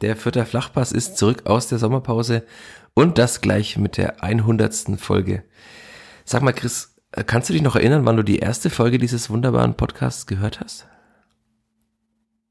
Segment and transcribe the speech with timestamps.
[0.00, 2.44] Der Fürther Flachpass ist zurück aus der Sommerpause
[2.94, 4.98] und das gleich mit der 100.
[4.98, 5.44] Folge.
[6.24, 6.94] Sag mal, Chris,
[7.26, 10.86] kannst du dich noch erinnern, wann du die erste Folge dieses wunderbaren Podcasts gehört hast?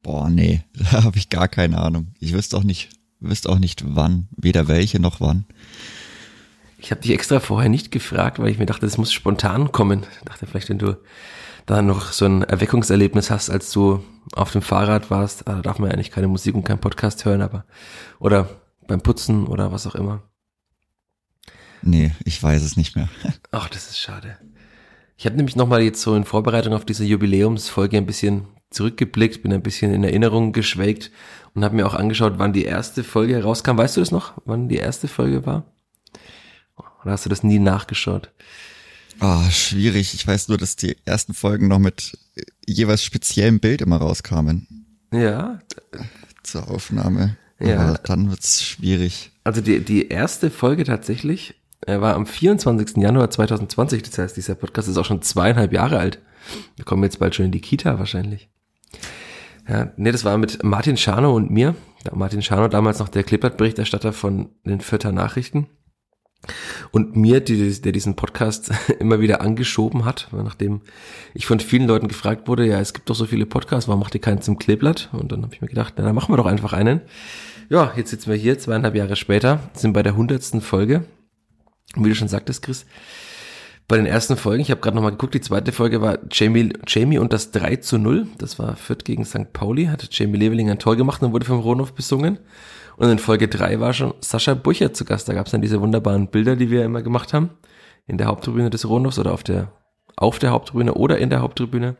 [0.01, 2.07] Boah, nee, da habe ich gar keine Ahnung.
[2.19, 2.89] Ich wüsste auch nicht,
[3.19, 5.45] wüsste auch nicht wann, weder welche noch wann.
[6.77, 10.03] Ich habe dich extra vorher nicht gefragt, weil ich mir dachte, das muss spontan kommen.
[10.19, 10.97] Ich dachte vielleicht, wenn du
[11.65, 15.79] da noch so ein Erweckungserlebnis hast, als du auf dem Fahrrad warst, ah, da darf
[15.79, 17.65] man ja eigentlich keine Musik und keinen Podcast hören, aber
[18.19, 18.49] oder
[18.87, 20.21] beim Putzen oder was auch immer.
[21.81, 23.09] Nee, ich weiß es nicht mehr.
[23.51, 24.37] Ach, das ist schade.
[25.17, 29.53] Ich habe nämlich nochmal jetzt so in Vorbereitung auf diese Jubiläumsfolge ein bisschen zurückgeblickt, bin
[29.53, 31.11] ein bisschen in Erinnerung geschwelgt
[31.53, 33.77] und habe mir auch angeschaut, wann die erste Folge herauskam.
[33.77, 35.65] Weißt du das noch, wann die erste Folge war?
[37.03, 38.31] Oder hast du das nie nachgeschaut?
[39.23, 40.13] Ah, oh, schwierig.
[40.13, 42.17] Ich weiß nur, dass die ersten Folgen noch mit
[42.67, 44.85] jeweils speziellem Bild immer rauskamen.
[45.11, 45.59] Ja.
[46.43, 47.37] Zur Aufnahme.
[47.59, 47.79] Ja.
[47.79, 49.31] Aber dann wird's schwierig.
[49.43, 52.97] Also die, die erste Folge tatsächlich er war am 24.
[52.97, 56.19] Januar 2020, das heißt, dieser Podcast ist auch schon zweieinhalb Jahre alt.
[56.75, 58.49] Wir kommen jetzt bald schon in die Kita wahrscheinlich.
[59.67, 61.75] Ja, nee, das war mit Martin Schano und mir.
[62.05, 65.67] Ja, Martin Schano, damals noch der Klippert-Berichterstatter von den Vierter Nachrichten.
[66.91, 70.81] Und mir, die, der diesen Podcast immer wieder angeschoben hat, nachdem
[71.33, 74.15] ich von vielen Leuten gefragt wurde, ja, es gibt doch so viele Podcasts, warum macht
[74.15, 75.09] ihr keinen zum Kleeblatt?
[75.13, 77.01] Und dann habe ich mir gedacht, na, dann machen wir doch einfach einen.
[77.69, 81.05] Ja, jetzt sitzen wir hier, zweieinhalb Jahre später, sind bei der hundertsten Folge
[81.95, 82.85] wie du schon sagtest, Chris,
[83.87, 87.17] bei den ersten Folgen, ich habe gerade nochmal geguckt, die zweite Folge war Jamie, Jamie
[87.17, 88.27] und das 3 zu 0.
[88.37, 89.51] Das war Fürth gegen St.
[89.51, 92.39] Pauli, hatte Jamie Leveling ein Tor gemacht und wurde vom Ronhoff besungen.
[92.97, 95.27] Und in Folge 3 war schon Sascha Bucher zu Gast.
[95.27, 97.51] Da gab es dann diese wunderbaren Bilder, die wir immer gemacht haben.
[98.05, 99.71] In der Haupttribüne des Ronhoffs oder auf der,
[100.15, 101.95] auf der Haupttribüne oder in der Haupttribüne.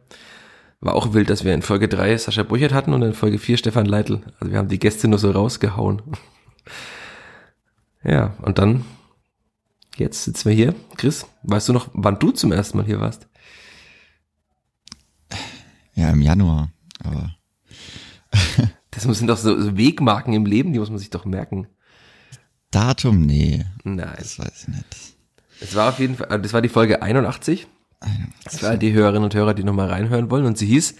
[0.82, 3.58] War auch wild, dass wir in Folge 3 Sascha Buchert hatten und in Folge 4
[3.58, 4.22] Stefan Leitl.
[4.40, 6.02] Also wir haben die Gäste nur so rausgehauen.
[8.04, 8.84] ja, und dann
[9.98, 10.76] Jetzt sitzen wir hier.
[10.98, 13.28] Chris, weißt du noch, wann du zum ersten Mal hier warst?
[15.94, 16.72] Ja, im Januar,
[17.04, 17.36] aber.
[18.96, 21.68] das sind doch so Wegmarken im Leben, die muss man sich doch merken.
[22.72, 23.66] Datum, nee.
[23.84, 24.14] Nein.
[24.18, 25.16] Das weiß ich nicht.
[25.62, 27.68] Es war auf jeden Fall, das war die Folge 81.
[28.02, 28.44] 81.
[28.44, 30.46] Das war die Hörerinnen und Hörer, die nochmal reinhören wollen.
[30.46, 30.96] Und sie hieß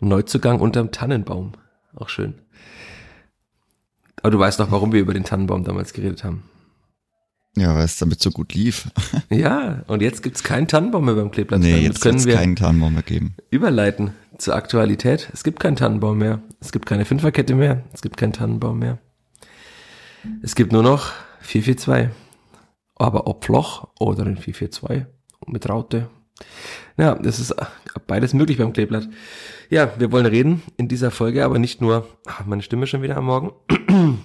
[0.00, 1.52] Neuzugang unterm Tannenbaum.
[1.94, 2.34] Auch schön.
[4.22, 6.44] Aber du weißt doch, warum wir über den Tannenbaum damals geredet haben.
[7.56, 8.88] Ja, weil es damit so gut lief.
[9.30, 11.60] ja, und jetzt gibt's keinen Tannenbaum mehr beim Kleeblatt.
[11.60, 13.34] Nee, jetzt können wir keinen Tannenbaum mehr geben.
[13.50, 15.28] Überleiten zur Aktualität.
[15.32, 16.40] Es gibt keinen Tannenbaum mehr.
[16.60, 17.84] Es gibt keine Fünferkette mehr.
[17.92, 18.98] Es gibt keinen Tannenbaum mehr.
[20.42, 22.10] Es gibt nur noch 442.
[22.96, 25.06] Aber ob Floch oder in 442
[25.46, 26.08] mit Raute.
[26.96, 27.54] Ja, das ist
[28.06, 29.08] beides möglich beim Kleeblatt.
[29.68, 32.06] Ja, wir wollen reden in dieser Folge, aber nicht nur,
[32.46, 33.52] meine Stimme schon wieder am Morgen.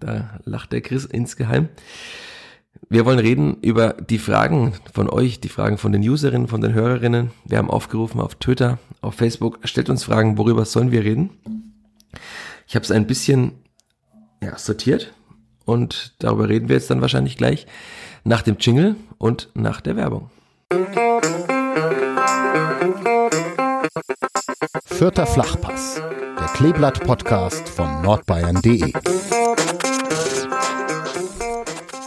[0.00, 1.68] da lacht der Chris insgeheim.
[2.88, 6.74] Wir wollen reden über die Fragen von euch, die Fragen von den Userinnen, von den
[6.74, 7.30] Hörerinnen.
[7.44, 9.58] Wir haben aufgerufen auf Twitter, auf Facebook.
[9.64, 11.74] Stellt uns Fragen, worüber sollen wir reden?
[12.66, 13.52] Ich habe es ein bisschen
[14.42, 15.12] ja, sortiert
[15.64, 17.66] und darüber reden wir jetzt dann wahrscheinlich gleich
[18.24, 20.30] nach dem Jingle und nach der Werbung.
[24.84, 26.00] Vierter Flachpass,
[26.38, 28.92] der Kleeblatt-Podcast von nordbayern.de.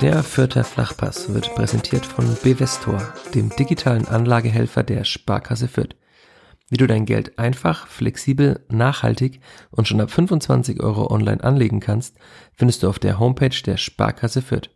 [0.02, 3.02] Der Fürther Flachpass wird präsentiert von Bevestor,
[3.34, 5.96] dem digitalen Anlagehelfer der Sparkasse Fürth.
[6.69, 9.41] Wie du dein Geld einfach, flexibel, nachhaltig
[9.72, 12.16] und schon ab 25 Euro online anlegen kannst,
[12.53, 14.69] findest du auf der Homepage der Sparkasse Fürth.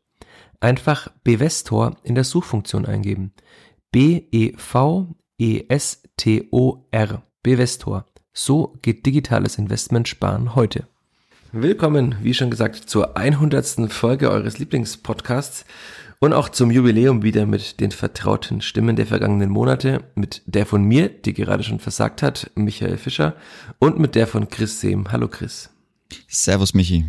[0.60, 3.34] Einfach Bevestor in der Suchfunktion eingeben.
[3.92, 4.63] B-E-V-E-S-T-O-R.
[7.44, 8.06] Bevestor.
[8.34, 10.88] So geht digitales Investment sparen heute.
[11.53, 13.92] Willkommen, wie schon gesagt, zur 100.
[13.92, 15.65] Folge eures Lieblingspodcasts
[16.19, 20.81] und auch zum Jubiläum wieder mit den vertrauten Stimmen der vergangenen Monate, mit der von
[20.81, 23.36] mir, die gerade schon versagt hat, Michael Fischer,
[23.80, 25.12] und mit der von Chris Sehm.
[25.12, 25.69] Hallo Chris.
[26.30, 27.03] Servus Michi.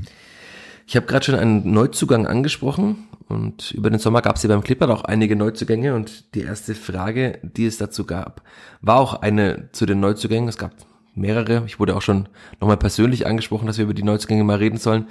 [0.88, 4.64] Ich habe gerade schon einen Neuzugang angesprochen und über den Sommer gab es ja beim
[4.64, 8.42] Clipper auch einige Neuzugänge und die erste Frage, die es dazu gab,
[8.80, 10.48] war auch eine zu den Neuzugängen.
[10.48, 10.72] Es gab
[11.14, 11.64] mehrere.
[11.66, 12.28] Ich wurde auch schon
[12.60, 15.06] nochmal persönlich angesprochen, dass wir über die Neuzugänge mal reden sollen.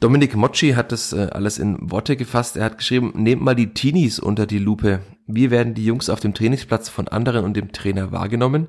[0.00, 2.56] Dominik Mocci hat das äh, alles in Worte gefasst.
[2.56, 5.00] Er hat geschrieben, nehmt mal die Teenies unter die Lupe.
[5.26, 8.68] Wie werden die Jungs auf dem Trainingsplatz von anderen und dem Trainer wahrgenommen?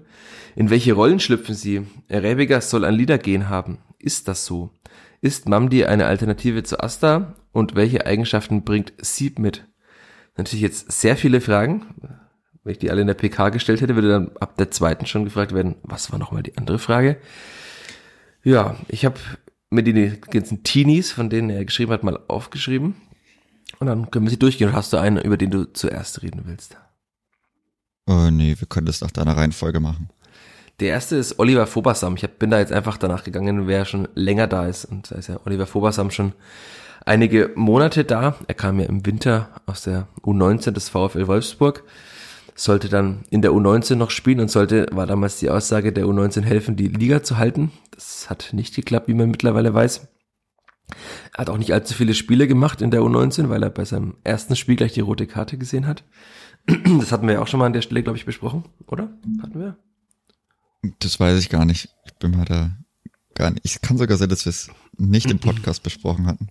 [0.56, 1.84] In welche Rollen schlüpfen sie?
[2.10, 3.78] Rebiger soll ein Liedergehen haben.
[4.00, 4.72] Ist das so?
[5.22, 7.36] Ist Mamdi eine Alternative zu Asta?
[7.52, 9.68] Und welche Eigenschaften bringt Sieb mit?
[10.38, 11.86] Natürlich jetzt sehr viele Fragen.
[12.64, 15.24] Wenn ich die alle in der PK gestellt hätte, würde dann ab der zweiten schon
[15.24, 17.18] gefragt werden, was war nochmal die andere Frage?
[18.44, 19.20] Ja, ich habe
[19.70, 22.96] mir die ganzen Teenies, von denen er geschrieben hat, mal aufgeschrieben.
[23.80, 24.70] Und dann können wir sie durchgehen.
[24.70, 26.76] Und hast du einen, über den du zuerst reden willst?
[28.08, 30.10] Oh nee, wir können das nach deiner Reihenfolge machen.
[30.80, 32.16] Der erste ist Oliver Fobersam.
[32.16, 34.86] Ich hab, bin da jetzt einfach danach gegangen, wer schon länger da ist.
[34.86, 36.34] Und da ist ja Oliver Fobersam schon
[37.06, 38.36] einige Monate da.
[38.48, 41.84] Er kam ja im Winter aus der U19 des VfL Wolfsburg
[42.60, 46.42] sollte dann in der U19 noch spielen und sollte, war damals die Aussage der U19
[46.42, 47.72] helfen, die Liga zu halten.
[47.92, 50.08] Das hat nicht geklappt, wie man mittlerweile weiß.
[51.34, 54.18] Er hat auch nicht allzu viele Spiele gemacht in der U19, weil er bei seinem
[54.24, 56.04] ersten Spiel gleich die rote Karte gesehen hat.
[57.00, 59.10] Das hatten wir ja auch schon mal an der Stelle, glaube ich, besprochen, oder?
[59.42, 59.78] Hatten wir?
[61.00, 61.90] Das weiß ich gar nicht.
[62.06, 62.72] Ich bin mal da
[63.40, 63.66] gar nicht.
[63.66, 66.50] Ich kann sogar sein, dass wir es nicht im Podcast besprochen hatten.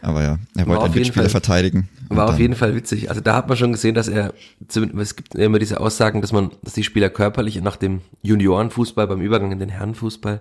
[0.00, 1.88] Aber ja, er wollte einen Mitspieler Fall, verteidigen.
[2.08, 3.08] War auf jeden Fall witzig.
[3.08, 4.32] Also da hat man schon gesehen, dass er,
[4.68, 9.20] es gibt immer diese Aussagen, dass man, dass die Spieler körperlich nach dem Juniorenfußball beim
[9.20, 10.40] Übergang in den Herrenfußball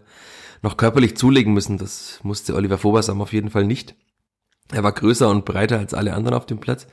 [0.62, 1.78] noch körperlich zulegen müssen.
[1.78, 3.96] Das musste Oliver Fobersam auf jeden Fall nicht.
[4.72, 6.88] Er war größer und breiter als alle anderen auf dem Platz.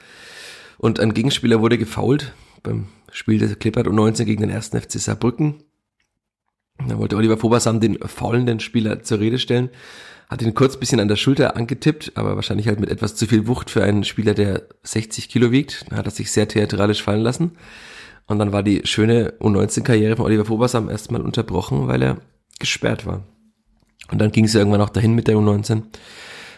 [0.78, 2.32] Und ein Gegenspieler wurde gefault
[2.62, 5.62] beim Spiel der Klippert und 19 gegen den ersten FC Saarbrücken.
[6.86, 9.70] Da wollte Oliver Fobersam den faulenden Spieler zur Rede stellen
[10.28, 13.46] hat ihn kurz bisschen an der Schulter angetippt, aber wahrscheinlich halt mit etwas zu viel
[13.46, 15.86] Wucht für einen Spieler, der 60 Kilo wiegt.
[15.90, 17.52] Da hat er sich sehr theatralisch fallen lassen.
[18.26, 22.16] Und dann war die schöne U19-Karriere von Oliver Fobersam erstmal unterbrochen, weil er
[22.58, 23.22] gesperrt war.
[24.10, 25.82] Und dann ging es irgendwann auch dahin mit der U19.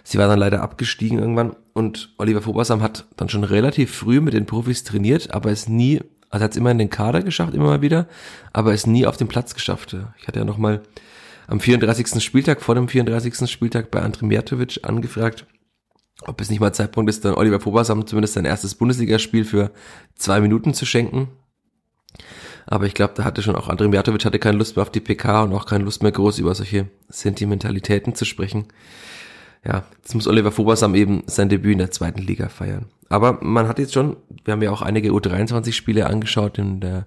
[0.04, 4.34] Sie war dann leider abgestiegen irgendwann und Oliver Fobersam hat dann schon relativ früh mit
[4.34, 6.00] den Profis trainiert, aber es nie,
[6.36, 8.06] also hat es immer in den Kader geschafft, immer mal wieder,
[8.52, 9.96] aber es nie auf den Platz geschafft.
[10.18, 10.82] Ich hatte ja noch mal
[11.46, 12.22] am 34.
[12.22, 13.50] Spieltag, vor dem 34.
[13.50, 15.46] Spieltag bei André Mijatovic angefragt,
[16.22, 19.70] ob es nicht mal Zeitpunkt ist, dann Oliver Fobersam zumindest sein erstes Bundesligaspiel für
[20.14, 21.28] zwei Minuten zu schenken.
[22.66, 25.00] Aber ich glaube, da hatte schon auch André Mijatovic hatte keine Lust mehr auf die
[25.00, 28.66] PK und auch keine Lust mehr groß über solche Sentimentalitäten zu sprechen
[29.66, 32.86] ja, jetzt muss Oliver Fobersam eben sein Debüt in der zweiten Liga feiern.
[33.08, 36.58] Aber man hat jetzt schon, wir haben ja auch einige U23-Spiele angeschaut.
[36.58, 37.06] In der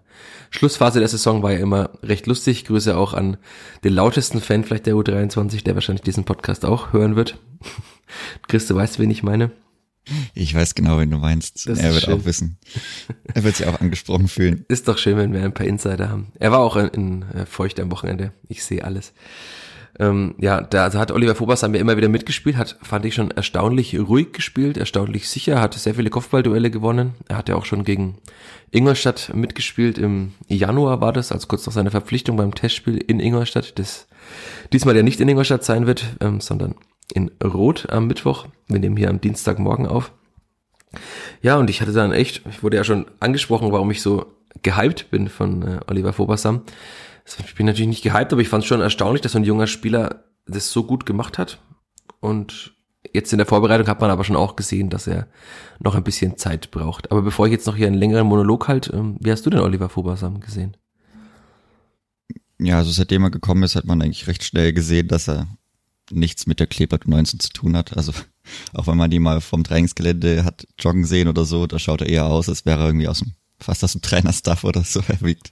[0.50, 2.66] Schlussphase der Saison war ja immer recht lustig.
[2.66, 3.38] Grüße auch an
[3.84, 7.38] den lautesten Fan vielleicht der U23, der wahrscheinlich diesen Podcast auch hören wird.
[8.48, 9.52] Chris, du weißt, wen ich meine.
[10.34, 11.68] Ich weiß genau, wen du meinst.
[11.68, 12.14] Das er wird schön.
[12.16, 12.58] auch wissen.
[13.34, 14.66] Er wird sich auch angesprochen fühlen.
[14.68, 16.32] Ist doch schön, wenn wir ein paar Insider haben.
[16.40, 18.32] Er war auch in, in äh, Feucht am Wochenende.
[18.48, 19.14] Ich sehe alles.
[19.98, 23.32] Ähm, ja, da also hat Oliver Fobersam ja immer wieder mitgespielt, hat, fand ich schon
[23.32, 27.16] erstaunlich ruhig gespielt, erstaunlich sicher, hat sehr viele Kopfballduelle gewonnen.
[27.28, 28.18] Er hat ja auch schon gegen
[28.72, 29.98] Ingolstadt mitgespielt.
[29.98, 34.08] Im Januar war das, als kurz nach seiner Verpflichtung beim Testspiel in Ingolstadt, das
[34.72, 36.76] diesmal ja nicht in Ingolstadt sein wird, ähm, sondern
[37.14, 38.48] in Rot am Mittwoch.
[38.68, 40.12] Wir nehmen hier am Dienstagmorgen auf.
[41.42, 44.26] Ja, und ich hatte dann echt, ich wurde ja schon angesprochen, warum ich so
[44.64, 46.62] gehypt bin von äh, Oliver Fobersam.
[47.46, 49.68] Ich bin natürlich nicht gehypt, aber ich fand es schon erstaunlich, dass so ein junger
[49.68, 51.60] Spieler das so gut gemacht hat.
[52.20, 52.74] Und
[53.14, 55.28] jetzt in der Vorbereitung hat man aber schon auch gesehen, dass er
[55.80, 57.12] noch ein bisschen Zeit braucht.
[57.12, 59.90] Aber bevor ich jetzt noch hier einen längeren Monolog halt, wie hast du denn Oliver
[59.90, 60.76] Fobersam gesehen?
[62.60, 65.48] Ja, also seitdem er gekommen ist, hat man eigentlich recht schnell gesehen, dass er
[66.12, 67.96] nichts mit der Klebert 19 zu tun hat.
[67.96, 68.12] Also
[68.74, 72.10] auch wenn man die mal vom Trainingsgelände hat joggen sehen oder so, da schaut er
[72.10, 75.02] eher aus, als wäre er irgendwie aus dem fast aus dem Trainerstaff oder so.
[75.08, 75.52] Er wiegt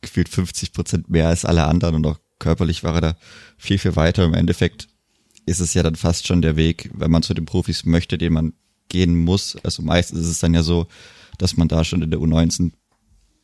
[0.00, 3.16] gefühlt 50 Prozent mehr als alle anderen und auch körperlich war er da
[3.56, 4.24] viel, viel weiter.
[4.24, 4.88] Im Endeffekt
[5.46, 8.32] ist es ja dann fast schon der Weg, wenn man zu den Profis möchte, den
[8.32, 8.52] man
[8.88, 9.56] gehen muss.
[9.62, 10.86] Also meistens ist es dann ja so,
[11.38, 12.72] dass man da schon in der U19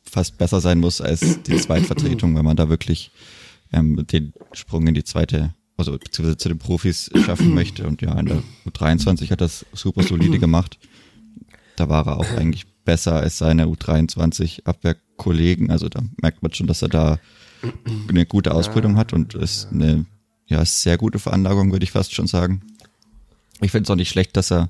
[0.03, 3.11] fast besser sein muss als die Zweitvertretung, wenn man da wirklich
[3.73, 7.87] ähm, den Sprung in die zweite, also beziehungsweise zu den Profis schaffen möchte.
[7.87, 10.77] Und ja, in der U23 hat das super solide gemacht.
[11.75, 15.71] Da war er auch eigentlich besser als seine U23-Abwehrkollegen.
[15.71, 17.19] Also da merkt man schon, dass er da
[18.07, 20.05] eine gute Ausbildung ja, hat und ist eine
[20.47, 22.61] ja, sehr gute Veranlagung, würde ich fast schon sagen.
[23.61, 24.69] Ich finde es auch nicht schlecht, dass er,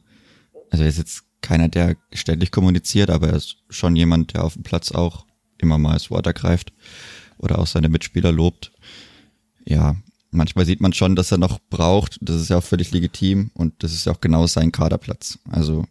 [0.69, 4.53] also er ist jetzt keiner, der ständig kommuniziert, aber er ist schon jemand, der auf
[4.53, 5.25] dem Platz auch
[5.57, 6.73] immer mal das Wort ergreift
[7.37, 8.71] oder auch seine Mitspieler lobt.
[9.65, 9.95] Ja,
[10.31, 12.17] manchmal sieht man schon, dass er noch braucht.
[12.21, 15.39] Das ist ja auch völlig legitim und das ist ja auch genau sein Kaderplatz.
[15.49, 15.85] Also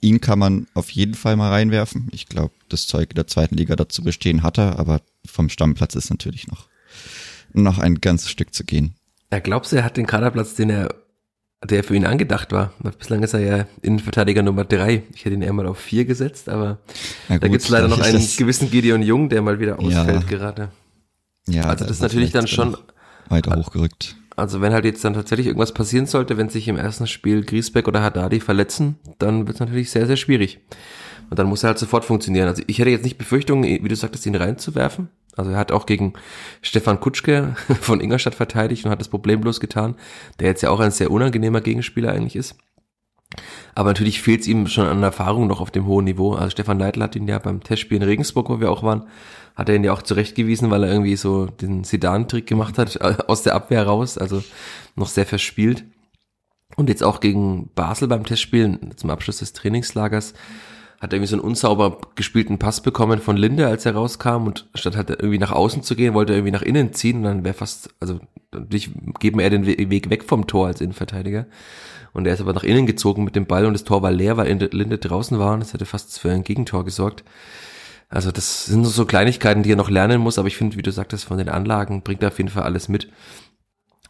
[0.00, 2.08] ihn kann man auf jeden Fall mal reinwerfen.
[2.12, 5.94] Ich glaube, das Zeug in der zweiten Liga dazu bestehen hat er, aber vom Stammplatz
[5.94, 6.68] ist natürlich noch,
[7.52, 8.94] noch ein ganzes Stück zu gehen.
[9.32, 10.94] Ja, glaubst du, er hat den Kaderplatz, den er
[11.62, 12.72] der für ihn angedacht war.
[12.98, 15.02] Bislang ist er ja Innenverteidiger Nummer drei.
[15.14, 16.78] Ich hätte ihn eher mal auf vier gesetzt, aber
[17.28, 20.28] gut, da gibt es leider noch einen gewissen Gideon Jung, der mal wieder ausfällt ja.
[20.28, 20.70] gerade.
[21.48, 22.76] Ja, also das ist natürlich dann schon
[23.28, 24.16] weiter hochgerückt.
[24.40, 27.86] Also wenn halt jetzt dann tatsächlich irgendwas passieren sollte, wenn sich im ersten Spiel Griesbeck
[27.86, 30.60] oder Haddadi verletzen, dann wird es natürlich sehr, sehr schwierig.
[31.28, 32.48] Und dann muss er halt sofort funktionieren.
[32.48, 35.08] Also ich hätte jetzt nicht Befürchtungen, wie du sagtest, ihn reinzuwerfen.
[35.36, 36.14] Also er hat auch gegen
[36.60, 39.94] Stefan Kutschke von Ingolstadt verteidigt und hat das problemlos getan,
[40.40, 42.56] der jetzt ja auch ein sehr unangenehmer Gegenspieler eigentlich ist.
[43.74, 46.34] Aber natürlich fehlt es ihm schon an Erfahrung noch auf dem hohen Niveau.
[46.34, 49.04] Also Stefan Leitl hat ihn ja beim Testspiel in Regensburg, wo wir auch waren,
[49.54, 53.42] hat er ihn ja auch zurechtgewiesen, weil er irgendwie so den Sedan-Trick gemacht hat, aus
[53.42, 54.42] der Abwehr raus, also
[54.96, 55.84] noch sehr verspielt.
[56.76, 60.34] Und jetzt auch gegen Basel beim Testspielen zum Abschluss des Trainingslagers
[61.00, 64.96] hat irgendwie so einen unsauber gespielten Pass bekommen von Linde, als er rauskam und statt
[64.96, 67.54] halt irgendwie nach außen zu gehen, wollte er irgendwie nach innen ziehen und dann wäre
[67.54, 71.46] fast, also durch geben er den Weg weg vom Tor als Innenverteidiger.
[72.12, 74.36] Und er ist aber nach innen gezogen mit dem Ball und das Tor war leer,
[74.36, 77.24] weil Linde draußen war und das hätte fast für ein Gegentor gesorgt.
[78.10, 80.90] Also das sind so Kleinigkeiten, die er noch lernen muss, aber ich finde, wie du
[80.90, 83.08] sagtest, von den Anlagen bringt er auf jeden Fall alles mit.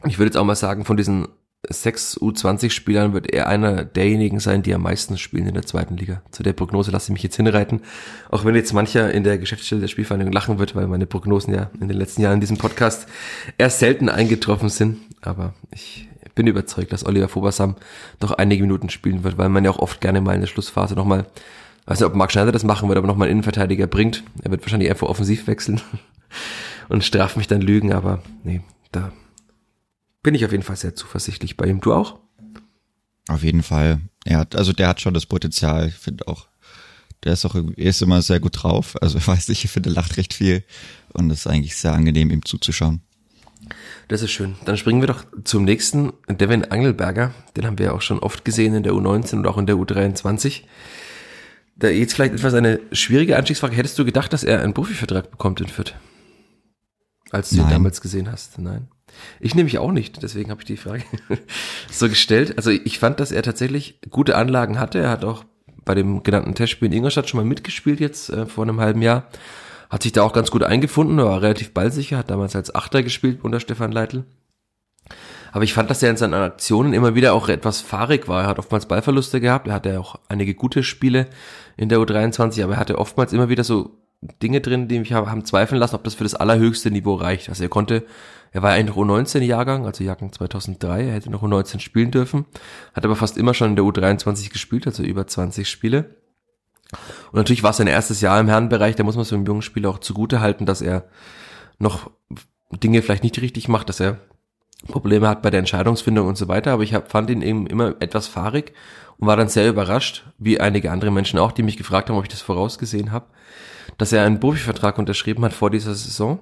[0.07, 1.29] Ich würde jetzt auch mal sagen, von diesen
[1.69, 6.23] sechs U20-Spielern wird er einer derjenigen sein, die am meisten spielen in der zweiten Liga.
[6.31, 7.83] Zu der Prognose lasse ich mich jetzt hinreiten.
[8.31, 11.71] Auch wenn jetzt mancher in der Geschäftsstelle der Spielvereinigung lachen wird, weil meine Prognosen ja
[11.79, 13.07] in den letzten Jahren in diesem Podcast
[13.59, 14.99] eher selten eingetroffen sind.
[15.21, 17.77] Aber ich bin überzeugt, dass Oliver Fobersam
[18.19, 20.95] doch einige Minuten spielen wird, weil man ja auch oft gerne mal in der Schlussphase
[20.95, 21.27] nochmal,
[21.91, 24.23] weiß nicht, ob Marc Schneider das machen wird, aber nochmal einen Innenverteidiger bringt.
[24.43, 25.81] Er wird wahrscheinlich einfach offensiv wechseln
[26.89, 29.13] und straft mich dann Lügen, aber nee, da
[30.23, 31.81] bin ich auf jeden Fall sehr zuversichtlich bei ihm.
[31.81, 32.21] Du auch?
[33.27, 34.01] Auf jeden Fall.
[34.25, 35.89] Er hat, also der hat schon das Potenzial.
[35.89, 36.47] Ich finde auch,
[37.25, 38.95] der ist auch, er ist immer sehr gut drauf.
[39.03, 40.63] Also ich weiß nicht, ich finde, er lacht recht viel
[41.13, 43.01] und es ist eigentlich sehr angenehm, ihm zuzuschauen.
[44.07, 44.55] Das ist schön.
[44.65, 47.35] Dann springen wir doch zum nächsten, Devin Angelberger.
[47.57, 49.75] Den haben wir ja auch schon oft gesehen in der U19 und auch in der
[49.75, 50.63] U23.
[51.81, 53.75] Da jetzt vielleicht etwas eine schwierige Anstiegsfrage.
[53.75, 55.95] Hättest du gedacht, dass er einen Profivertrag bekommt in Fürth?
[57.31, 57.67] Als du Nein.
[57.67, 58.59] ihn damals gesehen hast?
[58.59, 58.89] Nein.
[59.41, 61.05] Ich nehme mich auch nicht, deswegen habe ich die Frage
[61.91, 62.57] so gestellt.
[62.59, 64.99] Also ich fand, dass er tatsächlich gute Anlagen hatte.
[64.99, 65.45] Er hat auch
[65.85, 69.29] bei dem genannten Testspiel in Ingolstadt schon mal mitgespielt jetzt äh, vor einem halben Jahr.
[69.89, 73.41] Hat sich da auch ganz gut eingefunden, war relativ ballsicher, hat damals als Achter gespielt
[73.43, 74.25] unter Stefan Leitl.
[75.53, 78.43] Aber ich fand, dass er in seinen Aktionen immer wieder auch etwas fahrig war.
[78.43, 79.67] Er hat oftmals Ballverluste gehabt.
[79.67, 81.27] Er hatte auch einige gute Spiele
[81.81, 83.91] in der U23, aber er hatte oftmals immer wieder so
[84.43, 87.49] Dinge drin, die mich haben zweifeln lassen, ob das für das allerhöchste Niveau reicht.
[87.49, 88.05] Also er konnte
[88.53, 91.07] er war noch U19-Jahrgang, also Jahrgang 2003.
[91.07, 92.47] Er hätte noch U19 spielen dürfen,
[92.95, 96.17] hat aber fast immer schon in der U23 gespielt, also über 20 Spiele.
[97.31, 99.63] Und natürlich war es sein erstes Jahr im Herrenbereich, da muss man so einem jungen
[99.63, 101.05] Spieler auch zugute halten, dass er
[101.79, 102.11] noch
[102.73, 104.19] Dinge vielleicht nicht richtig macht, dass er
[104.87, 107.95] Probleme hat bei der Entscheidungsfindung und so weiter, aber ich hab, fand ihn eben immer
[108.01, 108.73] etwas fahrig
[109.19, 112.25] und war dann sehr überrascht, wie einige andere Menschen auch, die mich gefragt haben, ob
[112.25, 113.27] ich das vorausgesehen habe,
[113.99, 116.41] dass er einen Profivertrag unterschrieben hat vor dieser Saison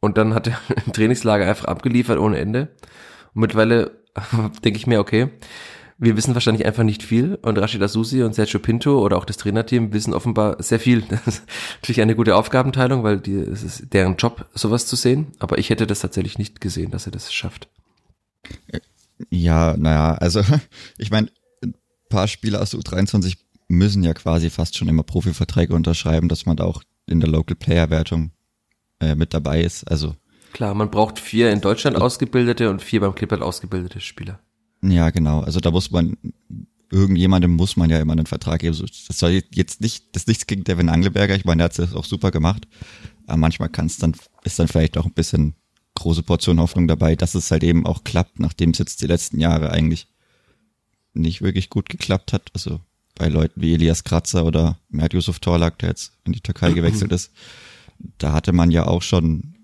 [0.00, 2.68] und dann hat er im Trainingslager einfach abgeliefert ohne Ende.
[3.34, 3.92] Und mittlerweile
[4.64, 5.30] denke ich mir, okay,
[6.00, 9.36] wir wissen wahrscheinlich einfach nicht viel und Rashid Susi und Sergio Pinto oder auch das
[9.36, 11.02] Trainerteam wissen offenbar sehr viel.
[11.10, 11.42] Das ist
[11.80, 15.28] natürlich eine gute Aufgabenteilung, weil die, es ist deren Job, sowas zu sehen.
[15.38, 17.68] Aber ich hätte das tatsächlich nicht gesehen, dass er das schafft.
[19.28, 20.42] Ja, naja, also
[20.98, 21.28] ich meine,
[21.62, 21.74] ein
[22.08, 23.36] paar Spieler aus U23
[23.68, 27.56] müssen ja quasi fast schon immer Profiverträge unterschreiben, dass man da auch in der Local
[27.56, 28.30] Player Wertung
[29.00, 29.84] äh, mit dabei ist.
[29.84, 30.16] Also
[30.54, 34.40] klar, man braucht vier in Deutschland ausgebildete und vier beim Clipboard ausgebildete Spieler.
[34.82, 35.40] Ja, genau.
[35.40, 36.16] Also da muss man
[36.90, 38.76] irgendjemandem muss man ja immer einen Vertrag geben.
[38.78, 41.36] Das soll jetzt nicht, das ist nichts gegen Devin Angleberger.
[41.36, 42.66] Ich meine, der hat es auch super gemacht.
[43.26, 45.54] Aber manchmal kann es dann, ist dann vielleicht auch ein bisschen
[45.94, 49.38] große Portion Hoffnung dabei, dass es halt eben auch klappt, nachdem es jetzt die letzten
[49.38, 50.08] Jahre eigentlich
[51.12, 52.50] nicht wirklich gut geklappt hat.
[52.54, 52.80] Also
[53.14, 57.12] bei Leuten wie Elias Kratzer oder Mert Yusuf Torlak, der jetzt in die Türkei gewechselt
[57.12, 57.30] ist
[58.18, 59.54] da hatte man ja auch schon,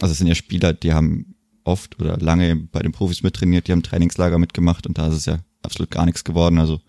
[0.00, 1.35] also es sind ja Spieler, die haben
[1.66, 5.26] oft oder lange bei den Profis mittrainiert, die haben Trainingslager mitgemacht und da ist es
[5.26, 6.58] ja absolut gar nichts geworden.
[6.58, 6.80] Also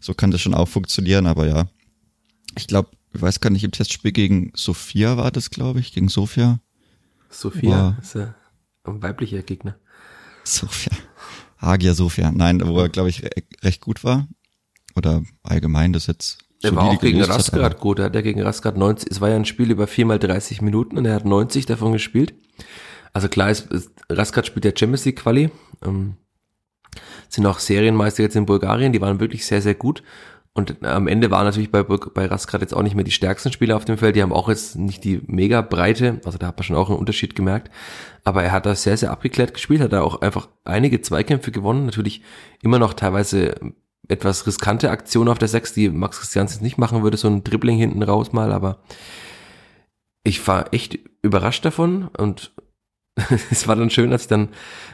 [0.00, 1.66] so kann das schon auch funktionieren, aber ja.
[2.56, 6.08] Ich glaube, ich weiß gar nicht, im Testspiel gegen Sophia war das, glaube ich, gegen
[6.08, 6.60] Sophia.
[7.30, 8.34] Sophia ist ja
[8.84, 9.76] ein weiblicher Gegner.
[10.44, 10.92] Sophia.
[11.58, 12.30] Hagia Sophia.
[12.30, 13.22] Nein, wo er, glaube ich,
[13.62, 14.28] recht gut war.
[14.94, 17.98] Oder allgemein das jetzt er war auch gegen Rasgrad gut.
[17.98, 20.96] Er hat ja gegen Rasgrad 90, es war ja ein Spiel über viermal 30 Minuten
[20.96, 22.34] und er hat 90 davon gespielt.
[23.14, 23.68] Also klar ist,
[24.10, 25.50] Rasgrad spielt der Champions League Quali.
[25.82, 26.18] Ähm,
[27.28, 30.02] sind auch Serienmeister jetzt in Bulgarien, die waren wirklich sehr, sehr gut.
[30.56, 33.76] Und am Ende war natürlich bei, bei Rasgrad jetzt auch nicht mehr die stärksten Spieler
[33.76, 34.14] auf dem Feld.
[34.14, 36.20] Die haben auch jetzt nicht die mega Breite.
[36.24, 37.72] Also da hat man schon auch einen Unterschied gemerkt.
[38.22, 41.86] Aber er hat da sehr, sehr abgeklärt gespielt, hat da auch einfach einige Zweikämpfe gewonnen.
[41.86, 42.22] Natürlich
[42.62, 43.56] immer noch teilweise
[44.06, 47.78] etwas riskante Aktionen auf der Sechs, die Max Christiansen nicht machen würde, so ein Dribbling
[47.78, 48.78] hinten raus mal, aber
[50.24, 52.52] ich war echt überrascht davon und
[53.50, 54.48] es war dann schön, als ich dann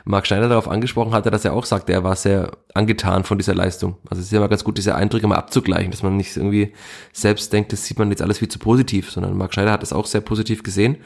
[0.04, 3.54] Marc Schneider darauf angesprochen hatte, dass er auch sagte, er war sehr angetan von dieser
[3.54, 3.96] Leistung.
[4.10, 6.74] Also es ist ja immer ganz gut, diese Eindrücke mal abzugleichen, dass man nicht irgendwie
[7.12, 9.94] selbst denkt, das sieht man jetzt alles viel zu positiv, sondern Marc Schneider hat es
[9.94, 10.98] auch sehr positiv gesehen.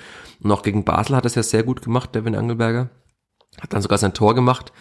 [0.42, 2.90] Und auch gegen Basel hat es ja sehr gut gemacht, Devin Angelberger.
[3.60, 4.72] Hat dann sogar sein Tor gemacht.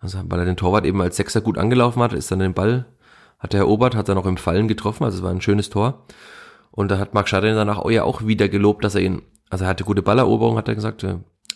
[0.00, 2.86] Also weil er den Torwart eben als Sechser gut angelaufen hat, ist dann den Ball,
[3.38, 6.06] hat er erobert, hat dann auch im Fallen getroffen, also es war ein schönes Tor.
[6.70, 9.84] Und da hat Marc Schneider danach auch wieder gelobt, dass er ihn, also er hatte
[9.84, 11.06] gute Balleroberung, hat er gesagt,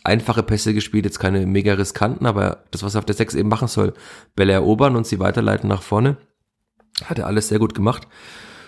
[0.05, 3.49] einfache Pässe gespielt, jetzt keine mega riskanten, aber das, was er auf der 6 eben
[3.49, 3.95] machen soll,
[4.35, 6.17] Bälle erobern und sie weiterleiten nach vorne,
[7.05, 8.07] hat er alles sehr gut gemacht.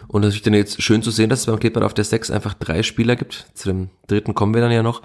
[0.08, 2.54] Und natürlich dann jetzt schön zu sehen, dass es beim Clipper auf der 6 einfach
[2.54, 3.46] drei Spieler gibt.
[3.54, 5.02] Zu dem dritten kommen wir dann ja noch,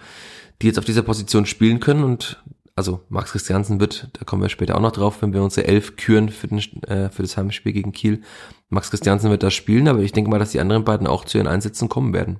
[0.61, 2.03] die jetzt auf dieser Position spielen können.
[2.03, 2.43] Und
[2.75, 5.95] also Max Christiansen wird, da kommen wir später auch noch drauf, wenn wir unsere elf
[5.95, 8.21] küren für, den, äh, für das Heimspiel gegen Kiel.
[8.69, 11.37] Max Christiansen wird da spielen, aber ich denke mal, dass die anderen beiden auch zu
[11.37, 12.39] ihren Einsätzen kommen werden.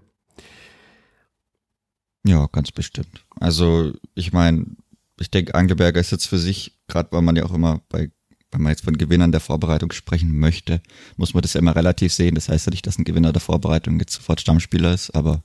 [2.25, 3.24] Ja, ganz bestimmt.
[3.39, 4.65] Also ich meine,
[5.20, 8.10] ich denke, Angelberger ist jetzt für sich, gerade weil man ja auch immer bei,
[8.51, 10.82] wenn man jetzt von Gewinnern der Vorbereitung sprechen möchte,
[11.17, 12.36] muss man das ja immer relativ sehen.
[12.36, 15.44] Das heißt ja nicht, dass ein Gewinner der Vorbereitung jetzt sofort Stammspieler ist, aber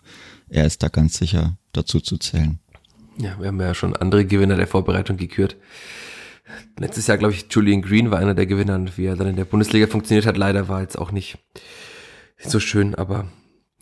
[0.49, 2.59] er ist da ganz sicher dazu zu zählen.
[3.19, 5.57] Ja, wir haben ja schon andere Gewinner der Vorbereitung gekürt.
[6.79, 9.37] Letztes Jahr, glaube ich, Julian Green war einer der Gewinner und wie er dann in
[9.37, 11.39] der Bundesliga funktioniert hat, leider war jetzt auch nicht
[12.39, 13.29] so schön, aber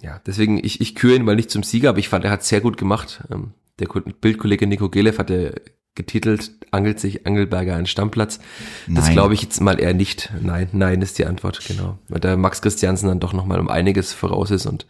[0.01, 2.45] ja, deswegen, ich, ich küre ihn mal nicht zum Sieger, aber ich fand, er hat
[2.45, 3.23] sehr gut gemacht.
[3.31, 5.63] Ähm, der Bildkollege Nico Gelev hatte
[5.95, 8.39] getitelt, angelt sich Angelberger einen Stammplatz.
[8.87, 10.33] Das glaube ich jetzt mal eher nicht.
[10.41, 11.99] Nein, nein ist die Antwort, genau.
[12.09, 14.87] Weil der Max Christiansen dann doch nochmal um einiges voraus ist und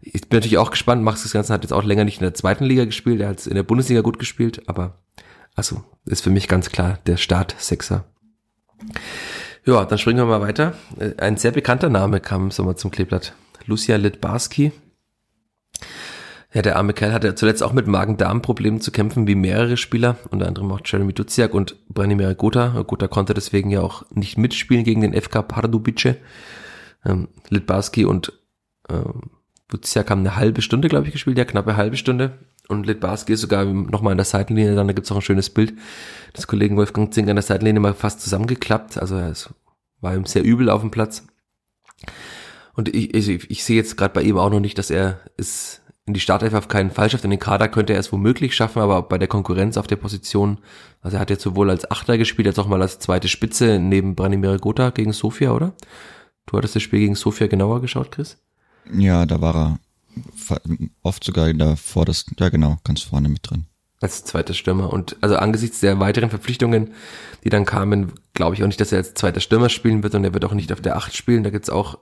[0.00, 1.02] ich bin natürlich auch gespannt.
[1.02, 3.54] Max Christiansen hat jetzt auch länger nicht in der zweiten Liga gespielt, er hat in
[3.54, 4.98] der Bundesliga gut gespielt, aber
[5.54, 8.06] also ist für mich ganz klar der Start-Sechser.
[9.66, 10.72] Ja, dann springen wir mal weiter.
[11.18, 13.34] Ein sehr bekannter Name kam so mal zum Kleeblatt.
[13.66, 14.72] Lucia Litbarski.
[16.52, 20.48] Ja, der arme Kerl hatte zuletzt auch mit Magen-Darm-Problemen zu kämpfen, wie mehrere Spieler, unter
[20.48, 22.82] anderem auch Jeremy Duziak und Branimir Gota.
[22.82, 26.16] Gota konnte deswegen ja auch nicht mitspielen gegen den FK Pardubice.
[27.04, 28.32] Ähm, Litbarski und
[28.88, 29.30] ähm,
[29.68, 32.38] Duziak haben eine halbe Stunde, glaube ich, gespielt, ja, knappe halbe Stunde.
[32.66, 35.74] Und Litbarski ist sogar nochmal an der Seitenlinie, dann da gibt's auch ein schönes Bild
[36.36, 38.98] des Kollegen Wolfgang Zink an der Seitenlinie mal fast zusammengeklappt.
[38.98, 39.50] Also es
[40.00, 41.26] war ihm sehr übel auf dem Platz.
[42.80, 45.82] Und ich, ich, ich sehe jetzt gerade bei ihm auch noch nicht, dass er es
[46.06, 47.24] in die Startelf auf keinen Fall schafft.
[47.24, 50.56] In den Kader könnte er es womöglich schaffen, aber bei der Konkurrenz auf der Position,
[51.02, 54.14] also er hat jetzt sowohl als Achter gespielt, als auch mal als zweite Spitze neben
[54.14, 55.74] Branimir Gotha gegen Sofia, oder?
[56.46, 58.38] Du hattest das Spiel gegen Sofia genauer geschaut, Chris?
[58.90, 59.78] Ja, da war er
[61.02, 63.66] oft sogar in der vordersten, ja genau, ganz vorne mit drin.
[64.00, 64.90] Als zweiter Stürmer.
[64.90, 66.94] Und also angesichts der weiteren Verpflichtungen,
[67.44, 70.24] die dann kamen, glaube ich auch nicht, dass er als zweiter Stürmer spielen wird und
[70.24, 71.44] er wird auch nicht auf der Acht spielen.
[71.44, 71.98] Da gibt's auch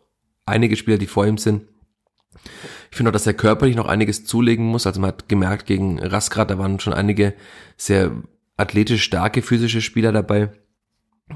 [0.49, 1.63] einige Spieler, die vor ihm sind.
[2.91, 4.87] Ich finde auch, dass er körperlich noch einiges zulegen muss.
[4.87, 7.35] Also man hat gemerkt, gegen Rasgrad, da waren schon einige
[7.77, 8.13] sehr
[8.57, 10.51] athletisch starke physische Spieler dabei.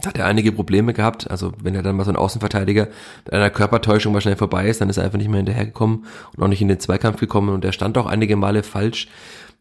[0.00, 1.30] Da hat er einige Probleme gehabt.
[1.30, 2.88] Also wenn er dann mal so ein Außenverteidiger
[3.24, 6.42] mit einer Körpertäuschung mal schnell vorbei ist, dann ist er einfach nicht mehr hinterhergekommen und
[6.42, 7.50] auch nicht in den Zweikampf gekommen.
[7.50, 9.08] Und er stand auch einige Male falsch.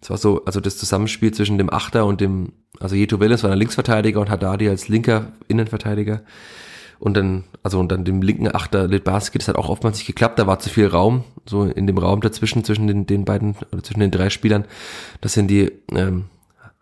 [0.02, 3.50] Es war so, also das Zusammenspiel zwischen dem Achter und dem, also Jeto Wellens war
[3.50, 6.24] der Linksverteidiger und Haddadi als linker Innenverteidiger
[7.02, 10.38] und dann, also und dann dem linken Achter Litbarski, das hat auch oftmals nicht geklappt,
[10.38, 13.84] da war zu viel Raum, so in dem Raum dazwischen, zwischen den, den beiden, oder
[13.84, 14.66] zwischen den drei Spielern,
[15.20, 16.26] das sind die, ähm,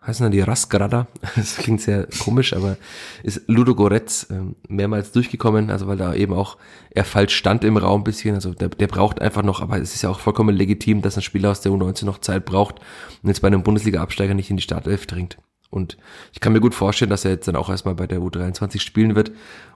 [0.06, 1.06] heißen dann die Rasgrada,
[1.36, 2.76] das klingt sehr komisch, aber
[3.22, 6.58] ist Ludo Goretz ähm, mehrmals durchgekommen, also weil da eben auch
[6.90, 10.02] er falsch stand im Raum bisschen, also der, der braucht einfach noch, aber es ist
[10.02, 12.78] ja auch vollkommen legitim, dass ein Spieler aus der U19 noch Zeit braucht
[13.22, 15.38] und jetzt bei einem Bundesliga-Absteiger nicht in die Startelf dringt.
[15.70, 15.96] Und
[16.32, 19.14] ich kann mir gut vorstellen, dass er jetzt dann auch erstmal bei der U23 spielen
[19.14, 19.30] wird.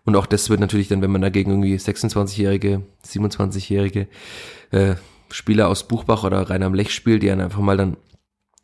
[0.05, 4.09] Und auch das wird natürlich dann, wenn man dagegen irgendwie 26-jährige, 27-jährige
[4.73, 4.97] äh,
[5.31, 7.97] Spieler aus Buchbach oder Rainer am Lech spielt, die einfach mal dann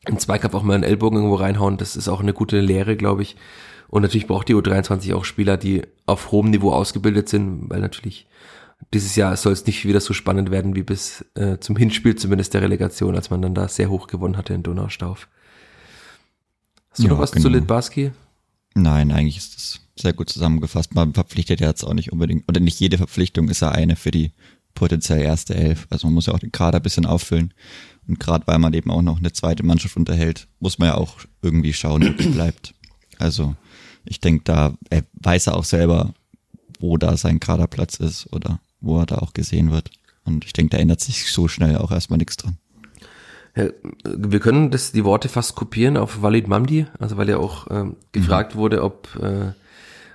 [0.07, 3.23] im Zweikampf auch mal einen Ellbogen irgendwo reinhauen, das ist auch eine gute Lehre, glaube
[3.23, 3.37] ich.
[3.89, 8.29] Und natürlich braucht die U23 auch Spieler, die auf hohem Niveau ausgebildet sind, weil natürlich
[8.95, 12.55] dieses Jahr soll es nicht wieder so spannend werden wie bis äh, zum Hinspiel zumindest
[12.55, 15.29] der Relegation, als man dann da sehr hoch gewonnen hatte in Donaustauf.
[16.91, 17.45] Hast du ja, noch was genau.
[17.45, 18.13] zu Litbarski?
[18.75, 20.95] Nein, eigentlich ist das sehr gut zusammengefasst.
[20.95, 24.11] Man verpflichtet ja jetzt auch nicht unbedingt, oder nicht jede Verpflichtung ist ja eine für
[24.11, 24.33] die
[24.75, 25.87] potenziell erste Elf.
[25.91, 27.55] Also man muss ja auch den Kader ein bisschen auffüllen.
[28.07, 31.19] Und gerade weil man eben auch noch eine zweite Mannschaft unterhält, muss man ja auch
[31.43, 32.75] irgendwie schauen, ob es bleibt.
[33.19, 33.55] Also
[34.05, 36.15] ich denke, da er weiß er auch selber,
[36.79, 39.91] wo da sein Kaderplatz ist oder wo er da auch gesehen wird.
[40.25, 42.57] Und ich denke, da ändert sich so schnell auch erstmal nichts dran.
[43.55, 47.97] Wir können das, die Worte fast kopieren auf Walid Mamdi, also weil ja auch ähm,
[48.13, 48.59] gefragt mhm.
[48.59, 49.53] wurde, ob äh,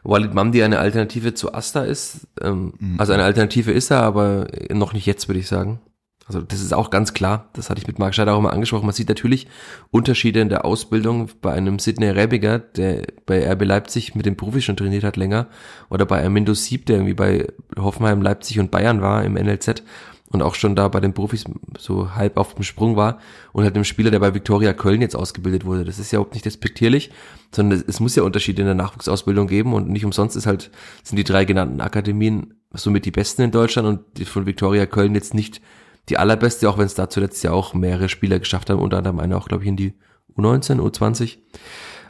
[0.03, 2.27] Walid Mamdi eine Alternative zu Asta ist.
[2.41, 2.99] Ähm, mhm.
[2.99, 5.79] Also eine Alternative ist er, aber noch nicht jetzt, würde ich sagen.
[6.27, 8.85] Also das ist auch ganz klar, das hatte ich mit Marc Scheider auch mal angesprochen.
[8.85, 9.47] Man sieht natürlich
[9.91, 14.61] Unterschiede in der Ausbildung bei einem Sidney Rebiger, der bei RB Leipzig mit dem Profi
[14.61, 15.47] schon trainiert hat länger,
[15.89, 19.83] oder bei Armindo Sieb, der irgendwie bei Hoffenheim, Leipzig und Bayern war im NLZ
[20.31, 21.45] und auch schon da bei den Profis
[21.77, 23.19] so halb auf dem Sprung war
[23.53, 25.85] und halt einem Spieler, der bei Viktoria Köln jetzt ausgebildet wurde.
[25.85, 27.11] Das ist ja überhaupt nicht despektierlich,
[27.51, 30.71] sondern es muss ja Unterschiede in der Nachwuchsausbildung geben und nicht umsonst ist halt,
[31.03, 35.15] sind die drei genannten Akademien somit die besten in Deutschland und die von Viktoria Köln
[35.15, 35.61] jetzt nicht
[36.09, 39.19] die allerbeste, auch wenn es da zuletzt ja auch mehrere Spieler geschafft haben, unter anderem
[39.19, 39.93] eine auch, glaube ich, in die
[40.37, 41.37] U19, U20.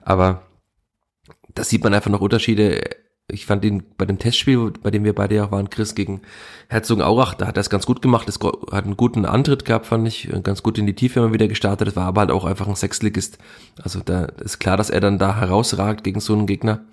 [0.01, 0.43] Aber
[1.53, 2.81] da sieht man einfach noch Unterschiede.
[3.27, 6.21] Ich fand ihn bei dem Testspiel, bei dem wir beide ja waren, Chris gegen
[6.67, 8.39] Herzogenaurach, da hat er es ganz gut gemacht, es
[8.71, 11.87] hat einen guten Antritt gehabt, fand ich, ganz gut in die Tiefe immer wieder gestartet,
[11.87, 13.39] es war aber halt auch einfach ein Sechsligist.
[13.81, 16.85] Also da ist klar, dass er dann da herausragt gegen so einen Gegner.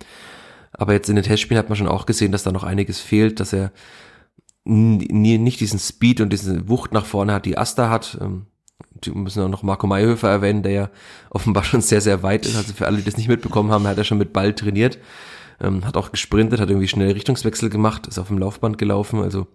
[0.71, 3.39] Aber jetzt in den Testspielen hat man schon auch gesehen, dass da noch einiges fehlt,
[3.39, 3.71] dass er
[4.65, 8.17] nicht diesen Speed und diese Wucht nach vorne hat, die Asta hat.
[8.19, 8.47] Ähm,
[9.03, 10.89] die müssen auch noch Marco Mayhöfer erwähnen, der ja
[11.29, 12.55] offenbar schon sehr, sehr weit ist.
[12.55, 14.97] Also für alle, die das nicht mitbekommen haben, hat er schon mit Ball trainiert,
[15.61, 19.21] ähm, hat auch gesprintet, hat irgendwie schnell Richtungswechsel gemacht, ist auf dem Laufband gelaufen.
[19.21, 19.47] Also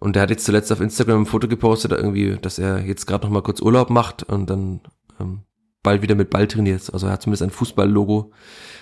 [0.00, 3.26] und der hat jetzt zuletzt auf Instagram ein Foto gepostet, irgendwie, dass er jetzt gerade
[3.26, 4.80] noch mal kurz Urlaub macht und dann
[5.20, 5.42] ähm,
[5.82, 6.92] bald wieder mit Ball trainiert.
[6.92, 8.32] Also er hat zumindest ein Fußballlogo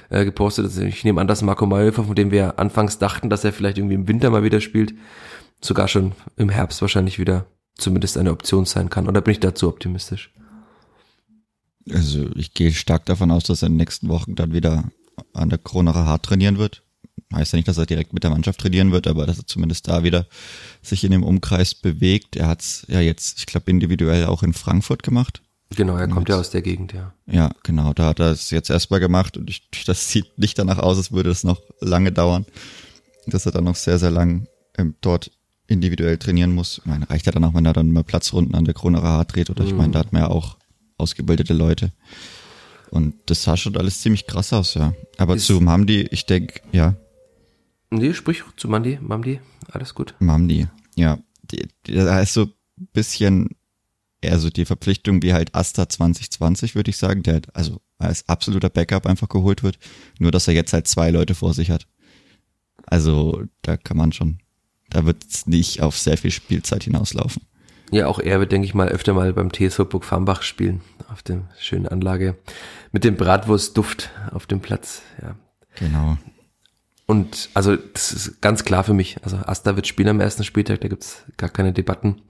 [0.09, 0.65] äh, gepostet.
[0.65, 3.79] Also ich nehme an, dass Marco Mayhöfer, von dem wir anfangs dachten, dass er vielleicht
[3.79, 4.95] irgendwie im Winter mal wieder spielt,
[5.61, 9.09] sogar schon im Herbst wahrscheinlich wieder zumindest eine Option sein kann.
[9.09, 10.33] Oder bin ich dazu optimistisch?
[11.91, 14.85] Also ich gehe stark davon aus, dass er in den nächsten Wochen dann wieder
[15.33, 16.83] an der Kronacher hart trainieren wird.
[17.35, 19.89] Heißt ja nicht, dass er direkt mit der Mannschaft trainieren wird, aber dass er zumindest
[19.89, 20.27] da wieder
[20.83, 22.37] sich in dem Umkreis bewegt.
[22.37, 25.43] Er hat es ja jetzt, ich glaube, individuell auch in Frankfurt gemacht.
[25.75, 27.15] Genau, er kommt ja aus der Gegend, ja.
[27.27, 30.79] Ja, genau, da hat er es jetzt erstmal gemacht und ich, das sieht nicht danach
[30.79, 32.45] aus, als würde es noch lange dauern,
[33.27, 34.47] dass er dann noch sehr, sehr lang
[34.77, 35.31] ähm, dort
[35.67, 36.79] individuell trainieren muss.
[36.79, 39.35] Ich meine, reicht ja dann auch, wenn er dann mal Platzrunden an der Kroner Hart
[39.35, 39.69] dreht oder mhm.
[39.69, 40.57] ich meine, da hat man ja auch
[40.99, 41.93] ausgebildete Leute.
[42.93, 44.95] Und das sah schon alles ziemlich krass aus, ja.
[45.19, 46.95] Aber Ist zu Mamdi, ich denke, ja.
[47.91, 50.15] Nee, sprich zu Mandi, Mamdi, alles gut.
[50.19, 51.19] Mamdi, ja.
[51.85, 53.57] Da ist so ein bisschen
[54.21, 58.29] eher so die Verpflichtung wie halt Asta 2020, würde ich sagen, der halt also als
[58.29, 59.79] absoluter Backup einfach geholt wird.
[60.19, 61.87] Nur, dass er jetzt halt zwei Leute vor sich hat.
[62.87, 64.39] Also, da kann man schon
[64.93, 67.43] da wird es nicht auf sehr viel Spielzeit hinauslaufen.
[67.93, 70.81] Ja, auch er wird, denke ich mal, öfter mal beim TSV Burg Farmbach spielen,
[71.13, 72.39] auf der schönen Anlage.
[72.91, 75.37] Mit dem Bratwurstduft auf dem Platz, ja.
[75.77, 76.17] Genau.
[77.05, 79.19] Und also das ist ganz klar für mich.
[79.23, 82.23] Also Asta wird spielen am ersten Spieltag, da gibt's gar keine Debatten.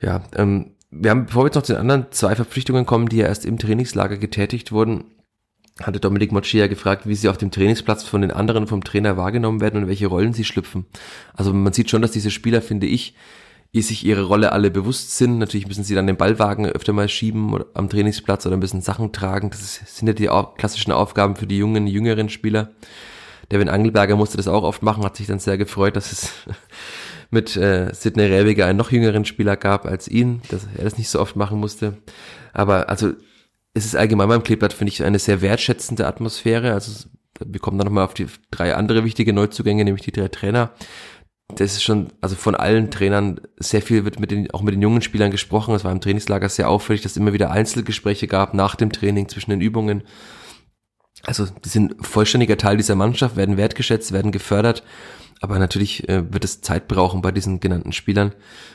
[0.00, 3.18] Ja, ähm, wir haben, bevor wir jetzt noch zu den anderen zwei Verpflichtungen kommen, die
[3.18, 5.04] ja erst im Trainingslager getätigt wurden,
[5.78, 9.60] hatte Dominik Mochia gefragt, wie sie auf dem Trainingsplatz von den anderen vom Trainer wahrgenommen
[9.60, 10.86] werden und welche Rollen sie schlüpfen.
[11.34, 13.14] Also man sieht schon, dass diese Spieler, finde ich,
[13.80, 15.38] sich ihre Rolle alle bewusst sind.
[15.38, 19.12] Natürlich müssen sie dann den Ballwagen öfter mal schieben oder am Trainingsplatz oder müssen Sachen
[19.12, 19.48] tragen.
[19.48, 22.72] Das sind ja die klassischen Aufgaben für die jungen, jüngeren Spieler.
[23.50, 26.32] Devin Angelberger musste das auch oft machen, hat sich dann sehr gefreut, dass es
[27.30, 31.08] mit äh, Sidney Rebiger einen noch jüngeren Spieler gab als ihn, dass er das nicht
[31.08, 31.96] so oft machen musste.
[32.52, 33.12] Aber also
[33.72, 36.74] es ist allgemein beim Kleeblatt, finde ich, eine sehr wertschätzende Atmosphäre.
[36.74, 37.08] Also
[37.44, 40.70] wir kommen dann nochmal auf die drei andere wichtige Neuzugänge, nämlich die drei Trainer.
[41.56, 44.82] Das ist schon, also von allen Trainern sehr viel wird mit den, auch mit den
[44.82, 45.74] jungen Spielern gesprochen.
[45.74, 49.28] Es war im Trainingslager sehr auffällig, dass es immer wieder Einzelgespräche gab nach dem Training
[49.28, 50.02] zwischen den Übungen.
[51.22, 54.82] Also die sind vollständiger Teil dieser Mannschaft, werden wertgeschätzt, werden gefördert.
[55.40, 58.32] Aber natürlich äh, wird es Zeit brauchen bei diesen genannten Spielern.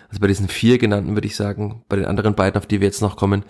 [0.09, 2.87] Also bei diesen vier genannten würde ich sagen, bei den anderen beiden, auf die wir
[2.87, 3.43] jetzt noch kommen,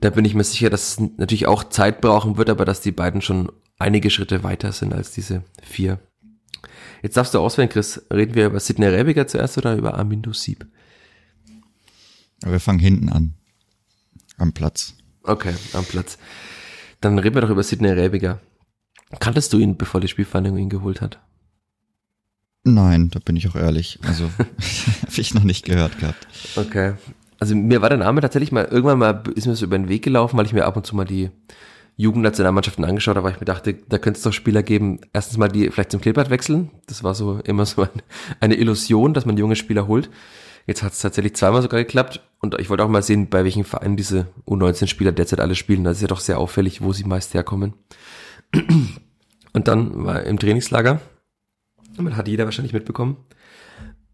[0.00, 2.92] da bin ich mir sicher, dass es natürlich auch Zeit brauchen wird, aber dass die
[2.92, 5.98] beiden schon einige Schritte weiter sind als diese vier.
[7.04, 8.00] Jetzt darfst du auswählen, Chris.
[8.10, 10.64] Reden wir über Sidney Rebiger zuerst oder über Armindo Sieb?
[12.42, 13.34] Wir fangen hinten an.
[14.38, 14.94] Am Platz.
[15.22, 16.16] Okay, am Platz.
[17.02, 18.40] Dann reden wir doch über Sidney Rebiger.
[19.20, 21.20] Kanntest du ihn, bevor die Spielvereinigung ihn geholt hat?
[22.62, 23.98] Nein, da bin ich auch ehrlich.
[24.02, 24.24] Also
[25.02, 26.26] habe ich noch nicht gehört gehabt.
[26.56, 26.94] Okay
[27.44, 30.02] also mir war der Name tatsächlich mal, irgendwann mal ist mir so über den Weg
[30.02, 31.30] gelaufen, weil ich mir ab und zu mal die
[31.96, 35.70] Jugendnationalmannschaften angeschaut weil ich mir dachte, da könnte es doch Spieler geben, erstens mal die
[35.70, 36.70] vielleicht zum Kleeblatt wechseln.
[36.86, 38.02] Das war so immer so ein,
[38.40, 40.10] eine Illusion, dass man junge Spieler holt.
[40.66, 43.64] Jetzt hat es tatsächlich zweimal sogar geklappt und ich wollte auch mal sehen, bei welchen
[43.64, 45.84] Vereinen diese U19-Spieler derzeit alle spielen.
[45.84, 47.74] Das ist ja doch sehr auffällig, wo sie meist herkommen.
[49.52, 51.00] Und dann war im Trainingslager
[51.96, 53.18] Man hat jeder wahrscheinlich mitbekommen.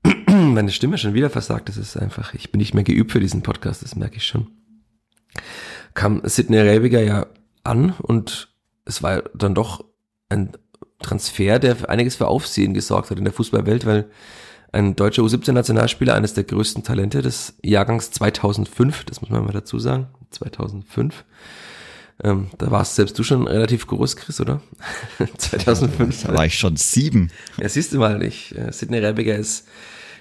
[0.26, 1.68] Meine Stimme schon wieder versagt.
[1.68, 4.48] Das ist einfach, ich bin nicht mehr geübt für diesen Podcast, das merke ich schon.
[5.94, 7.26] Kam Sidney Rebiger ja
[7.64, 8.48] an und
[8.84, 9.84] es war dann doch
[10.28, 10.52] ein
[11.00, 14.10] Transfer, der für einiges für Aufsehen gesorgt hat in der Fußballwelt, weil
[14.72, 19.78] ein deutscher U17-Nationalspieler, eines der größten Talente des Jahrgangs 2005, das muss man mal dazu
[19.78, 21.24] sagen, 2005.
[22.22, 24.60] Ähm, da warst selbst du schon relativ groß, Chris, oder?
[25.38, 26.24] 2005.
[26.24, 27.30] Da war ich schon sieben.
[27.56, 28.52] Ja, siehst du mal nicht.
[28.52, 29.66] Äh, Sidney Rebiger ist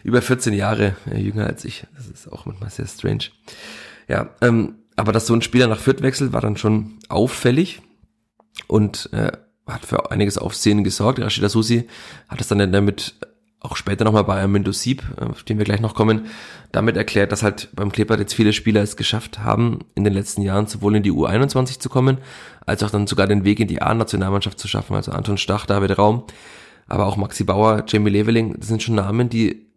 [0.04, 1.86] über 14 Jahre äh, jünger als ich.
[1.95, 3.25] Das ist auch manchmal sehr strange.
[4.08, 7.82] Ja, ähm, aber dass so ein Spieler nach Fürth wechselt, war dann schon auffällig
[8.68, 9.32] und äh,
[9.66, 11.20] hat für einiges Aufsehen gesorgt.
[11.20, 11.88] Rashida Susi
[12.28, 13.16] hat es dann damit
[13.62, 16.28] auch später nochmal bei Armindo Sieb, auf den wir gleich noch kommen,
[16.72, 20.42] damit erklärt, dass halt beim Kleeblatt jetzt viele Spieler es geschafft haben, in den letzten
[20.42, 22.20] Jahren sowohl in die U21 zu kommen,
[22.66, 24.96] als auch dann sogar den Weg in die A-Nationalmannschaft zu schaffen.
[24.96, 26.24] Also Anton Stach, David Raum,
[26.88, 29.68] aber auch Maxi Bauer, Jamie Leveling, das sind schon Namen, die,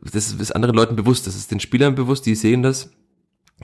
[0.00, 2.90] das ist anderen Leuten bewusst, das ist den Spielern bewusst, die sehen das,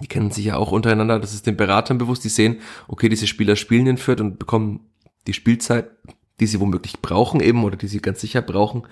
[0.00, 3.26] die kennen sich ja auch untereinander, das ist den Beratern bewusst, die sehen, okay, diese
[3.26, 4.80] Spieler spielen in Fürth und bekommen
[5.26, 5.90] die Spielzeit
[6.40, 8.82] die sie womöglich brauchen eben oder die sie ganz sicher brauchen,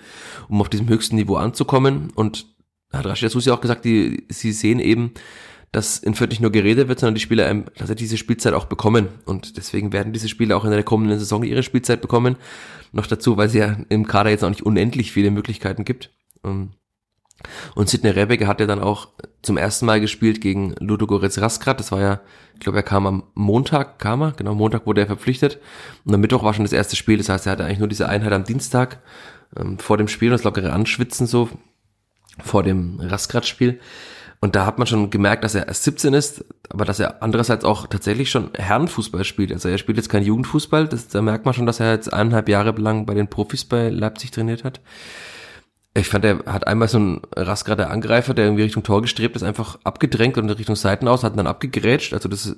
[0.49, 2.11] um auf diesem höchsten Niveau anzukommen.
[2.15, 2.45] Und
[2.91, 5.11] hat Rashida Susi auch gesagt, die, sie sehen eben,
[5.71, 8.65] dass in Fürth nicht nur geredet wird, sondern die Spieler ähm, tatsächlich diese Spielzeit auch
[8.65, 9.09] bekommen.
[9.25, 12.37] Und deswegen werden diese Spieler auch in der kommenden Saison ihre Spielzeit bekommen.
[12.93, 16.11] Noch dazu, weil sie ja im Kader jetzt auch nicht unendlich viele Möglichkeiten gibt.
[16.43, 16.71] Ähm,
[17.75, 19.09] und Sidney Rebecke hat ja dann auch
[19.41, 21.79] zum ersten Mal gespielt gegen Ludogorets Rasgrad.
[21.79, 22.19] Das war ja,
[22.55, 25.59] ich glaube, er kam am Montag, kam er, genau, Montag wurde er verpflichtet.
[26.05, 27.17] Und am Mittwoch war schon das erste Spiel.
[27.17, 28.99] Das heißt, er hatte eigentlich nur diese Einheit am Dienstag
[29.55, 31.49] ähm, vor dem Spiel und das lockere Anschwitzen so
[32.43, 33.79] vor dem Rasgrad-Spiel.
[34.39, 37.65] Und da hat man schon gemerkt, dass er erst 17 ist, aber dass er andererseits
[37.65, 39.51] auch tatsächlich schon Herrenfußball spielt.
[39.51, 40.87] Also er spielt jetzt kein Jugendfußball.
[40.87, 43.89] Das, da merkt man schon, dass er jetzt eineinhalb Jahre lang bei den Profis bei
[43.89, 44.79] Leipzig trainiert hat.
[45.97, 49.41] Ich fand, er hat einmal so einen Rasgrader Angreifer, der irgendwie Richtung Tor gestrebt ist,
[49.41, 52.13] einfach abgedrängt und Richtung Seiten aus, hat dann abgegrätscht.
[52.13, 52.55] Also das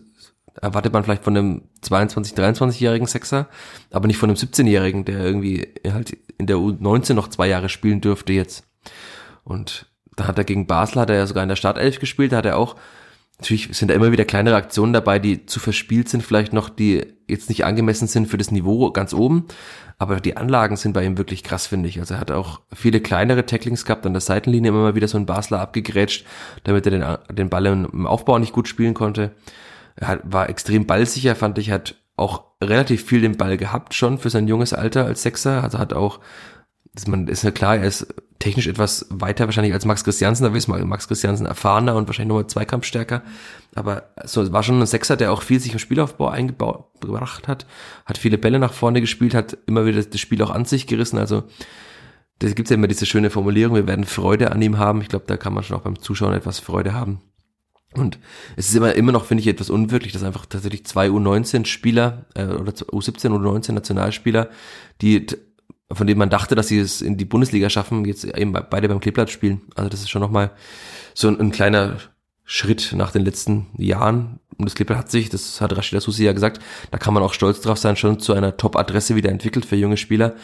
[0.61, 3.47] erwartet man vielleicht von einem 22, 23-jährigen Sechser,
[3.91, 8.01] aber nicht von einem 17-jährigen, der irgendwie halt in der U19 noch zwei Jahre spielen
[8.01, 8.67] dürfte jetzt.
[9.45, 9.85] Und
[10.17, 12.45] da hat er gegen Basel, hat er ja sogar in der Startelf gespielt, da hat
[12.45, 12.75] er auch,
[13.37, 17.05] natürlich sind da immer wieder kleinere Aktionen dabei, die zu verspielt sind, vielleicht noch, die
[17.25, 19.45] jetzt nicht angemessen sind für das Niveau ganz oben.
[20.01, 21.99] Aber die Anlagen sind bei ihm wirklich krass, finde ich.
[21.99, 25.17] Also er hat auch viele kleinere Tacklings gehabt, an der Seitenlinie immer mal wieder so
[25.17, 26.25] ein Basler abgegrätscht,
[26.63, 29.31] damit er den, den Ball im Aufbau nicht gut spielen konnte.
[29.97, 34.17] Er hat, war extrem ballsicher, fand ich, hat auch relativ viel den Ball gehabt schon
[34.17, 35.63] für sein junges Alter als Sechser.
[35.63, 36.21] Also hat auch,
[36.93, 38.07] das man ist ja klar, er ist
[38.39, 42.29] technisch etwas weiter wahrscheinlich als Max Christiansen, da wissen wir, Max Christiansen erfahrener und wahrscheinlich
[42.29, 43.21] nochmal Zweikampfstärker,
[43.75, 47.65] aber so war schon ein Sechser, der auch viel sich im Spielaufbau eingebracht hat,
[48.05, 51.17] hat viele Bälle nach vorne gespielt, hat immer wieder das Spiel auch an sich gerissen,
[51.17, 51.43] also
[52.39, 55.25] da gibt's ja immer diese schöne Formulierung, wir werden Freude an ihm haben, ich glaube,
[55.27, 57.21] da kann man schon auch beim Zuschauen etwas Freude haben.
[57.95, 58.19] Und
[58.55, 62.45] es ist immer, immer noch, finde ich, etwas unwirklich, dass einfach tatsächlich zwei U19-Spieler äh,
[62.45, 64.49] oder U17 oder U19-Nationalspieler,
[65.01, 65.25] die
[65.91, 68.99] von denen man dachte, dass sie es in die Bundesliga schaffen, jetzt eben beide beim
[68.99, 69.61] Kleeblatt spielen.
[69.75, 70.51] Also das ist schon nochmal
[71.13, 71.97] so ein, ein, kleiner
[72.45, 74.39] Schritt nach den letzten Jahren.
[74.57, 77.33] Und das Kleeblatt hat sich, das hat Rashida Susi ja gesagt, da kann man auch
[77.33, 80.35] stolz drauf sein, schon zu einer Top-Adresse wieder entwickelt für junge Spieler.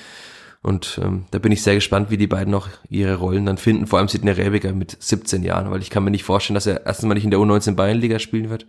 [0.64, 3.86] Und ähm, da bin ich sehr gespannt, wie die beiden noch ihre Rollen dann finden.
[3.86, 6.88] Vor allem Sidney Rebiger mit 17 Jahren, weil ich kann mir nicht vorstellen, dass er
[6.88, 8.66] erstens mal nicht in der U19 Bayernliga spielen wird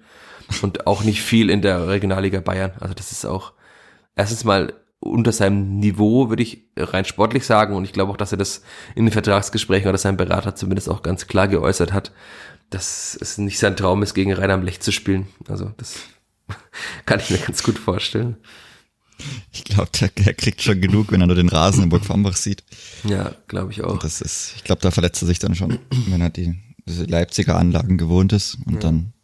[0.61, 2.73] und auch nicht viel in der Regionalliga Bayern.
[2.81, 3.55] Also das ist auch
[4.15, 7.75] erstens mal unter seinem Niveau, würde ich rein sportlich sagen.
[7.75, 8.63] Und ich glaube auch, dass er das
[8.95, 12.13] in den Vertragsgesprächen oder sein Berater zumindest auch ganz klar geäußert hat,
[12.71, 15.29] dass es nicht sein Traum ist, gegen Rainer am Lech zu spielen.
[15.49, 15.97] Also das
[17.07, 18.37] kann ich mir ganz gut vorstellen.
[19.51, 22.37] Ich glaube, der, der, kriegt schon genug, wenn er nur den Rasen in Burg Fambach
[22.37, 22.65] sieht.
[23.05, 23.99] Ja, glaube ich auch.
[23.99, 25.79] Das ist, ich glaube, da verletzt er sich dann schon,
[26.09, 26.55] wenn er die
[26.87, 28.81] Leipziger Anlagen gewohnt ist und ja.
[28.81, 29.15] dann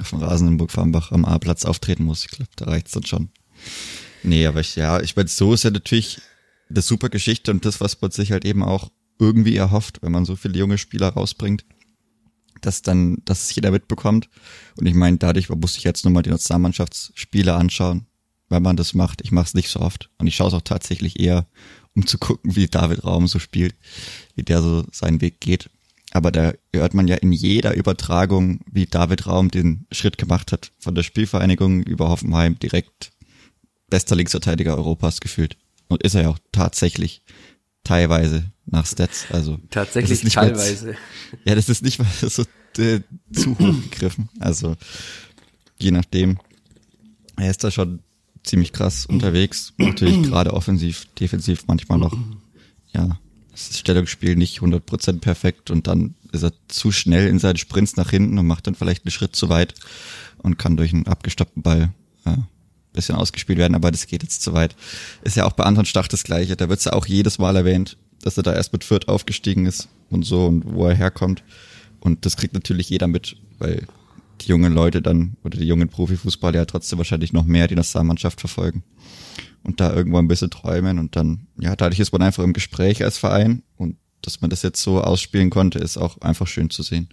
[0.00, 2.24] auf dem Rasen in Burg Fambach am A-Platz auftreten muss.
[2.24, 3.28] Ich glaube, da reicht's dann schon.
[4.26, 6.20] Nee, aber ich, ja, ich meine, so ist ja natürlich
[6.68, 10.24] eine super Geschichte und das, was man sich halt eben auch irgendwie erhofft, wenn man
[10.24, 11.64] so viele junge Spieler rausbringt,
[12.60, 14.28] dass dann, dass es jeder mitbekommt.
[14.76, 18.06] Und ich meine, dadurch muss ich jetzt nochmal die Nationalmannschaftsspiele anschauen,
[18.48, 19.20] wenn man das macht.
[19.22, 20.10] Ich mache es nicht so oft.
[20.18, 21.46] Und ich schaue es auch tatsächlich eher,
[21.94, 23.76] um zu gucken, wie David Raum so spielt,
[24.34, 25.70] wie der so seinen Weg geht.
[26.10, 30.72] Aber da hört man ja in jeder Übertragung, wie David Raum den Schritt gemacht hat,
[30.80, 33.12] von der Spielvereinigung über Hoffenheim direkt
[33.88, 35.56] bester Linksverteidiger Europas gefühlt.
[35.88, 37.22] Und ist er ja auch tatsächlich
[37.84, 39.26] teilweise nach Stats.
[39.30, 40.86] Also tatsächlich teilweise.
[40.86, 40.96] Mal,
[41.44, 42.44] ja, das ist nicht mal so
[42.78, 43.00] äh,
[43.32, 44.28] zu hoch gegriffen.
[44.40, 44.76] Also
[45.78, 46.38] je nachdem.
[47.38, 48.00] Er ist da schon
[48.44, 49.74] ziemlich krass unterwegs.
[49.76, 52.16] Natürlich gerade offensiv, defensiv manchmal noch
[52.94, 53.18] ja,
[53.50, 58.10] das Stellungsspiel nicht 100% perfekt und dann ist er zu schnell in seinen Sprints nach
[58.10, 59.74] hinten und macht dann vielleicht einen Schritt zu weit
[60.38, 61.92] und kann durch einen abgestoppten Ball
[62.24, 62.46] ja,
[62.96, 64.74] bisschen ausgespielt werden, aber das geht jetzt zu weit.
[65.22, 66.56] Ist ja auch bei Anton Stach das Gleiche.
[66.56, 69.88] Da wird ja auch jedes Mal erwähnt, dass er da erst mit Fürth aufgestiegen ist
[70.10, 71.44] und so und wo er herkommt.
[72.00, 73.86] Und das kriegt natürlich jeder mit, weil
[74.40, 78.40] die jungen Leute dann oder die jungen Profifußballer ja trotzdem wahrscheinlich noch mehr die Nationalmannschaft
[78.40, 78.82] verfolgen
[79.62, 83.02] und da irgendwo ein bisschen träumen und dann, ja, dadurch ist man einfach im Gespräch
[83.02, 86.82] als Verein und dass man das jetzt so ausspielen konnte, ist auch einfach schön zu
[86.82, 87.08] sehen.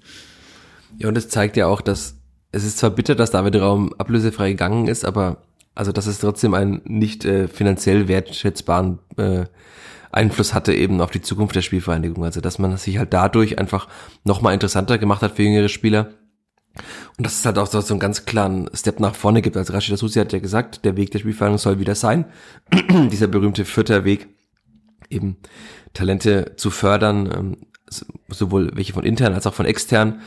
[0.98, 2.16] Ja, und es zeigt ja auch, dass
[2.52, 5.44] es ist zwar bitter, dass David Raum ablösefrei gegangen ist, aber
[5.76, 9.46] also dass es trotzdem einen nicht äh, finanziell wertschätzbaren äh,
[10.12, 12.24] Einfluss hatte eben auf die Zukunft der Spielvereinigung.
[12.24, 13.88] Also dass man sich halt dadurch einfach
[14.24, 16.14] nochmal interessanter gemacht hat für jüngere Spieler.
[17.18, 19.58] Und dass es halt auch so, einen ganz klaren Step nach vorne gibt.
[19.58, 22.26] Also Rashida Susi hat ja gesagt, der Weg der Spielvereinigung soll wieder sein.
[23.12, 24.28] Dieser berühmte vierte Weg,
[25.10, 25.38] eben
[25.94, 27.58] Talente zu fördern, ähm,
[28.30, 30.22] sowohl welche von intern als auch von extern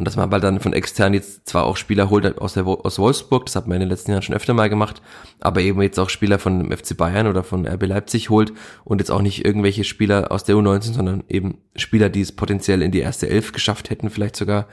[0.00, 2.98] und dass man aber dann von extern jetzt zwar auch Spieler holt aus, der, aus
[2.98, 5.02] Wolfsburg, das hat man in den letzten Jahren schon öfter mal gemacht,
[5.40, 9.00] aber eben jetzt auch Spieler von dem FC Bayern oder von RB Leipzig holt und
[9.00, 12.92] jetzt auch nicht irgendwelche Spieler aus der U19, sondern eben Spieler, die es potenziell in
[12.92, 14.68] die erste Elf geschafft hätten, vielleicht sogar.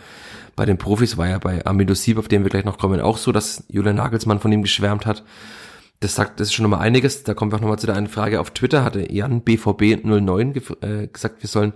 [0.56, 3.18] Bei den Profis war ja bei Amido Sieb, auf den wir gleich noch kommen, auch
[3.18, 5.26] so, dass Julian Nagelsmann von ihm geschwärmt hat.
[6.00, 7.24] Das sagt, das ist schon nochmal einiges.
[7.24, 8.40] Da kommen wir auch nochmal zu der einen Frage.
[8.40, 11.74] Auf Twitter hatte Jan BVB09 äh, gesagt, wir sollen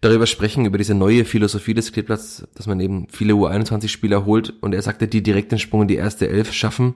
[0.00, 4.72] darüber sprechen, über diese neue Philosophie des Kleeblatts, dass man eben viele U21-Spieler holt und
[4.72, 6.94] er sagte, die direkt den Sprung in die erste Elf schaffen,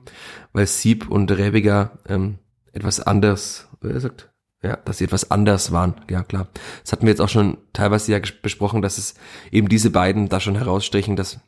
[0.53, 2.39] weil Sieb und Rebiger ähm,
[2.73, 4.31] etwas anders, er sagt,
[4.63, 6.49] ja, dass sie etwas anders waren, ja klar.
[6.83, 9.15] Das hatten wir jetzt auch schon teilweise ja besprochen, dass es
[9.51, 11.41] eben diese beiden da schon herausstechen, dass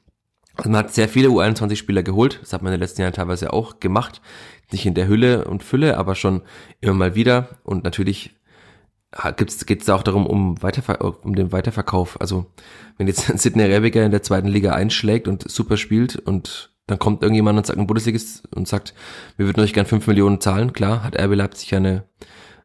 [0.56, 3.52] also man hat sehr viele U21-Spieler geholt, das hat man in den letzten Jahren teilweise
[3.52, 4.20] auch gemacht,
[4.70, 6.42] nicht in der Hülle und Fülle, aber schon
[6.80, 8.34] immer mal wieder und natürlich
[9.36, 12.20] geht's da auch darum, um, Weiterver um den Weiterverkauf.
[12.20, 12.46] Also
[12.96, 17.22] wenn jetzt Sidney Rebiger in der zweiten Liga einschlägt und super spielt und dann kommt
[17.22, 18.94] irgendjemand und sagt, ein Bundesligist und sagt,
[19.36, 20.72] wir würden euch gern fünf Millionen zahlen.
[20.72, 22.04] Klar, hat RB Leipzig eine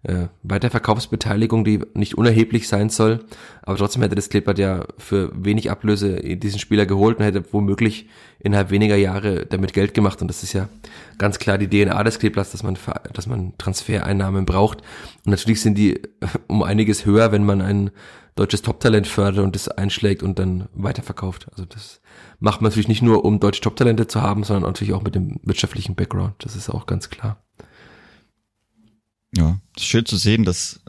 [0.03, 3.25] äh, Weiterverkaufsbeteiligung, die nicht unerheblich sein soll.
[3.62, 8.07] Aber trotzdem hätte das Klippert ja für wenig Ablöse diesen Spieler geholt und hätte womöglich
[8.39, 10.21] innerhalb weniger Jahre damit Geld gemacht.
[10.21, 10.69] Und das ist ja
[11.17, 12.77] ganz klar die DNA des Kleeblatts, dass man,
[13.13, 14.81] dass man Transfereinnahmen braucht.
[15.25, 16.01] Und natürlich sind die
[16.47, 17.91] um einiges höher, wenn man ein
[18.36, 21.47] deutsches Top-Talent fördert und das einschlägt und dann weiterverkauft.
[21.51, 22.01] Also das
[22.39, 25.39] macht man natürlich nicht nur, um deutsche Top-Talente zu haben, sondern natürlich auch mit dem
[25.43, 26.36] wirtschaftlichen Background.
[26.39, 27.43] Das ist auch ganz klar.
[29.38, 30.80] Ja, ist schön zu sehen, dass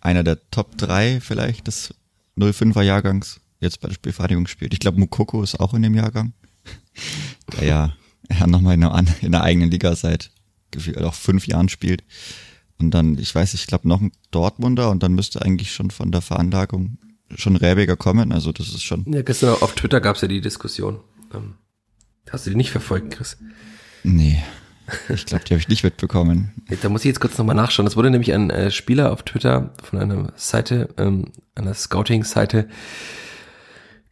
[0.00, 1.94] einer der Top 3 vielleicht des
[2.36, 4.72] 05er Jahrgangs jetzt bei der Spielvereinigung spielt.
[4.72, 6.32] Ich glaube, Mukoko ist auch in dem Jahrgang.
[7.52, 7.96] Der ja,
[8.30, 10.30] ja nochmal in, einer, in der eigenen Liga seit
[10.70, 12.02] gefühlt auch fünf Jahren spielt.
[12.78, 16.10] Und dann, ich weiß, ich glaube noch ein Dortmunder und dann müsste eigentlich schon von
[16.10, 16.98] der Veranlagung
[17.36, 18.32] schon Räbiger kommen.
[18.32, 19.04] Also das ist schon.
[19.12, 21.00] Ja, gestern auf Twitter gab es ja die Diskussion.
[21.32, 21.54] Ähm,
[22.30, 23.36] hast du die nicht verfolgt, Chris?
[24.02, 24.42] Nee.
[25.08, 26.52] Ich glaube, die habe ich nicht mitbekommen.
[26.82, 27.86] Da muss ich jetzt kurz nochmal nachschauen.
[27.86, 32.68] Das wurde nämlich ein äh, Spieler auf Twitter von einer Seite, ähm, einer Scouting-Seite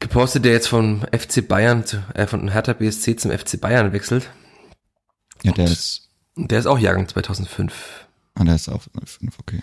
[0.01, 4.31] gepostet, der jetzt vom FC Bayern, zu, äh, von Hertha BSC zum FC Bayern wechselt.
[5.43, 6.09] Ja, der ist.
[6.37, 8.07] Der ist auch Jahrgang 2005.
[8.35, 9.61] Ah, der ist auch 2005, okay.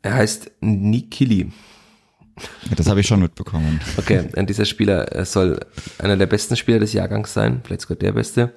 [0.00, 1.52] Er heißt Nikili.
[2.68, 3.80] Ja, das habe ich schon mitbekommen.
[3.98, 5.60] Okay, und dieser Spieler soll
[5.98, 8.54] einer der besten Spieler des Jahrgangs sein, vielleicht sogar der beste.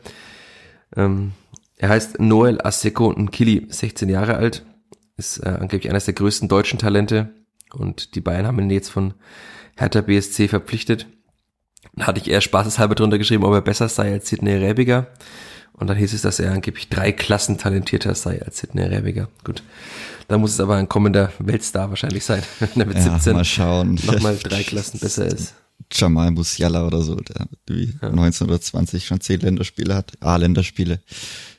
[0.95, 1.33] Ähm,
[1.77, 4.65] er heißt Noel Aseko Nkili, 16 Jahre alt,
[5.17, 7.33] ist äh, angeblich eines der größten deutschen Talente
[7.73, 9.13] und die Bayern haben ihn jetzt von
[9.75, 11.07] Hertha BSC verpflichtet.
[11.93, 15.07] Da hatte ich eher spaßeshalber drunter geschrieben, ob er besser sei als Sidney Rebiger.
[15.73, 19.27] Und dann hieß es, dass er angeblich drei Klassen talentierter sei als Sidney Rebiger.
[19.43, 19.61] Gut.
[20.27, 23.45] Da muss es aber ein kommender Weltstar wahrscheinlich sein, wenn er mit ja, 17 mal
[23.45, 23.99] schauen.
[24.05, 25.53] nochmal drei Klassen besser ist.
[25.91, 28.09] Jamal Musiala oder so, der wie ja.
[28.09, 30.99] 19 oder 20 schon zehn Länderspiele hat, A-Länderspiele.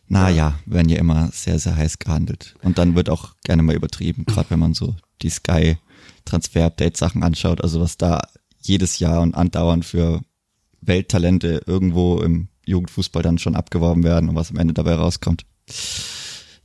[0.09, 0.59] Naja, ja.
[0.67, 2.55] werden ja immer sehr, sehr heiß gehandelt.
[2.63, 5.79] Und dann wird auch gerne mal übertrieben, gerade wenn man so die Sky
[6.25, 8.21] Transfer-Update-Sachen anschaut, also was da
[8.61, 10.21] jedes Jahr und andauernd für
[10.81, 15.45] Welttalente irgendwo im Jugendfußball dann schon abgeworben werden und was am Ende dabei rauskommt.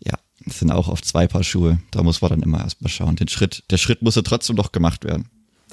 [0.03, 1.79] Ja, das sind auch oft zwei Paar Schuhe.
[1.91, 3.15] Da muss man dann immer erstmal schauen.
[3.15, 5.29] Den Schritt, der Schritt muss ja trotzdem noch gemacht werden.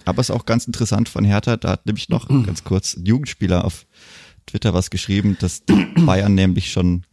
[0.08, 3.04] Aber es ist auch ganz interessant von Hertha, da hat nämlich noch ganz kurz ein
[3.04, 3.86] Jugendspieler auf
[4.46, 5.62] Twitter was geschrieben, dass
[6.06, 7.04] Bayern nämlich schon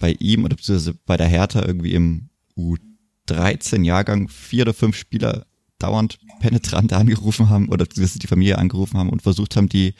[0.00, 5.46] bei ihm oder beziehungsweise bei der Hertha irgendwie im U13-Jahrgang vier oder fünf Spieler
[5.78, 9.94] dauernd penetrant angerufen haben oder die Familie angerufen haben und versucht haben, die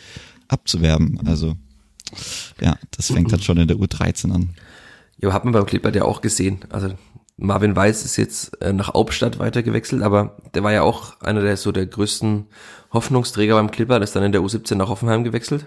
[0.48, 1.20] abzuwerben.
[1.26, 1.56] Also
[2.60, 4.54] ja, das fängt halt schon in der U13 an.
[5.18, 6.60] Ja, hat man beim Clipper ja auch gesehen.
[6.70, 6.94] Also
[7.36, 11.56] Marvin Weiß ist jetzt äh, nach Hauptstadt weitergewechselt, aber der war ja auch einer der
[11.56, 12.46] so der größten
[12.92, 15.66] Hoffnungsträger beim Clipper, der ist dann in der U17 nach Hoffenheim gewechselt,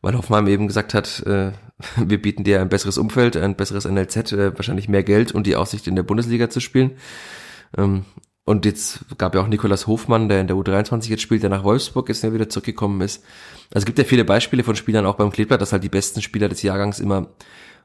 [0.00, 1.52] weil Hoffenheim eben gesagt hat, äh,
[1.96, 5.56] wir bieten dir ein besseres Umfeld, ein besseres NLZ, äh, wahrscheinlich mehr Geld und die
[5.56, 6.92] Aussicht in der Bundesliga zu spielen.
[7.76, 8.04] Ähm,
[8.46, 11.62] und jetzt gab ja auch Nikolas Hofmann, der in der U23 jetzt spielt, der nach
[11.62, 13.22] Wolfsburg ist, der wieder zurückgekommen ist.
[13.72, 16.22] Also es gibt ja viele Beispiele von Spielern auch beim Kleeblatt, dass halt die besten
[16.22, 17.28] Spieler des Jahrgangs immer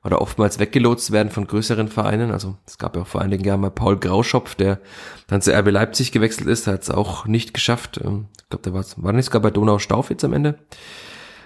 [0.06, 2.32] oder oftmals weggelotst werden von größeren Vereinen.
[2.32, 4.80] Also es gab ja auch vor einigen Jahren mal Paul Grauschopf, der
[5.28, 8.00] dann zu RB Leipzig gewechselt ist, hat es auch nicht geschafft.
[8.04, 10.60] Ähm, ich glaube, der war, war nicht sogar bei Donau Stauf jetzt am Ende.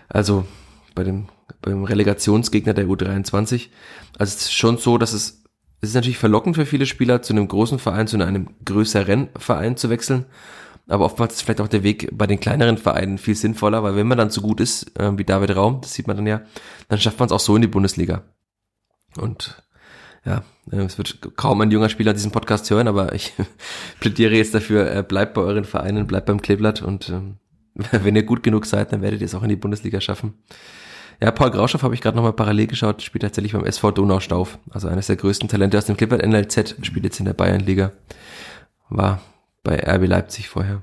[0.10, 0.46] Also
[0.94, 1.28] bei dem
[1.62, 3.70] beim Relegationsgegner der U23.
[4.18, 5.44] Also es ist schon so, dass es
[5.82, 9.78] es ist natürlich verlockend für viele Spieler, zu einem großen Verein, zu einem größeren Verein
[9.78, 10.26] zu wechseln.
[10.90, 14.08] Aber oftmals ist vielleicht auch der Weg bei den kleineren Vereinen viel sinnvoller, weil wenn
[14.08, 16.42] man dann so gut ist, äh, wie David Raum, das sieht man dann ja,
[16.90, 18.24] dann schafft man es auch so in die Bundesliga.
[19.18, 19.64] Und
[20.26, 23.34] ja, äh, es wird kaum ein junger Spieler diesen Podcast hören, aber ich
[24.00, 27.38] plädiere jetzt dafür, äh, bleibt bei euren Vereinen, bleibt beim Kleeblatt und ähm,
[27.92, 30.34] wenn ihr gut genug seid, dann werdet ihr es auch in die Bundesliga schaffen.
[31.22, 34.58] Ja, Paul Grauschow habe ich gerade nochmal parallel geschaut, spielt tatsächlich beim SV Donaustauf.
[34.70, 37.92] Also eines der größten Talente aus dem Clippert NLZ, spielt jetzt in der Bayernliga.
[38.90, 39.22] War
[39.64, 40.82] bei RB Leipzig vorher.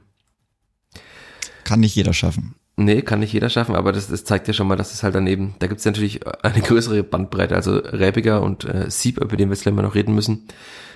[1.64, 2.54] Kann nicht jeder schaffen.
[2.78, 5.14] Nee, kann nicht jeder schaffen, aber das, das zeigt ja schon mal, dass es halt
[5.14, 7.56] daneben, da gibt es natürlich eine größere Bandbreite.
[7.56, 10.46] Also Räbiger und äh, Sieb, über den wir jetzt mal noch reden müssen,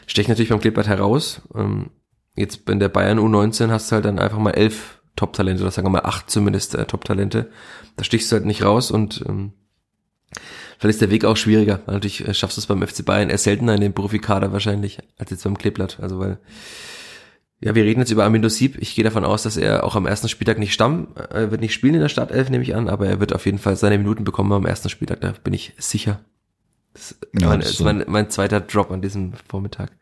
[0.06, 1.40] stechen natürlich beim Clippert heraus.
[1.54, 1.90] Ähm,
[2.36, 5.86] jetzt in der Bayern U19 hast du halt dann einfach mal elf Top-Talente, oder sagen
[5.86, 7.50] wir mal acht zumindest äh, Top-Talente.
[7.96, 9.52] Da stichst du halt nicht raus und ähm,
[10.78, 11.80] vielleicht ist der Weg auch schwieriger.
[11.86, 15.30] Natürlich äh, schaffst du es beim FC Bayern eher seltener in den Profikader wahrscheinlich, als
[15.30, 15.98] jetzt beim Kleeblatt.
[16.00, 16.38] Also weil,
[17.60, 18.78] ja, wir reden jetzt über Amindo Sieb.
[18.80, 21.74] Ich gehe davon aus, dass er auch am ersten Spieltag nicht stammen, äh, wird nicht
[21.74, 24.24] spielen in der Startelf, nehme ich an, aber er wird auf jeden Fall seine Minuten
[24.24, 26.20] bekommen am ersten Spieltag, da bin ich sicher.
[26.94, 29.92] Das, ja, mein, das ist mein, mein zweiter Drop an diesem Vormittag.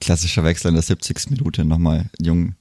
[0.00, 1.30] Klassischer Wechsel in der 70.
[1.30, 2.54] Minute nochmal jung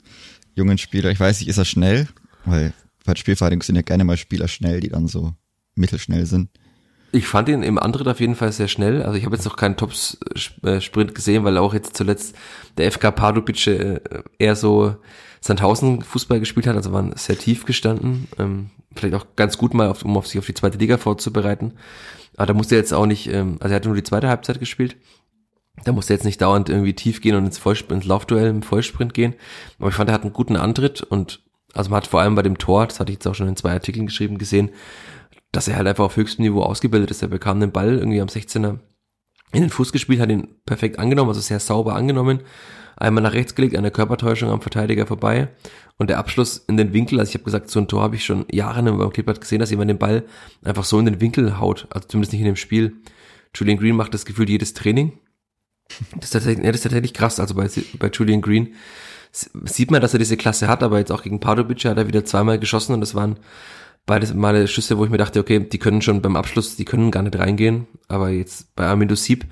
[0.58, 1.12] jungen Spieler.
[1.12, 2.08] Ich weiß nicht, ist er schnell?
[2.46, 2.74] Weil
[3.06, 5.34] bei Spielverteidigung sind ja gerne mal Spieler schnell, die dann so
[5.76, 6.50] mittelschnell sind.
[7.12, 9.02] Ich fand ihn im Antritt auf jeden Fall sehr schnell.
[9.04, 12.36] Also ich habe jetzt noch keinen Top-Sprint gesehen, weil auch jetzt zuletzt
[12.78, 14.00] der FK Pardubice äh,
[14.38, 14.96] eher so
[15.40, 18.28] Sandhausen Fußball gespielt hat, also waren sehr tief gestanden.
[18.38, 21.74] Ähm, vielleicht auch ganz gut mal, um auf sich auf die zweite Liga vorzubereiten.
[22.36, 24.60] Aber da musste er jetzt auch nicht, ähm, also er hat nur die zweite Halbzeit
[24.60, 24.98] gespielt.
[25.86, 29.14] Da musste jetzt nicht dauernd irgendwie tief gehen und ins, Vollsprint, ins Laufduell im Vollsprint
[29.14, 29.36] gehen.
[29.80, 31.42] Aber ich fand, er hat einen guten Antritt und
[31.74, 33.56] also man hat vor allem bei dem Tor, das hatte ich jetzt auch schon in
[33.56, 34.72] zwei Artikeln geschrieben, gesehen,
[35.52, 37.22] dass er halt einfach auf höchstem Niveau ausgebildet ist.
[37.22, 38.80] Er bekam den Ball irgendwie am 16er
[39.54, 42.42] in den Fuß gespielt, hat ihn perfekt angenommen, also sehr sauber angenommen.
[42.98, 45.50] Einmal nach rechts gelegt, eine Körpertäuschung am Verteidiger vorbei
[45.98, 47.20] und der Abschluss in den Winkel.
[47.20, 49.70] Also ich habe gesagt, so ein Tor habe ich schon Jahre beim Clippert gesehen, dass
[49.70, 50.24] jemand den Ball
[50.64, 52.98] einfach so in den Winkel haut, also zumindest nicht in dem Spiel.
[53.56, 55.14] Julian Green macht das Gefühl jedes Training
[56.16, 57.40] das ist tatsächlich, ja, das ist tatsächlich krass.
[57.40, 57.70] Also bei,
[58.00, 58.76] bei Julian Green
[59.32, 62.26] sieht man, dass er diese Klasse hat, aber jetzt auch gegen Pardubic hat er wieder
[62.26, 63.40] zweimal geschossen und das waren
[64.08, 67.12] beides Male Schüsse, wo ich mir dachte, okay, die können schon beim Abschluss, die können
[67.12, 67.86] gar nicht reingehen.
[68.08, 69.46] Aber jetzt bei Armindo Sieb,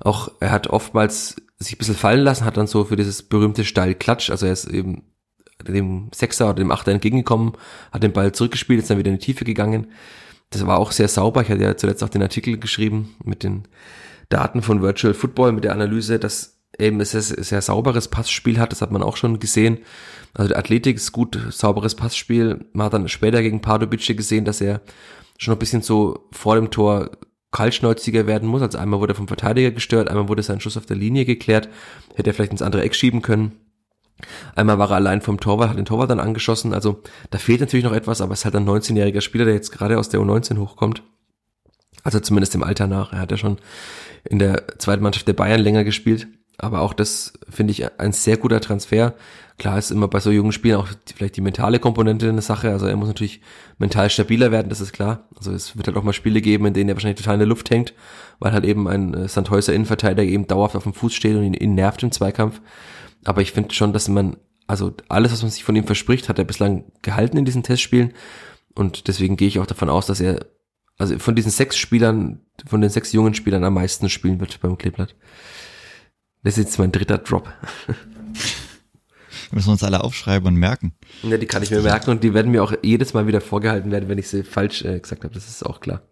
[0.00, 3.64] auch er hat oftmals sich ein bisschen fallen lassen, hat dann so für dieses berühmte
[3.64, 5.04] Steil Klatsch, also er ist eben
[5.66, 7.52] dem Sechser oder dem Achter entgegengekommen,
[7.92, 9.86] hat den Ball zurückgespielt, ist dann wieder in die Tiefe gegangen.
[10.50, 11.40] Das war auch sehr sauber.
[11.42, 13.66] Ich hatte ja zuletzt auch den Artikel geschrieben mit den
[14.28, 18.82] Daten von Virtual Football mit der Analyse, dass eben ein sehr sauberes Passspiel hat, das
[18.82, 19.78] hat man auch schon gesehen.
[20.34, 22.66] Also der Athletik ist gut, sauberes Passspiel.
[22.72, 24.80] Man hat dann später gegen Pardubice gesehen, dass er
[25.38, 27.10] schon ein bisschen so vor dem Tor
[27.52, 28.62] kaltschnäuziger werden muss.
[28.62, 31.68] Also einmal wurde er vom Verteidiger gestört, einmal wurde sein Schuss auf der Linie geklärt,
[32.14, 33.52] hätte er vielleicht ins andere Eck schieben können.
[34.54, 36.72] Einmal war er allein vom Torwart, hat den Torwart dann angeschossen.
[36.72, 39.72] Also da fehlt natürlich noch etwas, aber es ist halt ein 19-jähriger Spieler, der jetzt
[39.72, 41.02] gerade aus der U19 hochkommt.
[42.02, 43.12] Also zumindest im Alter nach.
[43.12, 43.58] Er hat ja schon
[44.24, 46.26] in der zweiten Mannschaft der Bayern länger gespielt.
[46.58, 49.14] Aber auch das finde ich ein sehr guter Transfer.
[49.58, 52.70] Klar ist immer bei so jungen Spielen auch vielleicht die mentale Komponente eine Sache.
[52.70, 53.40] Also er muss natürlich
[53.78, 55.28] mental stabiler werden, das ist klar.
[55.36, 57.48] Also es wird halt auch mal Spiele geben, in denen er wahrscheinlich total in der
[57.48, 57.94] Luft hängt,
[58.38, 61.54] weil halt eben ein äh, Sandhäuser Innenverteidiger eben dauerhaft auf dem Fuß steht und ihn,
[61.54, 62.60] ihn nervt im Zweikampf.
[63.24, 64.36] Aber ich finde schon, dass man,
[64.66, 68.12] also alles, was man sich von ihm verspricht, hat er bislang gehalten in diesen Testspielen.
[68.74, 70.46] Und deswegen gehe ich auch davon aus, dass er
[70.98, 74.78] also von diesen sechs Spielern, von den sechs jungen Spielern am meisten spielen wird beim
[74.78, 75.14] Kleeblatt.
[76.44, 77.52] Das ist jetzt mein dritter Drop.
[79.50, 80.94] Müssen wir uns alle aufschreiben und merken.
[81.22, 83.90] Ja, die kann ich mir merken und die werden mir auch jedes Mal wieder vorgehalten
[83.90, 85.34] werden, wenn ich sie falsch äh, gesagt habe.
[85.34, 86.02] Das ist auch klar.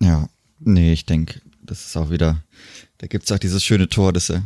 [0.00, 2.42] Ja, nee, ich denke, das ist auch wieder,
[2.98, 4.42] da gibt's auch dieses schöne Tor, das er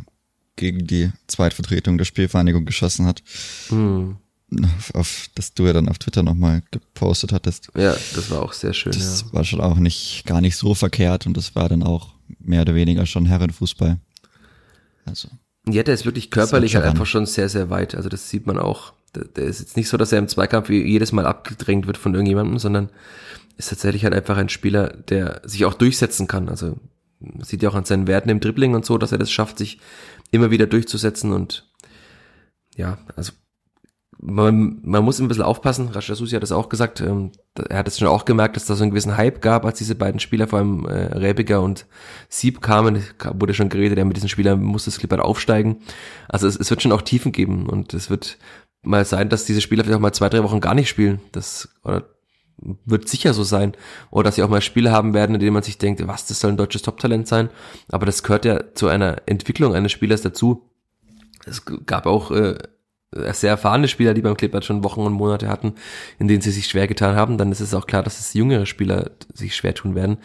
[0.57, 3.23] gegen die Zweitvertretung der Spielvereinigung geschossen hat.
[3.69, 4.17] Hm
[4.95, 7.71] auf, das du ja dann auf Twitter nochmal gepostet hattest.
[7.77, 8.93] Ja, das war auch sehr schön.
[8.93, 9.33] Das ja.
[9.33, 12.75] war schon auch nicht gar nicht so verkehrt und das war dann auch mehr oder
[12.75, 13.99] weniger schon Herrenfußball.
[15.07, 15.29] Also.
[15.69, 17.95] Ja, der ist wirklich körperlich halt einfach schon sehr, sehr weit.
[17.95, 18.93] Also das sieht man auch.
[19.15, 22.59] Der, ist jetzt nicht so, dass er im Zweikampf jedes Mal abgedrängt wird von irgendjemandem,
[22.59, 22.91] sondern
[23.57, 26.49] ist tatsächlich halt einfach ein Spieler, der sich auch durchsetzen kann.
[26.49, 26.77] Also
[27.21, 29.59] man sieht ja auch an seinen Werten im Dribbling und so, dass er das schafft,
[29.59, 29.81] sich
[30.31, 31.67] immer wieder durchzusetzen und
[32.77, 33.33] ja, also
[34.19, 35.89] man, man muss ein bisschen aufpassen.
[35.89, 37.01] Rashida Susi hat das auch gesagt.
[37.01, 37.33] Ähm,
[37.69, 39.95] er hat es schon auch gemerkt, dass da so einen gewissen Hype gab, als diese
[39.95, 41.87] beiden Spieler, vor allem äh, Rebiger und
[42.29, 43.05] Sieb kamen.
[43.35, 45.79] Wurde schon geredet, ja, mit diesen Spielern muss das Clippert aufsteigen.
[46.29, 48.39] Also es, es wird schon auch Tiefen geben und es wird
[48.83, 51.21] mal sein, dass diese Spieler vielleicht auch mal zwei, drei Wochen gar nicht spielen.
[51.33, 52.05] Das oder
[52.59, 53.73] wird sicher so sein.
[54.11, 56.41] Oder dass sie auch mal Spiele haben werden, in denen man sich denkt, was, das
[56.41, 57.51] soll ein deutsches Top-Talent sein.
[57.89, 60.71] Aber das gehört ja zu einer Entwicklung eines Spielers dazu.
[61.45, 62.57] Es gab auch äh,
[63.13, 65.75] sehr erfahrene Spieler, die beim Clippert schon Wochen und Monate hatten,
[66.19, 67.39] in denen sie sich schwer getan haben.
[67.39, 70.19] Dann ist es auch klar, dass es jüngere Spieler sich schwer tun werden.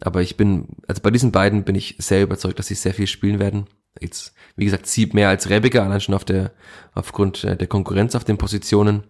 [0.00, 3.06] Aber ich bin, also bei diesen beiden bin ich sehr überzeugt, dass sie sehr viel
[3.06, 3.66] spielen werden.
[4.00, 6.52] Jetzt, wie gesagt, Sieb mehr als Rebiger, allein schon auf der,
[6.94, 9.04] aufgrund äh, der Konkurrenz auf den Positionen.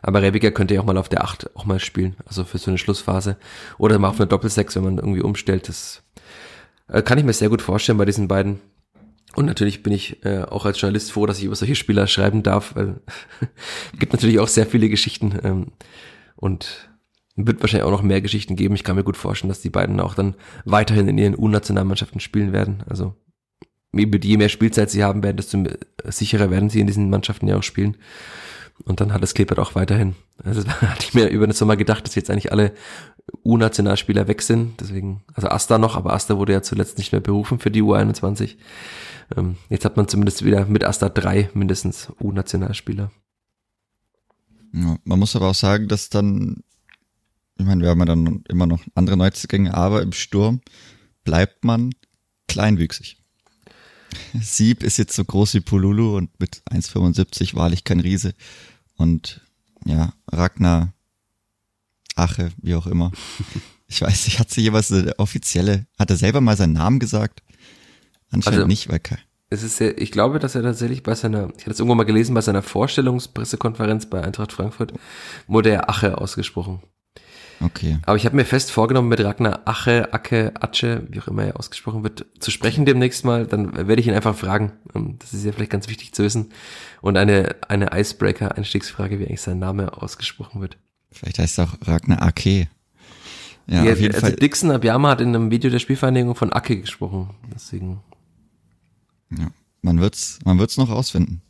[0.00, 2.70] Aber Rebiger könnte ja auch mal auf der 8 auch mal spielen, also für so
[2.70, 3.36] eine Schlussphase.
[3.78, 5.68] Oder mal auf eine Doppelsechs, wenn man irgendwie umstellt.
[5.68, 6.02] Das
[6.88, 8.60] äh, kann ich mir sehr gut vorstellen bei diesen beiden.
[9.38, 12.42] Und natürlich bin ich äh, auch als Journalist froh, dass ich über solche Spieler schreiben
[12.42, 13.00] darf, weil
[14.00, 15.66] gibt natürlich auch sehr viele Geschichten ähm,
[16.34, 16.90] und
[17.36, 18.74] wird wahrscheinlich auch noch mehr Geschichten geben.
[18.74, 20.34] Ich kann mir gut vorstellen, dass die beiden auch dann
[20.64, 22.82] weiterhin in ihren U-Nationalmannschaften spielen werden.
[22.88, 23.14] Also
[23.92, 25.62] je mehr Spielzeit sie haben werden, desto
[26.06, 27.96] sicherer werden sie in diesen Mannschaften ja auch spielen.
[28.84, 30.14] Und dann hat das Clippert auch weiterhin.
[30.42, 32.72] Also hatte ich mir über den Sommer gedacht, dass jetzt eigentlich alle
[33.44, 34.80] U-Nationalspieler weg sind.
[34.80, 38.56] Deswegen, also Asta noch, aber Asta wurde ja zuletzt nicht mehr berufen für die U21.
[39.36, 43.10] Ähm, jetzt hat man zumindest wieder mit Asta drei mindestens U-Nationalspieler.
[44.72, 46.62] Ja, man muss aber auch sagen, dass dann,
[47.58, 50.60] ich meine, wir haben ja dann immer noch andere Neuzugänge, aber im Sturm
[51.24, 51.92] bleibt man
[52.48, 53.18] kleinwüchsig.
[54.40, 58.34] Sieb ist jetzt so groß wie Pululu und mit 1,75 wahrlich kein Riese.
[58.98, 59.40] Und
[59.86, 60.92] ja, Ragnar,
[62.14, 63.10] Ache, wie auch immer.
[63.90, 67.42] Ich weiß nicht, hat sie jeweils eine offizielle, hat er selber mal seinen Namen gesagt?
[68.30, 69.16] Anscheinend also, nicht, weil kein.
[69.48, 72.04] Es ist sehr, ich glaube, dass er tatsächlich bei seiner, ich hatte es irgendwo mal
[72.04, 74.92] gelesen, bei seiner Vorstellungspressekonferenz bei Eintracht Frankfurt
[75.46, 76.82] wurde er Ache ausgesprochen.
[77.60, 77.98] Okay.
[78.06, 81.58] Aber ich habe mir fest vorgenommen, mit Ragnar Ache, Acke, Atsche, wie auch immer er
[81.58, 83.46] ausgesprochen wird, zu sprechen demnächst mal.
[83.46, 84.72] Dann werde ich ihn einfach fragen.
[84.94, 86.52] Ähm, das ist ja vielleicht ganz wichtig zu wissen.
[87.00, 90.78] Und eine, eine Icebreaker-Einstiegsfrage, wie eigentlich sein Name ausgesprochen wird.
[91.10, 92.68] Vielleicht heißt es auch Ragnar Ake.
[93.66, 94.36] Ja, ja auf jeden also Fall.
[94.36, 97.30] Dixon Abiyama hat in einem Video der Spielvereinigung von Acke gesprochen.
[97.54, 98.00] Deswegen.
[99.36, 99.50] Ja,
[99.82, 101.42] man wird's, man wird's noch rausfinden.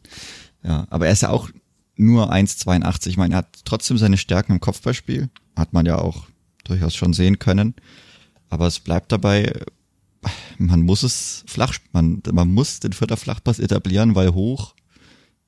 [0.63, 1.49] Ja, aber er ist ja auch
[1.97, 3.09] nur 1,82.
[3.09, 5.29] Ich meine, er hat trotzdem seine Stärken im Kopfballspiel.
[5.59, 6.27] Hat man ja auch
[6.65, 7.75] durchaus schon sehen können.
[8.49, 9.53] Aber es bleibt dabei,
[10.59, 14.75] man muss es flach, man, man muss den vierter Flachpass etablieren, weil hoch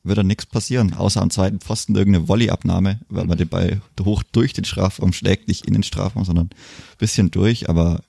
[0.03, 4.23] wird da nichts passieren, außer am zweiten Pfosten irgendeine Volleyabnahme, weil man den Ball hoch
[4.33, 8.03] durch den Strafraum schlägt, nicht in den Strafraum, sondern ein bisschen durch, aber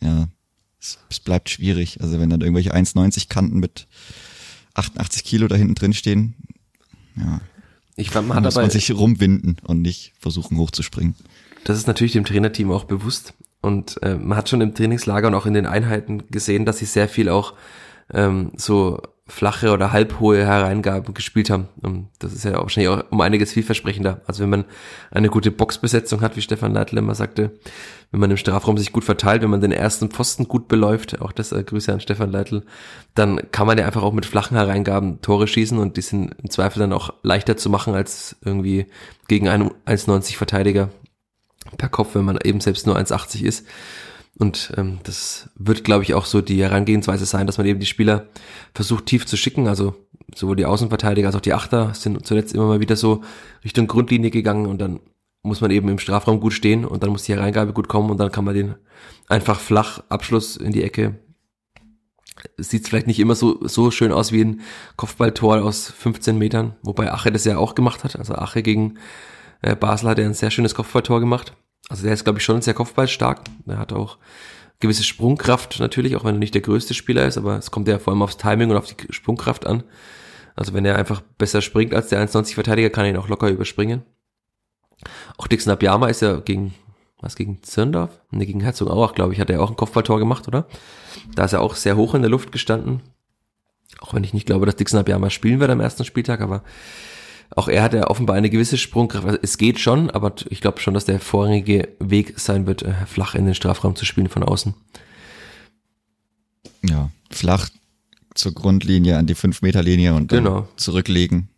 [0.00, 0.28] ja,
[0.80, 2.00] es, es bleibt schwierig.
[2.00, 3.86] Also wenn dann irgendwelche 1,90 Kanten mit
[4.74, 6.34] 88 Kilo da hinten drin stehen,
[7.16, 7.40] ja,
[7.96, 11.14] ich fand, man hat muss man sich rumwinden und nicht versuchen hochzuspringen.
[11.64, 13.34] Das ist natürlich dem Trainerteam auch bewusst.
[13.60, 16.84] Und äh, man hat schon im Trainingslager und auch in den Einheiten gesehen, dass sie
[16.84, 17.54] sehr viel auch
[18.12, 21.68] ähm, so flache oder halbhohe Hereingaben gespielt haben.
[21.82, 24.20] Und das ist ja wahrscheinlich auch um einiges vielversprechender.
[24.26, 24.64] Also wenn man
[25.10, 27.58] eine gute Boxbesetzung hat, wie Stefan Leitl immer sagte,
[28.12, 31.32] wenn man im Strafraum sich gut verteilt, wenn man den ersten Pfosten gut beläuft, auch
[31.32, 32.62] das äh, Grüße an Stefan Leitl,
[33.14, 36.50] dann kann man ja einfach auch mit flachen Hereingaben Tore schießen und die sind im
[36.50, 38.86] Zweifel dann auch leichter zu machen als irgendwie
[39.26, 40.90] gegen einen 1,90 Verteidiger
[41.78, 43.66] per Kopf, wenn man eben selbst nur 1,80 ist.
[44.38, 47.86] Und ähm, das wird, glaube ich, auch so die Herangehensweise sein, dass man eben die
[47.86, 48.26] Spieler
[48.74, 49.66] versucht tief zu schicken.
[49.66, 49.94] Also
[50.34, 53.22] sowohl die Außenverteidiger als auch die Achter sind zuletzt immer mal wieder so
[53.64, 55.00] Richtung Grundlinie gegangen und dann
[55.42, 58.18] muss man eben im Strafraum gut stehen und dann muss die Hereingabe gut kommen und
[58.18, 58.74] dann kann man den
[59.28, 61.18] einfach flach Abschluss in die Ecke.
[62.58, 64.60] Sieht vielleicht nicht immer so, so schön aus wie ein
[64.96, 68.16] Kopfballtor aus 15 Metern, wobei Ache das ja auch gemacht hat.
[68.16, 68.98] Also Ache gegen
[69.62, 71.54] äh, Basel hat er ein sehr schönes Kopfballtor gemacht.
[71.88, 73.42] Also der ist, glaube ich, schon sehr kopfballstark.
[73.64, 74.18] Der hat auch
[74.80, 77.98] gewisse Sprungkraft natürlich, auch wenn er nicht der größte Spieler ist, aber es kommt ja
[77.98, 79.84] vor allem aufs Timing und auf die Sprungkraft an.
[80.54, 83.48] Also wenn er einfach besser springt als der 1,90 Verteidiger, kann er ihn auch locker
[83.48, 84.02] überspringen.
[85.36, 86.74] Auch Dixon Abiyama ist ja gegen,
[87.20, 88.20] was, gegen Zirndorf?
[88.30, 90.66] Ne, gegen Herzogenaurach, glaube ich, hat er auch ein Kopfballtor gemacht, oder?
[91.34, 93.02] Da ist er auch sehr hoch in der Luft gestanden.
[94.00, 96.62] Auch wenn ich nicht glaube, dass Dixon Abiyama spielen wird am ersten Spieltag, aber
[97.54, 99.26] auch er hat ja offenbar eine gewisse Sprungkraft.
[99.26, 102.94] Also es geht schon, aber ich glaube schon, dass der vorrangige Weg sein wird, äh,
[103.06, 104.74] flach in den Strafraum zu spielen von außen.
[106.84, 107.68] Ja, flach
[108.34, 110.68] zur Grundlinie an die 5-Meter-Linie und dann Genau.
[110.76, 111.48] zurücklegen.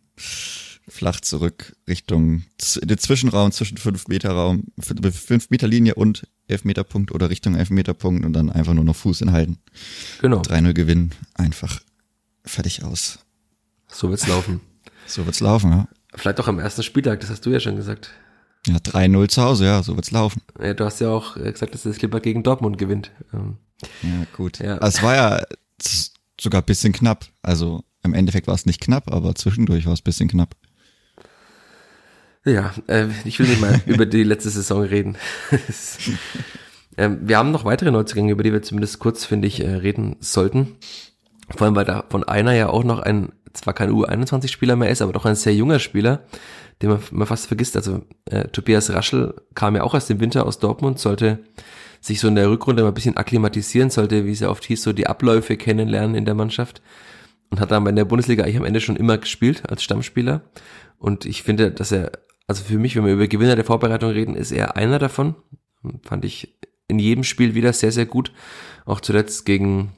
[0.87, 2.43] Flach zurück Richtung
[2.81, 8.95] den Zwischenraum zwischen 5-Meter-Raum, 5-Meter-Linie und 11-Meter-Punkt oder Richtung 11-Meter-Punkt und dann einfach nur noch
[8.95, 9.59] Fuß hinhalten.
[10.21, 10.41] Genau.
[10.41, 11.11] 3-0 gewinnen.
[11.35, 11.81] Einfach
[12.43, 13.19] fertig aus.
[13.87, 14.61] So wird's laufen.
[15.09, 15.87] So wird's laufen, ja.
[16.15, 18.11] Vielleicht auch am ersten Spieltag, das hast du ja schon gesagt.
[18.67, 20.41] Ja, 3-0 zu Hause, ja, so wird's laufen.
[20.61, 23.11] Ja, du hast ja auch äh, gesagt, dass das Clipper gegen Dortmund gewinnt.
[23.33, 23.57] Ähm,
[24.01, 24.59] Ja, gut.
[24.59, 24.77] Ja.
[24.77, 25.43] Es war ja
[26.39, 27.25] sogar ein bisschen knapp.
[27.41, 30.55] Also im Endeffekt war es nicht knapp, aber zwischendurch war es ein bisschen knapp.
[32.45, 35.17] Ja, äh, ich will nicht mal über die letzte Saison reden.
[36.97, 40.17] Ähm, wir haben noch weitere Neuzugänge, über die wir zumindest kurz, finde ich, äh, reden
[40.19, 40.75] sollten.
[41.55, 45.01] Vor allem, weil da von einer ja auch noch ein, zwar kein U21-Spieler mehr ist,
[45.01, 46.23] aber doch ein sehr junger Spieler,
[46.81, 47.75] den man, man fast vergisst.
[47.75, 51.39] Also äh, Tobias Raschel kam ja auch erst im Winter aus Dortmund, sollte
[52.01, 54.83] sich so in der Rückrunde mal ein bisschen akklimatisieren, sollte, wie es ja oft hieß,
[54.83, 56.81] so die Abläufe kennenlernen in der Mannschaft
[57.49, 60.41] und hat dann in der Bundesliga eigentlich am Ende schon immer gespielt als Stammspieler.
[60.97, 62.11] Und ich finde, dass er,
[62.47, 65.35] also für mich, wenn wir über Gewinner der Vorbereitung reden, ist er einer davon.
[66.03, 68.31] Fand ich in jedem Spiel wieder sehr, sehr gut.
[68.85, 69.93] Auch zuletzt gegen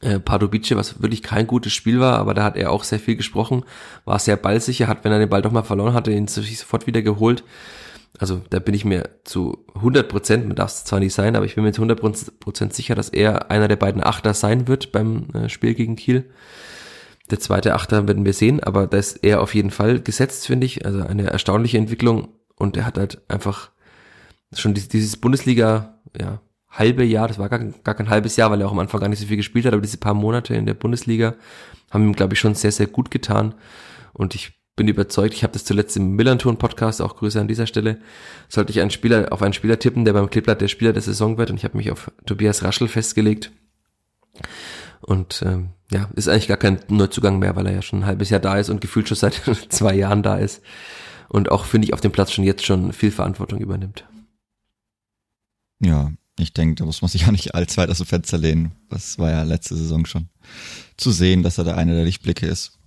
[0.00, 3.16] äh, Pardubice, was wirklich kein gutes Spiel war, aber da hat er auch sehr viel
[3.16, 3.64] gesprochen,
[4.04, 7.02] war sehr ballsicher, hat, wenn er den Ball doch mal verloren hatte, ihn sofort wieder
[7.02, 7.42] geholt.
[8.18, 11.46] Also da bin ich mir zu 100 Prozent, man darf es zwar nicht sein, aber
[11.46, 12.00] ich bin mir zu 100
[12.40, 16.30] Prozent sicher, dass er einer der beiden Achter sein wird beim äh, Spiel gegen Kiel.
[17.30, 20.66] Der zweite Achter werden wir sehen, aber da ist er auf jeden Fall gesetzt, finde
[20.66, 20.86] ich.
[20.86, 23.70] Also eine erstaunliche Entwicklung und er hat halt einfach
[24.54, 26.40] schon dieses Bundesliga, ja,
[26.70, 29.08] halbe Jahr, das war gar, gar kein halbes Jahr, weil er auch am Anfang gar
[29.08, 31.34] nicht so viel gespielt hat, aber diese paar Monate in der Bundesliga
[31.90, 33.54] haben ihm, glaube ich, schon sehr, sehr gut getan.
[34.12, 37.98] Und ich bin überzeugt, ich habe das zuletzt im Millanton-Podcast, auch Grüße an dieser Stelle,
[38.48, 41.36] sollte ich einen Spieler, auf einen Spieler tippen, der beim Kleeblatt der Spieler der Saison
[41.36, 41.50] wird.
[41.50, 43.50] Und ich habe mich auf Tobias Raschel festgelegt.
[45.00, 48.30] Und ähm, ja, ist eigentlich gar kein Neuzugang mehr, weil er ja schon ein halbes
[48.30, 49.34] Jahr da ist und gefühlt schon seit
[49.68, 50.62] zwei Jahren da ist.
[51.28, 54.06] Und auch, finde ich, auf dem Platz schon jetzt schon viel Verantwortung übernimmt.
[55.80, 58.72] Ja, ich denke, da muss man sich auch nicht allzu weit aus dem Fenster lehnen.
[58.90, 60.28] Das war ja letzte Saison schon
[60.96, 62.78] zu sehen, dass er da einer der Lichtblicke ist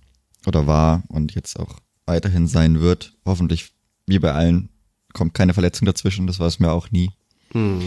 [0.46, 3.14] oder war und jetzt auch weiterhin sein wird.
[3.24, 3.72] Hoffentlich,
[4.06, 4.68] wie bei allen,
[5.12, 6.26] kommt keine Verletzung dazwischen.
[6.26, 7.10] Das war es mir auch nie.
[7.52, 7.80] Hm.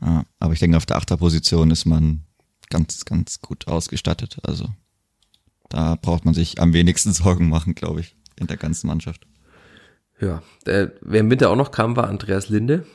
[0.00, 2.24] Ja, aber ich denke, auf der Achterposition ist man
[2.70, 4.38] ganz, ganz gut ausgestattet.
[4.42, 4.68] Also
[5.68, 9.26] da braucht man sich am wenigsten Sorgen machen, glaube ich, in der ganzen Mannschaft.
[10.20, 12.86] Ja, der, wer im Winter auch noch kam, war Andreas Linde.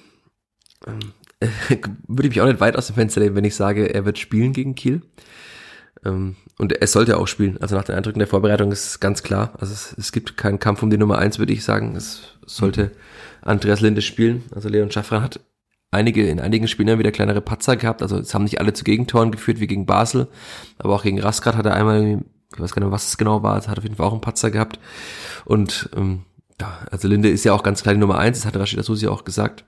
[0.86, 1.00] Ähm,
[2.08, 4.18] würde ich mich auch nicht weit aus dem Fenster lehnen, wenn ich sage, er wird
[4.20, 5.02] spielen gegen Kiel.
[6.04, 7.58] Ähm, und er sollte auch spielen.
[7.62, 9.54] Also nach den Eindrücken der Vorbereitung ist es ganz klar.
[9.60, 11.96] Also es, es gibt keinen Kampf um die Nummer eins, würde ich sagen.
[11.96, 12.92] Es sollte
[13.42, 14.44] Andreas Linde spielen.
[14.54, 15.42] Also Leon Schaffran hat
[15.92, 18.02] einige, in einigen Spielen ja wieder kleinere Patzer gehabt.
[18.02, 20.28] Also es haben nicht alle zu Gegentoren geführt, wie gegen Basel.
[20.78, 22.24] Aber auch gegen Rasgrad hat er einmal,
[22.54, 24.52] ich weiß gar nicht, was es genau war, hat auf jeden Fall auch einen Patzer
[24.52, 24.80] gehabt.
[25.44, 26.24] Und ähm,
[26.62, 29.08] ja, also Linde ist ja auch ganz klar die Nummer eins, das hat Rashida Susi
[29.08, 29.66] auch gesagt.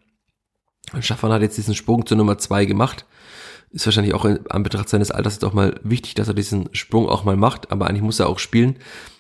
[0.94, 3.06] Und Schaffern hat jetzt diesen Sprung zur Nummer zwei gemacht.
[3.72, 7.10] Ist wahrscheinlich auch in Anbetracht seines Alters jetzt auch mal wichtig, dass er diesen Sprung
[7.10, 8.78] auch mal macht, aber eigentlich muss er auch spielen.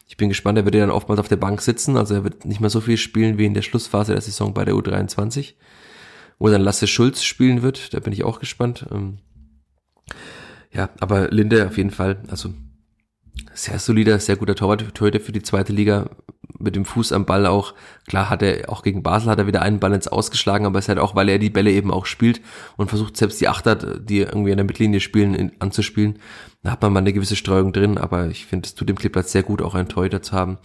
[0.07, 2.45] Ich bin gespannt, er wird ja dann oftmals auf der Bank sitzen, also er wird
[2.45, 5.55] nicht mehr so viel spielen wie in der Schlussphase der Saison bei der U23,
[6.39, 8.85] wo dann Lasse Schulz spielen wird, da bin ich auch gespannt.
[8.89, 9.17] Ähm,
[10.71, 12.53] Ja, aber Linde auf jeden Fall, also
[13.57, 16.09] sehr solider, sehr guter Torwart, Torhüter für die zweite Liga,
[16.59, 17.73] mit dem Fuß am Ball auch.
[18.07, 20.87] Klar hat er, auch gegen Basel hat er wieder einen Ball ins Ausgeschlagen, aber es
[20.87, 22.41] halt auch, weil er die Bälle eben auch spielt
[22.77, 26.19] und versucht selbst die Achter, die irgendwie in der Mittellinie spielen, in, anzuspielen.
[26.63, 29.29] Da hat man mal eine gewisse Streuung drin, aber ich finde, es tut dem Kleeblatt
[29.29, 30.57] sehr gut, auch einen Torhüter zu haben.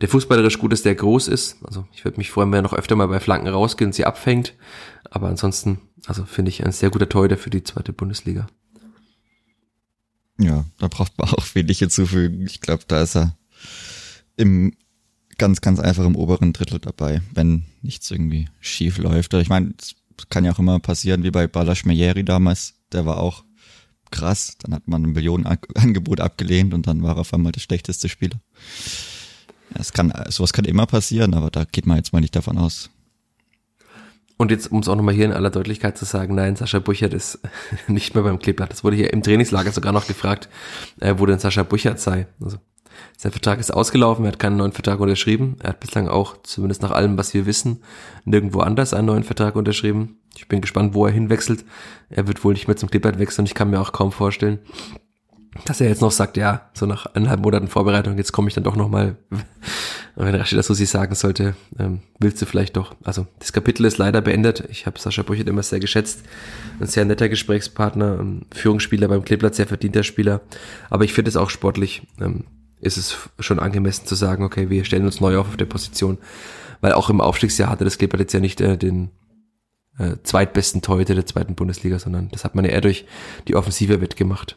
[0.00, 1.64] Der fußballerisch gut ist, der groß ist.
[1.64, 4.04] Also ich würde mich freuen, wenn er noch öfter mal bei Flanken rausgeht und sie
[4.04, 4.54] abfängt.
[5.10, 8.46] Aber ansonsten, also finde ich ein sehr guter Torhüter für die zweite Bundesliga.
[10.38, 12.46] Ja, da braucht man auch wenig hinzufügen.
[12.46, 13.36] Ich glaube, da ist er
[14.36, 14.74] im
[15.38, 19.34] ganz, ganz einfach im oberen Drittel dabei, wenn nichts irgendwie schief läuft.
[19.34, 19.94] Ich meine, es
[20.30, 22.74] kann ja auch immer passieren, wie bei Balasch Mejeri damals.
[22.92, 23.44] Der war auch
[24.10, 24.56] krass.
[24.60, 28.40] Dann hat man ein Millionenangebot abgelehnt und dann war er auf einmal der schlechteste Spieler.
[29.74, 32.58] Ja, es kann, sowas kann immer passieren, aber da geht man jetzt mal nicht davon
[32.58, 32.90] aus.
[34.38, 37.14] Und jetzt, um es auch nochmal hier in aller Deutlichkeit zu sagen, nein, Sascha Buchert
[37.14, 37.40] ist
[37.88, 38.70] nicht mehr beim Kleeblatt.
[38.70, 40.48] Das wurde hier im Trainingslager sogar noch gefragt,
[41.00, 42.26] äh, wo denn Sascha Buchert sei.
[42.42, 42.58] Also
[43.16, 45.56] sein Vertrag ist ausgelaufen, er hat keinen neuen Vertrag unterschrieben.
[45.62, 47.82] Er hat bislang auch, zumindest nach allem, was wir wissen,
[48.24, 50.18] nirgendwo anders einen neuen Vertrag unterschrieben.
[50.36, 51.64] Ich bin gespannt, wo er hinwechselt.
[52.10, 54.58] Er wird wohl nicht mehr zum Kleeblatt wechseln ich kann mir auch kaum vorstellen,
[55.64, 58.64] dass er jetzt noch sagt, ja, so nach eineinhalb Monaten Vorbereitung, jetzt komme ich dann
[58.64, 59.16] doch nochmal.
[60.16, 62.96] Und wenn Rashida Susi sagen sollte, ähm, willst du vielleicht doch.
[63.04, 64.64] Also das Kapitel ist leider beendet.
[64.70, 66.20] Ich habe Sascha Brüchert immer sehr geschätzt.
[66.80, 70.40] Ein sehr netter Gesprächspartner, Führungsspieler beim Kleeblatt, sehr verdienter Spieler.
[70.88, 72.44] Aber ich finde es auch sportlich, ähm,
[72.80, 76.16] ist es schon angemessen zu sagen, okay, wir stellen uns neu auf auf der Position.
[76.80, 79.10] Weil auch im Aufstiegsjahr hatte das Kleeblatt jetzt ja nicht äh, den
[79.98, 83.04] äh, zweitbesten Torhüter der zweiten Bundesliga, sondern das hat man ja eher durch
[83.48, 84.56] die Offensive wettgemacht.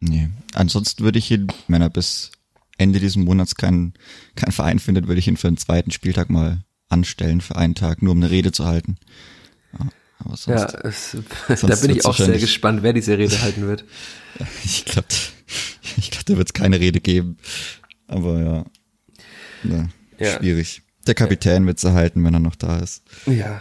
[0.00, 0.30] Nee.
[0.54, 2.32] Ansonsten würde ich ihn, wenn er bis
[2.78, 3.94] Ende dieses Monats keinen
[4.34, 8.02] kein Verein findet, würde ich ihn für den zweiten Spieltag mal anstellen für einen Tag,
[8.02, 8.96] nur um eine Rede zu halten.
[9.78, 9.88] Ja,
[10.20, 11.16] aber sonst, ja es,
[11.62, 13.84] da bin ich auch sehr gespannt, wer diese Rede halten wird.
[14.64, 15.08] ich glaube,
[15.96, 17.36] ich glaub, da wird es keine Rede geben.
[18.06, 18.64] Aber ja,
[19.70, 20.38] ja, ja.
[20.38, 20.82] schwierig.
[21.08, 23.02] Der Kapitän wird sie halten, wenn er noch da ist.
[23.24, 23.60] Ja,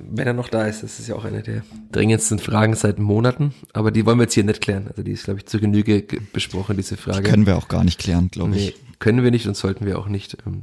[0.00, 1.62] wenn er noch da ist, das ist ja auch eine der
[1.92, 3.54] dringendsten Fragen seit Monaten.
[3.72, 4.88] Aber die wollen wir jetzt hier nicht klären.
[4.88, 6.04] Also die ist, glaube ich, zu Genüge
[6.34, 7.22] besprochen, diese Frage.
[7.22, 8.66] Die können wir auch gar nicht klären, glaube ich.
[8.66, 10.36] Nee, können wir nicht und sollten wir auch nicht.
[10.46, 10.62] Ähm,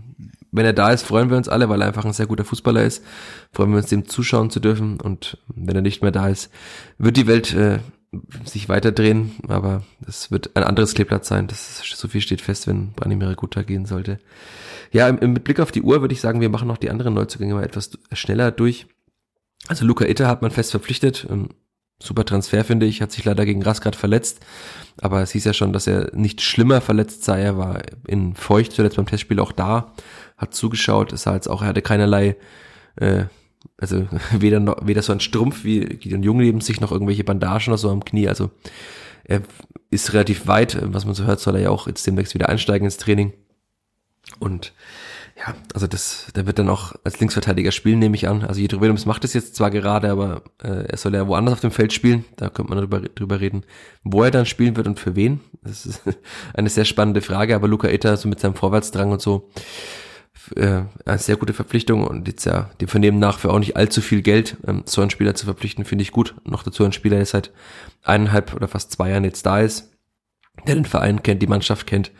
[0.51, 2.83] wenn er da ist, freuen wir uns alle, weil er einfach ein sehr guter Fußballer
[2.83, 3.03] ist.
[3.51, 5.01] Freuen wir uns, dem zuschauen zu dürfen.
[5.01, 6.51] Und wenn er nicht mehr da ist,
[6.99, 7.79] wird die Welt äh,
[8.45, 9.31] sich weiterdrehen.
[9.47, 11.47] Aber das wird ein anderes Kleeblatt sein.
[11.47, 14.19] Das ist, so viel steht fest, wenn Branimir Guta gehen sollte.
[14.91, 17.53] Ja, mit Blick auf die Uhr würde ich sagen, wir machen noch die anderen Neuzugänge
[17.53, 18.87] mal etwas schneller durch.
[19.67, 21.27] Also Luca Itter hat man fest verpflichtet.
[21.29, 21.49] Ähm,
[22.01, 23.01] super Transfer, finde ich.
[23.01, 24.41] Hat sich leider gegen Rasgrad verletzt.
[24.99, 27.41] Aber es hieß ja schon, dass er nicht schlimmer verletzt sei.
[27.41, 29.93] Er war in Feucht zuletzt beim Testspiel auch da,
[30.37, 31.13] hat zugeschaut.
[31.13, 32.35] Es sah jetzt auch, er hatte keinerlei,
[32.97, 33.25] äh,
[33.77, 37.69] also weder, noch, weder so ein Strumpf wie Gideon Jung neben sich noch irgendwelche Bandagen
[37.69, 38.27] oder so am Knie.
[38.27, 38.49] Also
[39.23, 39.41] er
[39.89, 40.77] ist relativ weit.
[40.81, 43.33] Was man so hört, soll er ja auch jetzt demnächst wieder einsteigen ins Training.
[44.41, 44.73] Und
[45.37, 48.43] ja, also das, der wird dann auch als Linksverteidiger spielen, nehme ich an.
[48.43, 51.59] Also Jedro Williams macht es jetzt zwar gerade, aber äh, er soll ja woanders auf
[51.61, 52.25] dem Feld spielen.
[52.37, 53.63] Da könnte man drüber, drüber reden,
[54.03, 55.41] wo er dann spielen wird und für wen.
[55.63, 56.01] Das ist
[56.55, 59.49] eine sehr spannende Frage, aber Luca Itter so mit seinem Vorwärtsdrang und so
[60.55, 64.01] äh, eine sehr gute Verpflichtung und jetzt ja dem Vernehmen nach für auch nicht allzu
[64.01, 66.35] viel Geld ähm, so einen Spieler zu verpflichten, finde ich gut.
[66.45, 67.51] Noch dazu ein Spieler, der seit
[68.03, 69.91] eineinhalb oder fast zwei Jahren jetzt da ist,
[70.65, 72.11] der den Verein kennt, die Mannschaft kennt.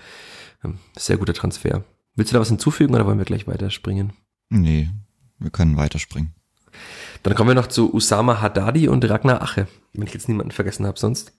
[0.63, 1.83] Ähm, sehr guter Transfer.
[2.21, 4.13] Willst du da was hinzufügen oder wollen wir gleich weiterspringen?
[4.51, 4.91] Nee,
[5.39, 6.35] wir können weiterspringen.
[7.23, 10.85] Dann kommen wir noch zu Usama Haddadi und Ragnar Ache, wenn ich jetzt niemanden vergessen
[10.85, 11.33] habe sonst.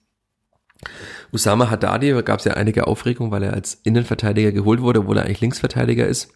[1.31, 5.23] Usama Haddadi gab es ja einige Aufregung, weil er als Innenverteidiger geholt wurde, obwohl er
[5.23, 6.33] eigentlich Linksverteidiger ist.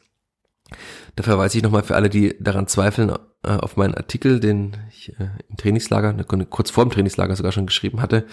[1.17, 3.09] Da verweise ich nochmal für alle, die daran zweifeln,
[3.43, 6.13] äh, auf meinen Artikel, den ich äh, im Trainingslager,
[6.49, 8.25] kurz vor dem Trainingslager sogar schon geschrieben hatte,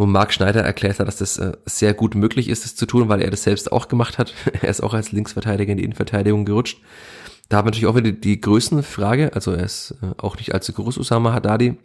[0.00, 3.10] wo Marc Schneider erklärt hat, dass das äh, sehr gut möglich ist, das zu tun,
[3.10, 4.32] weil er das selbst auch gemacht hat.
[4.62, 6.80] er ist auch als Linksverteidiger in die Innenverteidigung gerutscht.
[7.50, 10.72] Da haben wir natürlich auch wieder die Größenfrage, also er ist äh, auch nicht allzu
[10.72, 11.76] groß, Usama Haddadi,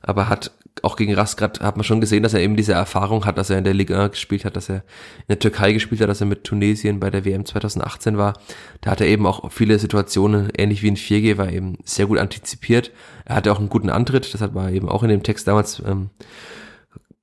[0.00, 0.52] aber hat
[0.82, 3.58] auch gegen Rasgrad hat man schon gesehen, dass er eben diese Erfahrung hat, dass er
[3.58, 6.44] in der Liga gespielt hat, dass er in der Türkei gespielt hat, dass er mit
[6.44, 8.38] Tunesien bei der WM 2018 war.
[8.80, 12.18] Da hat er eben auch viele Situationen, ähnlich wie in 4G, war eben sehr gut
[12.18, 12.92] antizipiert.
[13.26, 15.82] Er hatte auch einen guten Antritt, das hat man eben auch in dem Text damals
[15.86, 16.08] ähm,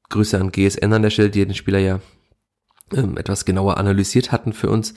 [0.09, 1.99] Grüße an GSN an der Stelle, die den Spieler ja
[2.93, 4.93] ähm, etwas genauer analysiert hatten für uns.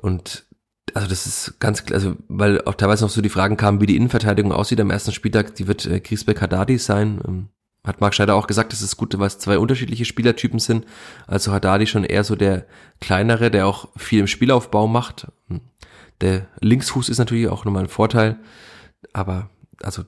[0.00, 0.46] Und
[0.94, 3.86] also das ist ganz klar, also weil auch teilweise noch so die Fragen kamen, wie
[3.86, 7.20] die Innenverteidigung aussieht am ersten Spieltag, die wird äh, Griesbeck Haddadi sein.
[7.26, 7.48] Ähm,
[7.84, 10.84] hat Marc Scheider auch gesagt, das ist gut, weil es zwei unterschiedliche Spielertypen sind.
[11.26, 12.66] Also Haddadi schon eher so der
[13.00, 15.28] kleinere, der auch viel im Spielaufbau macht.
[15.48, 15.60] Hm.
[16.20, 18.38] Der Linksfuß ist natürlich auch nochmal ein Vorteil,
[19.12, 19.48] aber
[19.82, 20.02] also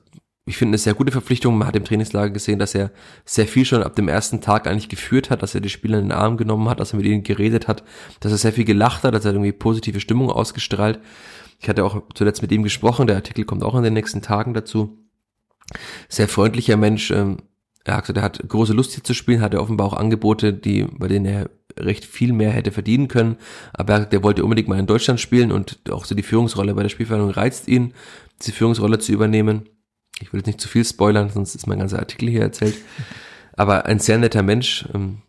[0.45, 1.57] ich finde eine sehr gute Verpflichtung.
[1.57, 2.91] Man hat im Trainingslager gesehen, dass er
[3.25, 6.05] sehr viel schon ab dem ersten Tag eigentlich geführt hat, dass er die Spieler in
[6.05, 7.83] den Arm genommen hat, dass er mit ihnen geredet hat,
[8.19, 10.99] dass er sehr viel gelacht hat, dass er irgendwie positive Stimmung ausgestrahlt.
[11.59, 14.55] Ich hatte auch zuletzt mit ihm gesprochen, der Artikel kommt auch in den nächsten Tagen
[14.55, 14.97] dazu.
[16.09, 17.11] Sehr freundlicher Mensch.
[17.11, 17.37] Ähm,
[17.83, 20.53] er hat gesagt, er hat große Lust hier zu spielen, hat er offenbar auch Angebote,
[20.53, 23.37] die, bei denen er recht viel mehr hätte verdienen können.
[23.73, 26.89] Aber der wollte unbedingt mal in Deutschland spielen und auch so die Führungsrolle bei der
[26.89, 27.93] Spielverhandlung reizt ihn,
[28.39, 29.69] diese Führungsrolle zu übernehmen.
[30.21, 32.75] Ich will jetzt nicht zu viel spoilern, sonst ist mein ganzer Artikel hier erzählt.
[33.53, 35.21] Aber ein sehr netter Mensch, ähm,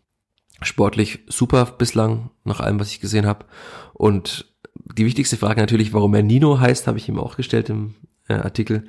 [0.61, 3.45] sportlich super bislang, nach allem, was ich gesehen habe.
[3.93, 4.53] Und
[4.97, 7.95] die wichtigste Frage natürlich, warum er Nino heißt, habe ich ihm auch gestellt im
[8.27, 8.85] äh, Artikel.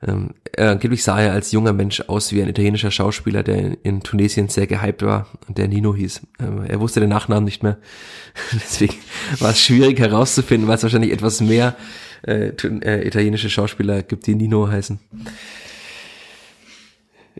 [0.00, 4.00] Ähm, angeblich sah er als junger Mensch aus wie ein italienischer Schauspieler, der in, in
[4.00, 6.22] Tunesien sehr gehypt war und der Nino hieß.
[6.38, 7.78] Ähm, er wusste den Nachnamen nicht mehr.
[8.52, 8.94] Deswegen
[9.40, 11.74] war es schwierig herauszufinden, weil es wahrscheinlich etwas mehr
[12.22, 14.98] äh, äh, italienische Schauspieler gibt, die Nino heißen.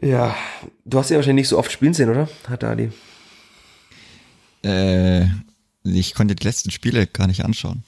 [0.00, 0.36] Ja,
[0.84, 2.28] du hast ja wahrscheinlich nicht so oft spielen sehen, oder?
[2.48, 2.92] Hat Ali.
[4.64, 5.26] Äh,
[5.84, 7.82] ich konnte die letzten Spiele gar nicht anschauen.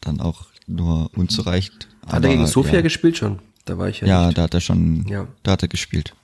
[0.00, 1.88] Dann auch nur unzureichend.
[2.06, 2.80] Hat er gegen Sofia ja.
[2.82, 3.40] gespielt schon?
[3.64, 4.06] Da war ich ja.
[4.06, 4.38] Ja, nicht.
[4.38, 5.26] da hat er schon, ja.
[5.42, 6.14] da hat er gespielt.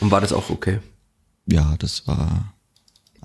[0.00, 0.80] Und war das auch okay?
[1.46, 2.52] Ja, das war,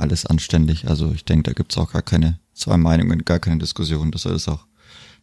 [0.01, 0.88] alles anständig.
[0.88, 4.11] Also ich denke, da gibt's auch gar keine zwei Meinungen, gar keine Diskussion.
[4.11, 4.65] Das ist auch,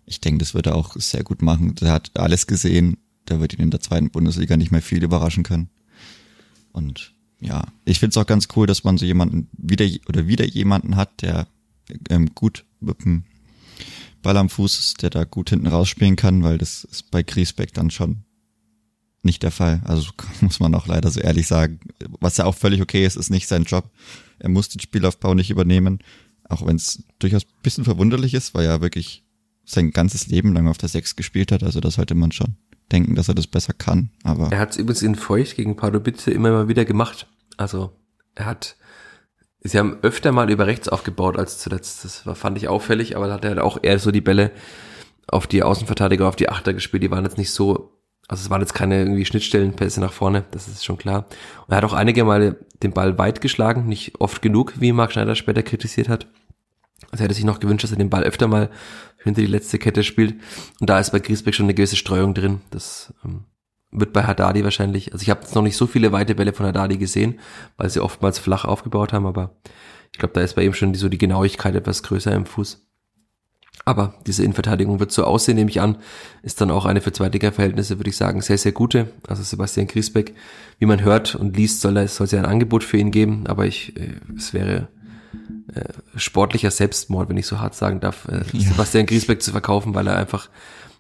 [0.09, 1.75] ich denke, das wird er auch sehr gut machen.
[1.77, 2.97] Der hat alles gesehen,
[3.29, 5.69] der wird ihn in der zweiten Bundesliga nicht mehr viel überraschen können.
[6.73, 10.45] Und ja, ich finde es auch ganz cool, dass man so jemanden wieder oder wieder
[10.45, 11.47] jemanden hat, der
[12.09, 13.25] ähm, gut mit dem
[14.23, 17.73] Ball am Fuß ist, der da gut hinten rausspielen kann, weil das ist bei Griesbeck
[17.75, 18.25] dann schon
[19.23, 19.83] nicht der Fall.
[19.85, 21.81] Also muss man auch leider so ehrlich sagen.
[22.21, 23.91] Was ja auch völlig okay ist, ist nicht sein Job.
[24.39, 25.99] Er muss den Spielaufbau nicht übernehmen,
[26.49, 29.25] auch wenn es durchaus bisschen verwunderlich ist, weil er wirklich
[29.69, 31.63] sein ganzes Leben lang auf der Sechs gespielt hat.
[31.63, 32.57] Also das sollte man schon
[32.91, 34.11] denken, dass er das besser kann.
[34.25, 37.27] Aber er hat es übrigens in Feucht gegen Pardubice immer mal wieder gemacht.
[37.57, 37.93] Also
[38.35, 38.77] er hat,
[39.61, 42.05] sie haben öfter mal über rechts aufgebaut als zuletzt.
[42.05, 44.53] Das war, fand ich auffällig, aber da hat er halt auch eher so die Bälle
[45.27, 47.03] auf die Außenverteidiger, auf die Achter gespielt.
[47.03, 50.69] Die waren jetzt nicht so, also es waren jetzt keine irgendwie Schnittstellenpässe nach vorne, das
[50.69, 51.27] ist schon klar.
[51.67, 55.13] Und er hat auch einige Mal den Ball weit geschlagen, nicht oft genug, wie Marc
[55.13, 56.27] Schneider später kritisiert hat.
[57.11, 58.71] Also er hätte sich noch gewünscht, dass er den Ball öfter mal
[59.23, 60.35] hinter die letzte Kette spielt.
[60.81, 62.61] Und da ist bei Griesbeck schon eine gewisse Streuung drin.
[62.71, 63.45] Das ähm,
[63.91, 66.67] wird bei Haddadi wahrscheinlich, also ich habe jetzt noch nicht so viele weite Bälle von
[66.67, 67.39] Haddadi gesehen,
[67.77, 69.57] weil sie oftmals flach aufgebaut haben, aber
[70.13, 72.85] ich glaube, da ist bei ihm schon die, so die Genauigkeit etwas größer im Fuß.
[73.85, 75.97] Aber diese Innenverteidigung wird so aussehen, nehme ich an,
[76.43, 79.13] ist dann auch eine für Zweitliga-Verhältnisse, würde ich sagen, sehr, sehr gute.
[79.27, 80.35] Also Sebastian Griesbeck,
[80.79, 83.67] wie man hört und liest, soll es soll ja ein Angebot für ihn geben, aber
[83.67, 84.89] ich, äh, es wäre
[85.75, 85.85] äh,
[86.17, 88.71] sportlicher Selbstmord, wenn ich so hart sagen darf, äh, ja.
[88.71, 90.49] Sebastian Griesbeck zu verkaufen, weil er einfach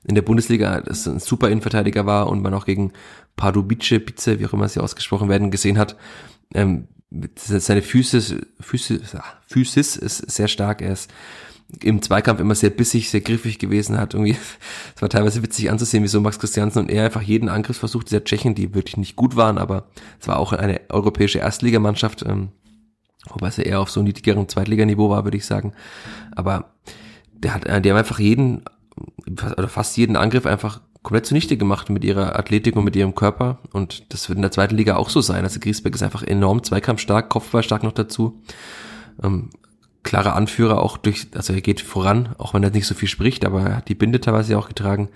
[0.06, 2.92] in der Bundesliga ein super Innenverteidiger war und man auch gegen
[3.36, 5.96] Pardubice, Pizze, wie auch immer sie ausgesprochen werden, gesehen hat.
[6.54, 6.88] Ähm,
[7.36, 9.16] seine Physis, Physis,
[9.46, 10.82] Physis ist sehr stark.
[10.82, 11.10] Er ist
[11.82, 14.14] im Zweikampf immer sehr bissig, sehr griffig gewesen hat.
[14.14, 14.36] Irgendwie,
[14.96, 18.24] es war teilweise witzig anzusehen, wie so Max Christiansen und er einfach jeden Angriffsversuch dieser
[18.24, 19.86] Tschechen, die wirklich nicht gut waren, aber
[20.20, 22.48] es war auch eine europäische Erstligamannschaft, ähm,
[23.30, 25.72] wobei es ja eher auf so niedrigeren Zweitliganiveau war, würde ich sagen.
[26.34, 26.72] Aber
[27.32, 28.62] der hat, die haben einfach jeden
[29.56, 33.58] oder fast jeden Angriff einfach komplett zunichte gemacht mit ihrer Athletik und mit ihrem Körper.
[33.72, 35.44] Und das wird in der zweiten Liga auch so sein.
[35.44, 38.42] Also Griesbeck ist einfach enorm zweikampfstark, Kopfballstark noch dazu.
[39.22, 39.50] Ähm,
[40.02, 43.44] klarer Anführer auch durch, also er geht voran, auch wenn er nicht so viel spricht,
[43.44, 45.08] aber er hat die Binde teilweise auch getragen.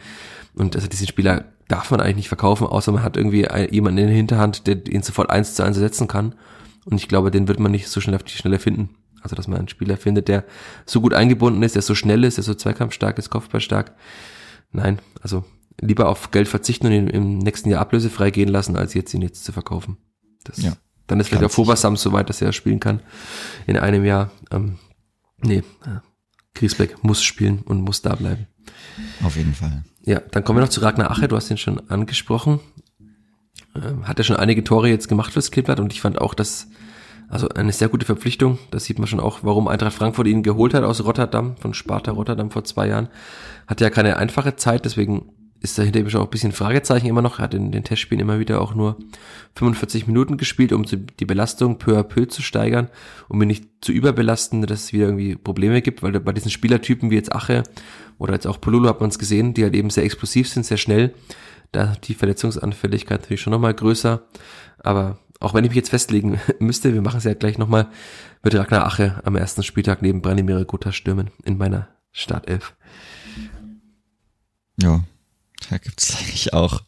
[0.55, 4.07] Und also diesen Spieler darf man eigentlich nicht verkaufen, außer man hat irgendwie jemanden in
[4.07, 6.35] der Hinterhand, der ihn sofort eins zu eins ersetzen kann.
[6.85, 8.91] Und ich glaube, den wird man nicht so schnell auf die Schnelle finden.
[9.23, 10.45] Also, dass man einen Spieler findet, der
[10.85, 13.95] so gut eingebunden ist, der so schnell ist, der so zweikampfstark ist, kopfballstark.
[14.73, 15.45] Nein, also
[15.81, 19.23] lieber auf Geld verzichten und ihn im nächsten Jahr ablösefrei gehen lassen, als jetzt ihn
[19.23, 19.97] jetzt zu verkaufen.
[20.45, 20.73] Das, ja,
[21.07, 23.01] dann ist vielleicht auch Fobasam so weit, dass er spielen kann
[23.67, 24.31] in einem Jahr.
[24.51, 24.79] Ähm,
[25.41, 26.01] nee, äh,
[26.55, 28.47] Griesbeck muss spielen und muss da bleiben.
[29.23, 29.85] Auf jeden Fall.
[30.05, 32.61] Ja, dann kommen wir noch zu Ragnar Ache, du hast ihn schon angesprochen.
[34.03, 36.69] Hat er schon einige Tore jetzt gemacht fürs Kleeblatt und ich fand auch, dass
[37.29, 38.59] also eine sehr gute Verpflichtung.
[38.71, 42.13] Das sieht man schon auch, warum Eintracht Frankfurt ihn geholt hat aus Rotterdam, von Sparta
[42.13, 43.09] Rotterdam vor zwei Jahren.
[43.67, 45.33] Hatte ja keine einfache Zeit, deswegen
[45.63, 47.39] ist dahinter eben schon auch ein bisschen Fragezeichen immer noch.
[47.39, 48.99] Er hat in den Testspielen immer wieder auch nur
[49.55, 52.89] 45 Minuten gespielt, um die Belastung peu à peu zu steigern,
[53.29, 57.11] um ihn nicht zu überbelasten, dass es wieder irgendwie Probleme gibt, weil bei diesen Spielertypen
[57.11, 57.63] wie jetzt Ache
[58.19, 60.77] oder jetzt auch Polulu hat man es gesehen, die halt eben sehr explosiv sind, sehr
[60.77, 61.15] schnell,
[61.71, 64.23] da die Verletzungsanfälligkeit natürlich schon nochmal größer.
[64.79, 67.89] Aber auch wenn ich mich jetzt festlegen müsste, wir machen es ja gleich nochmal,
[68.43, 72.75] wird Ragnar Ache am ersten Spieltag neben Branimir Gotha stürmen in meiner Startelf.
[74.81, 75.05] Ja,
[75.73, 76.83] da gibt's eigentlich auch,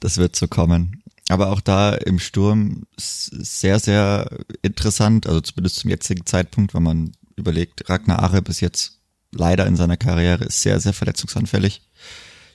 [0.00, 1.02] das wird so kommen.
[1.28, 7.12] Aber auch da im Sturm sehr, sehr interessant, also zumindest zum jetzigen Zeitpunkt, wenn man
[7.36, 8.98] überlegt, Ragnar Ache bis jetzt
[9.32, 11.82] leider in seiner Karriere ist sehr, sehr verletzungsanfällig.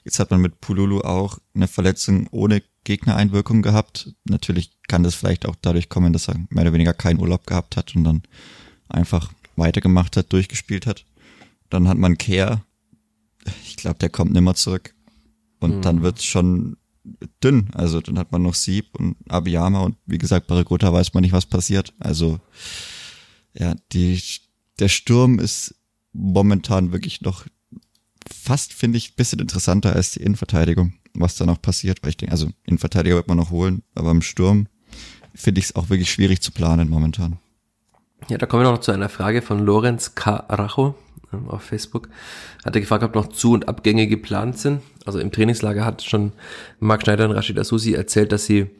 [0.04, 4.14] Jetzt hat man mit Pululu auch eine Verletzung ohne Gegnereinwirkung gehabt.
[4.24, 7.76] Natürlich kann das vielleicht auch dadurch kommen, dass er mehr oder weniger keinen Urlaub gehabt
[7.76, 8.22] hat und dann
[8.88, 11.04] einfach weitergemacht hat, durchgespielt hat.
[11.70, 12.62] Dann hat man Care.
[13.64, 14.95] Ich glaube, der kommt nimmer zurück.
[15.60, 15.82] Und mhm.
[15.82, 16.76] dann wird's schon
[17.42, 17.68] dünn.
[17.74, 21.22] Also dann hat man noch Sieb und Abiyama und wie gesagt, bei Regota weiß man
[21.22, 21.94] nicht, was passiert.
[21.98, 22.40] Also
[23.54, 24.20] ja, die,
[24.78, 25.74] der Sturm ist
[26.12, 27.46] momentan wirklich noch
[28.28, 32.02] fast, finde ich, bisschen interessanter als die Innenverteidigung, was da noch passiert.
[32.02, 34.66] Weil ich denke, also Innenverteidiger wird man noch holen, aber im Sturm
[35.34, 37.38] finde ich es auch wirklich schwierig zu planen momentan.
[38.28, 40.96] Ja, da kommen wir noch zu einer Frage von Lorenz Carajo
[41.48, 42.08] auf Facebook.
[42.64, 44.82] Hat er gefragt, ob noch Zu- und Abgänge geplant sind.
[45.04, 46.32] Also im Trainingslager hat schon
[46.80, 48.70] Marc Schneider und Rashid Asusi erzählt, dass sie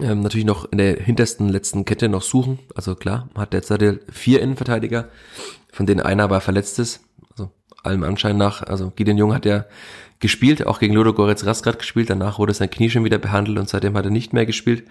[0.00, 2.58] ähm, natürlich noch in der hintersten letzten Kette noch suchen.
[2.74, 5.08] Also klar, hat derzeit vier Innenverteidiger,
[5.72, 7.00] von denen einer aber verletzt ist
[7.84, 9.66] allem Anschein nach, also Gideon Jung hat ja
[10.20, 13.68] gespielt, auch gegen Ludo Goretz Rasgrad gespielt, danach wurde sein Knie schon wieder behandelt und
[13.68, 14.84] seitdem hat er nicht mehr gespielt.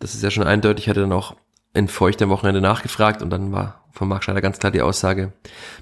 [0.00, 1.36] Das ist ja schon eindeutig, hat er dann auch
[1.74, 5.32] in Feucht am Wochenende nachgefragt und dann war von Marc Schneider ganz klar die Aussage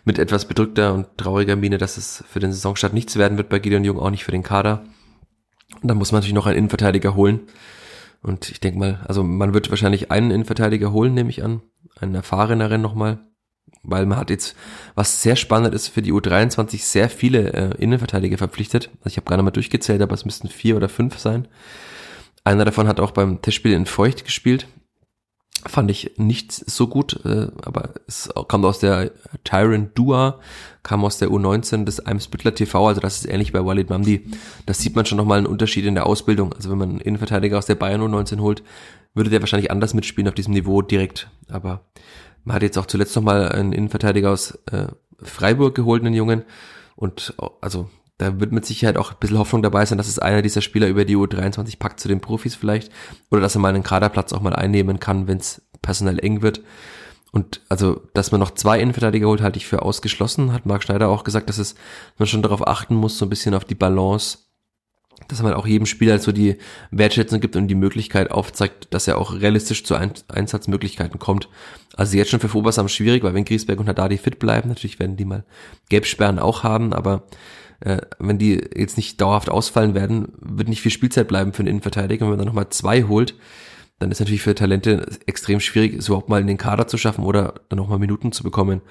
[0.04, 3.58] mit etwas bedrückter und trauriger Miene, dass es für den Saisonstart nichts werden wird bei
[3.58, 4.84] Gideon Jung, auch nicht für den Kader.
[5.80, 7.40] Und dann muss man natürlich noch einen Innenverteidiger holen.
[8.22, 11.62] Und ich denke mal, also man wird wahrscheinlich einen Innenverteidiger holen, nehme ich an.
[11.98, 13.20] Einen erfahreneren nochmal.
[13.82, 14.54] Weil man hat jetzt,
[14.94, 18.90] was sehr spannend ist, für die U23 sehr viele äh, Innenverteidiger verpflichtet.
[19.00, 21.48] Also ich habe gerade mal durchgezählt, aber es müssten vier oder fünf sein.
[22.44, 24.68] Einer davon hat auch beim Testspiel in Feucht gespielt.
[25.64, 29.12] Fand ich nicht so gut, äh, aber es kommt aus der
[29.44, 30.40] Tyrant Dua,
[30.82, 34.26] kam aus der U19 des Eimsbüttler TV, also das ist ähnlich bei Walid Mamdi.
[34.66, 36.52] Das sieht man schon nochmal einen Unterschied in der Ausbildung.
[36.52, 38.64] Also wenn man einen Innenverteidiger aus der Bayern U19 holt,
[39.14, 41.30] würde der wahrscheinlich anders mitspielen auf diesem Niveau direkt.
[41.48, 41.82] Aber
[42.44, 44.88] man hat jetzt auch zuletzt nochmal einen Innenverteidiger aus äh,
[45.22, 46.42] Freiburg geholt, einen Jungen.
[46.96, 47.88] Und also
[48.22, 50.86] da wird mit Sicherheit auch ein bisschen Hoffnung dabei sein, dass es einer dieser Spieler
[50.86, 52.92] über die U23 packt zu den Profis vielleicht.
[53.32, 56.60] Oder dass er mal einen Kaderplatz auch mal einnehmen kann, wenn es personell eng wird.
[57.32, 60.52] Und also, dass man noch zwei Innenverteidiger holt, halte ich für ausgeschlossen.
[60.52, 61.74] Hat Marc Schneider auch gesagt, dass es
[62.16, 64.38] man schon darauf achten muss, so ein bisschen auf die Balance,
[65.26, 66.58] dass man auch jedem Spieler so die
[66.92, 71.48] Wertschätzung gibt und die Möglichkeit aufzeigt, dass er auch realistisch zu Ein Einsatzmöglichkeiten kommt.
[71.96, 75.16] Also jetzt schon für Fobersam schwierig, weil wenn Griesberg und Haddadi fit bleiben, natürlich werden
[75.16, 75.44] die mal
[75.88, 77.24] Gelbsperren auch haben, aber
[77.84, 81.70] äh, wenn die jetzt nicht dauerhaft ausfallen werden, wird nicht viel Spielzeit bleiben für den
[81.70, 82.24] Innenverteidiger.
[82.24, 83.34] wenn man dann nochmal zwei holt,
[83.98, 87.24] dann ist natürlich für Talente extrem schwierig, es überhaupt mal in den Kader zu schaffen
[87.24, 88.82] oder dann nochmal Minuten zu bekommen.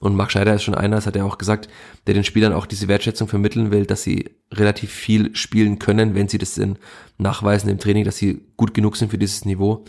[0.00, 1.68] Und Marc Scheider ist schon einer, das hat er auch gesagt,
[2.06, 6.28] der den Spielern auch diese Wertschätzung vermitteln will, dass sie relativ viel spielen können, wenn
[6.28, 6.78] sie das denn
[7.18, 9.84] nachweisen im Training, dass sie gut genug sind für dieses Niveau.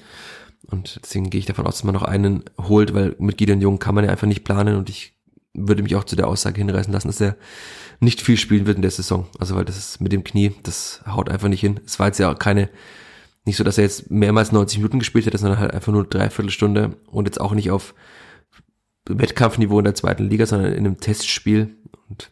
[0.65, 3.79] Und deswegen gehe ich davon aus, dass man noch einen holt, weil mit Gideon Jung
[3.79, 5.13] kann man ja einfach nicht planen und ich
[5.53, 7.35] würde mich auch zu der Aussage hinreißen lassen, dass er
[7.99, 9.27] nicht viel spielen wird in der Saison.
[9.39, 11.79] Also weil das ist mit dem Knie, das haut einfach nicht hin.
[11.85, 12.69] Es war jetzt ja keine,
[13.45, 16.51] nicht so, dass er jetzt mehrmals 90 Minuten gespielt hätte, sondern halt einfach nur dreiviertel
[16.51, 17.93] Stunde und jetzt auch nicht auf
[19.07, 21.75] Wettkampfniveau in der zweiten Liga, sondern in einem Testspiel.
[22.09, 22.31] Und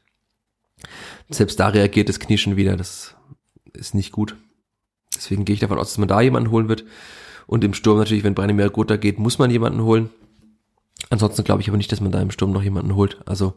[1.29, 2.77] selbst da reagiert das Knie schon wieder.
[2.77, 3.15] Das
[3.73, 4.35] ist nicht gut.
[5.15, 6.85] Deswegen gehe ich davon aus, dass man da jemanden holen wird.
[7.47, 10.09] Und im Sturm natürlich, wenn Branimir Gotha geht, muss man jemanden holen.
[11.09, 13.19] Ansonsten glaube ich aber nicht, dass man da im Sturm noch jemanden holt.
[13.25, 13.53] Also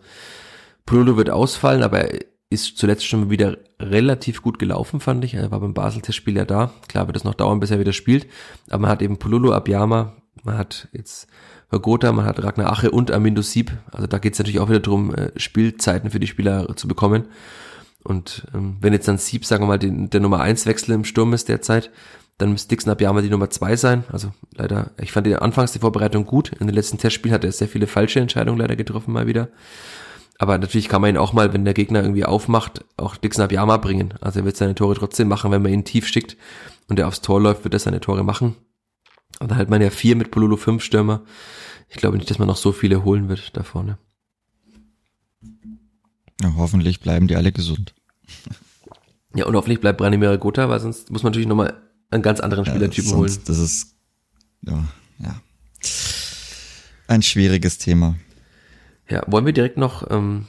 [0.87, 5.35] Prolo wird ausfallen, aber er ist zuletzt schon wieder relativ gut gelaufen, fand ich.
[5.35, 6.73] Er war beim Basel-Testspiel ja da.
[6.89, 8.27] Klar wird es noch dauern, bis er wieder spielt.
[8.69, 11.29] Aber man hat eben Pololo, Abiyama, man hat jetzt
[11.71, 13.73] Gotha, man hat Ragnar Ache und Amindo Sieb.
[13.93, 17.27] Also da geht es natürlich auch wieder darum, äh, Spielzeiten für die Spieler zu bekommen.
[18.03, 21.05] Und ähm, wenn jetzt dann Sieb, sagen wir mal, den, der Nummer 1 Wechsel im
[21.05, 21.91] Sturm ist derzeit,
[22.41, 24.05] dann müsste Dixon Abiyama die Nummer 2 sein.
[24.11, 26.53] Also leider, ich fand die anfangs die Vorbereitung gut.
[26.59, 29.49] In den letzten Testspielen hat er sehr viele falsche Entscheidungen leider getroffen mal wieder.
[30.39, 33.77] Aber natürlich kann man ihn auch mal, wenn der Gegner irgendwie aufmacht, auch Dixon Abiyama
[33.77, 34.15] bringen.
[34.23, 36.39] Also er wird seine Tore trotzdem machen, wenn man ihn tief schickt
[36.89, 38.57] und er aufs Tor läuft, wird er seine Tore machen.
[39.39, 41.23] Und dann halt man ja vier mit Pololo fünf Stürmer.
[41.91, 43.99] Ich glaube nicht, dass man noch so viele holen wird da vorne.
[46.41, 47.95] Ja, hoffentlich bleiben die alle gesund.
[49.35, 51.75] Ja, und hoffentlich bleibt Branimir Gotha, weil sonst muss man natürlich nochmal
[52.11, 53.39] einen ganz anderen Spielertypen ja, holen.
[53.45, 53.95] Das ist,
[54.63, 54.85] ja,
[55.19, 55.41] ja.
[57.07, 58.17] Ein schwieriges Thema.
[59.09, 60.47] Ja, wollen wir direkt noch ähm,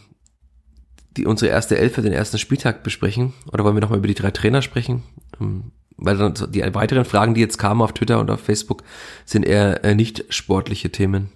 [1.18, 3.34] die, unsere erste Elf für den ersten Spieltag besprechen?
[3.52, 5.04] Oder wollen wir nochmal über die drei Trainer sprechen?
[5.40, 8.84] Ähm, weil dann die weiteren Fragen, die jetzt kamen auf Twitter und auf Facebook,
[9.26, 11.30] sind eher äh, nicht sportliche Themen.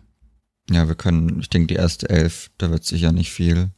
[0.69, 3.69] Ja, wir können, ich denke, die erste Elf, da wird sich ja nicht viel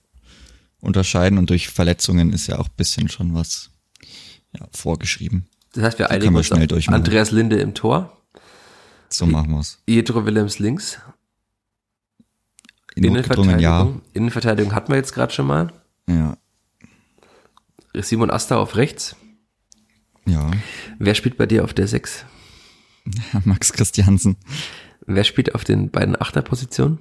[0.80, 3.72] unterscheiden und durch Verletzungen ist ja auch bisschen schon was
[4.58, 5.48] ja, vorgeschrieben.
[5.74, 6.90] Das heißt, wir einigen uns schnell durch.
[6.90, 8.18] Andreas Linde im Tor.
[9.10, 9.82] So machen wir's.
[9.88, 11.00] Jedro Willems links.
[12.96, 13.88] Innenverteidigung, ja.
[14.14, 15.72] Innenverteidigung hatten wir jetzt gerade schon mal.
[16.10, 16.38] Ja.
[17.94, 19.16] Simon Asta auf rechts.
[20.26, 20.52] Ja.
[21.00, 22.26] Wer spielt bei dir auf der 6?
[23.46, 24.38] Max Christiansen.
[25.06, 27.00] Wer spielt auf den beiden Achterpositionen?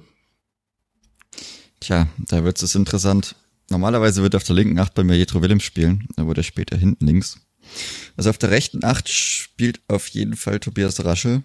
[1.79, 3.35] Tja, da wird es interessant.
[3.69, 6.77] Normalerweise wird auf der linken Acht bei mir Jetro Willems spielen, da wurde er später
[6.77, 7.39] hinten links.
[8.15, 11.43] Also auf der rechten Acht spielt auf jeden Fall Tobias Raschel.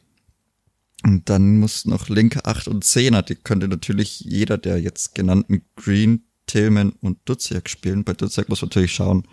[1.04, 5.64] Und dann muss noch linke 8 und 10er, die könnte natürlich jeder der jetzt genannten
[5.74, 8.04] Green, Tillman und Duziak spielen.
[8.04, 9.26] Bei Duziak muss man natürlich schauen,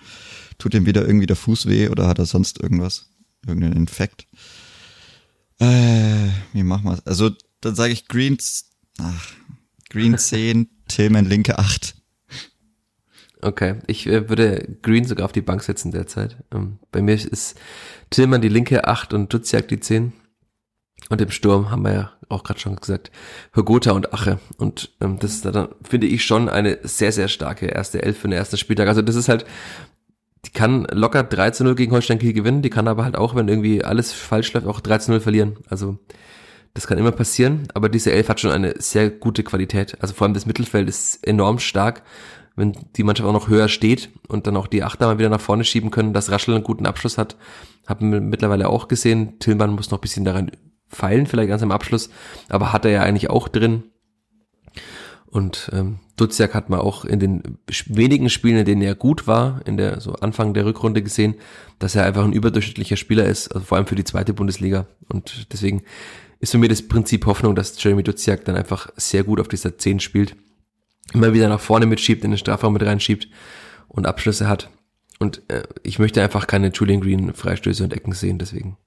[0.58, 3.10] tut ihm wieder irgendwie der Fuß weh oder hat er sonst irgendwas?
[3.46, 4.28] Irgendeinen Infekt?
[5.60, 7.32] Äh, wie machen wir Also,
[7.62, 8.38] dann sage ich Green,
[8.98, 9.34] ach,
[9.90, 11.96] Green 10, Tillman linke 8.
[13.42, 16.38] Okay, ich äh, würde Green sogar auf die Bank setzen derzeit.
[16.54, 17.58] Ähm, bei mir ist
[18.10, 20.14] Tillman die linke 8 und Duziak die 10.
[21.10, 23.12] Und im Sturm haben wir ja auch gerade schon gesagt,
[23.56, 24.40] Hogota und Ache.
[24.58, 28.28] Und ähm, das ist dann, finde ich, schon eine sehr, sehr starke erste Elf für
[28.28, 28.88] den ersten Spieltag.
[28.90, 29.46] Also das ist halt,
[30.46, 33.36] die kann locker 3 zu 0 gegen Holstein Kiel gewinnen, die kann aber halt auch,
[33.36, 35.58] wenn irgendwie alles falsch läuft, auch 3 zu 0 verlieren.
[35.70, 35.98] Also
[36.74, 39.98] Das kann immer passieren, aber diese Elf hat schon eine sehr gute Qualität.
[40.02, 42.04] Also vor allem das Mittelfeld ist enorm stark.
[42.60, 45.40] Wenn die Mannschaft auch noch höher steht und dann auch die Achter mal wieder nach
[45.40, 47.38] vorne schieben können, dass Raschel einen guten Abschluss hat,
[47.88, 49.40] haben wir mittlerweile auch gesehen.
[49.40, 50.52] Tillmann muss noch ein bisschen daran
[50.90, 52.10] feilen, vielleicht ganz am Abschluss,
[52.50, 53.84] aber hat er ja eigentlich auch drin.
[55.26, 59.62] Und ähm, Duziak hat man auch in den wenigen Spielen, in denen er gut war,
[59.66, 61.36] in der so Anfang der Rückrunde gesehen,
[61.78, 64.88] dass er einfach ein überdurchschnittlicher Spieler ist, also vor allem für die zweite Bundesliga.
[65.08, 65.84] Und deswegen
[66.40, 69.78] ist für mich das Prinzip Hoffnung, dass Jeremy Duziak dann einfach sehr gut auf dieser
[69.78, 70.36] 10 spielt,
[71.14, 73.28] immer wieder nach vorne mitschiebt, in den Strafraum mit reinschiebt
[73.88, 74.70] und Abschlüsse hat.
[75.20, 78.78] Und äh, ich möchte einfach keine Julian Green Freistöße und Ecken sehen, deswegen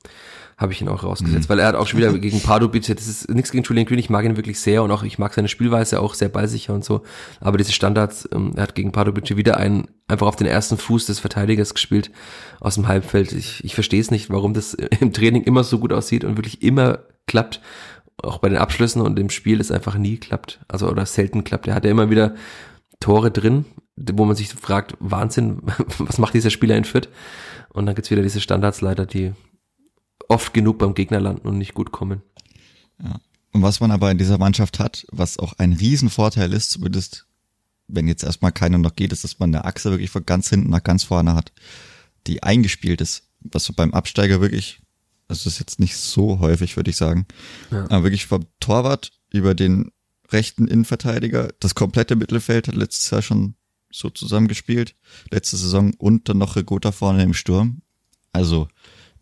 [0.56, 1.48] habe ich ihn auch rausgesetzt, mhm.
[1.48, 4.10] weil er hat auch schon wieder gegen Pardubic, das ist nichts gegen Julian Green, ich
[4.10, 7.02] mag ihn wirklich sehr und auch ich mag seine Spielweise auch sehr ballsicher und so,
[7.40, 11.06] aber diese Standards, ähm, er hat gegen Pardubic wieder einen einfach auf den ersten Fuß
[11.06, 12.10] des Verteidigers gespielt
[12.60, 13.32] aus dem Halbfeld.
[13.32, 16.62] Ich, ich verstehe es nicht, warum das im Training immer so gut aussieht und wirklich
[16.62, 17.60] immer klappt,
[18.18, 21.66] auch bei den Abschlüssen und im Spiel es einfach nie klappt, also oder selten klappt.
[21.66, 22.34] Er hat ja immer wieder
[23.00, 23.64] Tore drin,
[23.96, 25.62] wo man sich fragt, Wahnsinn,
[25.98, 27.08] was macht dieser Spieler in Fürth?
[27.70, 29.32] Und dann gibt's wieder diese Standards leider, die
[30.28, 32.22] oft genug beim Gegner landen und nicht gut kommen.
[33.02, 33.20] Ja.
[33.52, 37.26] Und was man aber in dieser Mannschaft hat, was auch ein Riesenvorteil ist, zumindest
[37.88, 40.70] wenn jetzt erstmal keiner noch geht, ist, dass man eine Achse wirklich von ganz hinten
[40.70, 41.52] nach ganz vorne hat,
[42.26, 43.28] die eingespielt ist.
[43.40, 44.80] Was beim Absteiger wirklich,
[45.32, 47.26] das ist jetzt nicht so häufig, würde ich sagen,
[47.70, 47.84] ja.
[47.84, 49.90] aber wirklich vom Torwart über den
[50.30, 53.54] rechten Innenverteidiger, das komplette Mittelfeld hat letztes Jahr schon
[53.90, 54.94] so zusammengespielt,
[55.30, 57.82] letzte Saison und dann noch Regota vorne im Sturm.
[58.32, 58.68] Also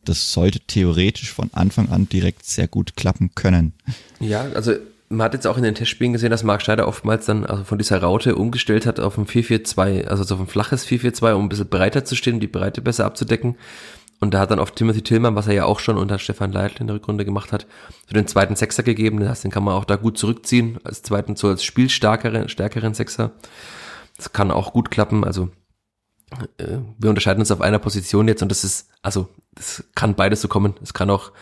[0.04, 3.74] das sollte theoretisch von Anfang an direkt sehr gut klappen können.
[4.18, 4.74] Ja, also
[5.08, 7.78] man hat jetzt auch in den Testspielen gesehen, dass Marc Schneider oftmals dann also von
[7.78, 11.68] dieser Raute umgestellt hat auf ein 4-4-2, also auf ein flaches 4-4-2, um ein bisschen
[11.68, 13.56] breiter zu stehen, die Breite besser abzudecken.
[14.20, 16.82] Und da hat dann oft Timothy Tillmann, was er ja auch schon unter Stefan Leitl
[16.82, 17.66] in der Rückrunde gemacht hat,
[18.06, 19.18] für den zweiten Sechser gegeben.
[19.18, 22.92] Das heißt, den kann man auch da gut zurückziehen, als zweiten, so als spielstärkeren, stärkeren
[22.92, 23.32] Sechser.
[24.18, 25.24] Das kann auch gut klappen.
[25.24, 25.48] Also
[26.58, 30.42] äh, wir unterscheiden uns auf einer Position jetzt und das ist, also das kann beides
[30.42, 30.74] so kommen.
[30.82, 31.32] Es kann auch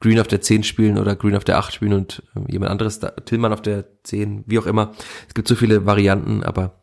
[0.00, 3.00] Green auf der 10 spielen oder Green auf der 8 spielen und äh, jemand anderes,
[3.00, 4.92] da, Tillmann auf der 10, wie auch immer.
[5.26, 6.80] Es gibt so viele Varianten, aber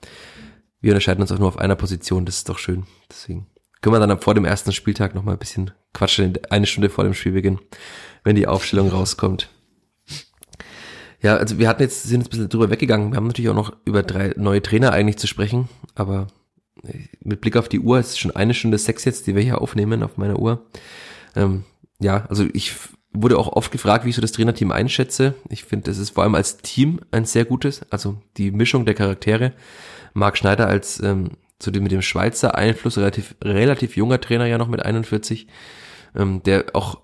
[0.81, 2.85] wir unterscheiden uns auch nur auf einer Position, das ist doch schön.
[3.09, 3.47] Deswegen
[3.85, 7.13] können wir dann vor dem ersten Spieltag nochmal ein bisschen quatschen, eine Stunde vor dem
[7.13, 7.59] Spielbeginn,
[8.23, 9.51] wenn die Aufstellung rauskommt.
[11.21, 13.11] Ja, also wir hatten jetzt, sind jetzt ein bisschen drüber weggegangen.
[13.11, 16.25] Wir haben natürlich auch noch über drei neue Trainer eigentlich zu sprechen, aber
[17.19, 20.01] mit Blick auf die Uhr ist schon eine Stunde sechs jetzt, die wir hier aufnehmen
[20.01, 20.65] auf meiner Uhr.
[21.35, 21.63] Ähm,
[21.99, 22.73] ja, also ich
[23.13, 25.35] wurde auch oft gefragt, wie ich so das Trainerteam einschätze.
[25.47, 28.95] Ich finde, es ist vor allem als Team ein sehr gutes, also die Mischung der
[28.95, 29.53] Charaktere.
[30.15, 34.57] Marc Schneider als ähm, zu dem mit dem Schweizer Einfluss relativ relativ junger Trainer ja
[34.57, 35.47] noch mit 41,
[36.15, 37.01] ähm, der auch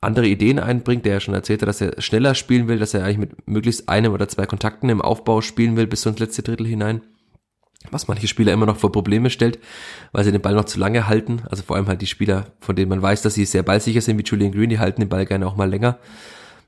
[0.00, 3.04] andere Ideen einbringt, der ja schon erzählt hat, dass er schneller spielen will, dass er
[3.04, 6.66] eigentlich mit möglichst einem oder zwei Kontakten im Aufbau spielen will bis ins letzte Drittel
[6.66, 7.02] hinein
[7.90, 9.58] was manche Spieler immer noch vor Probleme stellt,
[10.12, 11.42] weil sie den Ball noch zu lange halten.
[11.48, 14.18] Also vor allem halt die Spieler, von denen man weiß, dass sie sehr ballsicher sind,
[14.18, 15.98] wie Julian Green, die halten den Ball gerne auch mal länger.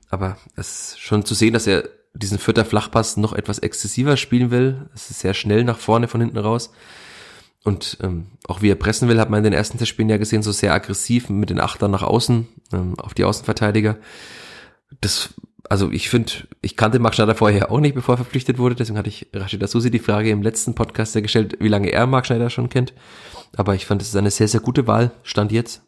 [0.09, 1.83] Aber es ist schon zu sehen, dass er
[2.13, 4.89] diesen vierter Flachpass noch etwas exzessiver spielen will.
[4.93, 6.71] Es ist sehr schnell nach vorne von hinten raus.
[7.63, 10.43] Und ähm, auch wie er pressen will, hat man in den ersten Testspielen ja gesehen,
[10.43, 13.97] so sehr aggressiv mit den Achtern nach außen, ähm, auf die Außenverteidiger.
[15.01, 15.33] Das
[15.69, 16.31] also ich finde,
[16.61, 18.75] ich kannte Marc Schneider vorher auch nicht, bevor er verpflichtet wurde.
[18.75, 22.07] Deswegen hatte ich Rashida Susi die Frage im letzten Podcast ja gestellt, wie lange er
[22.07, 22.93] Marc Schneider schon kennt.
[23.55, 25.83] Aber ich fand, es ist eine sehr, sehr gute Wahl, stand jetzt.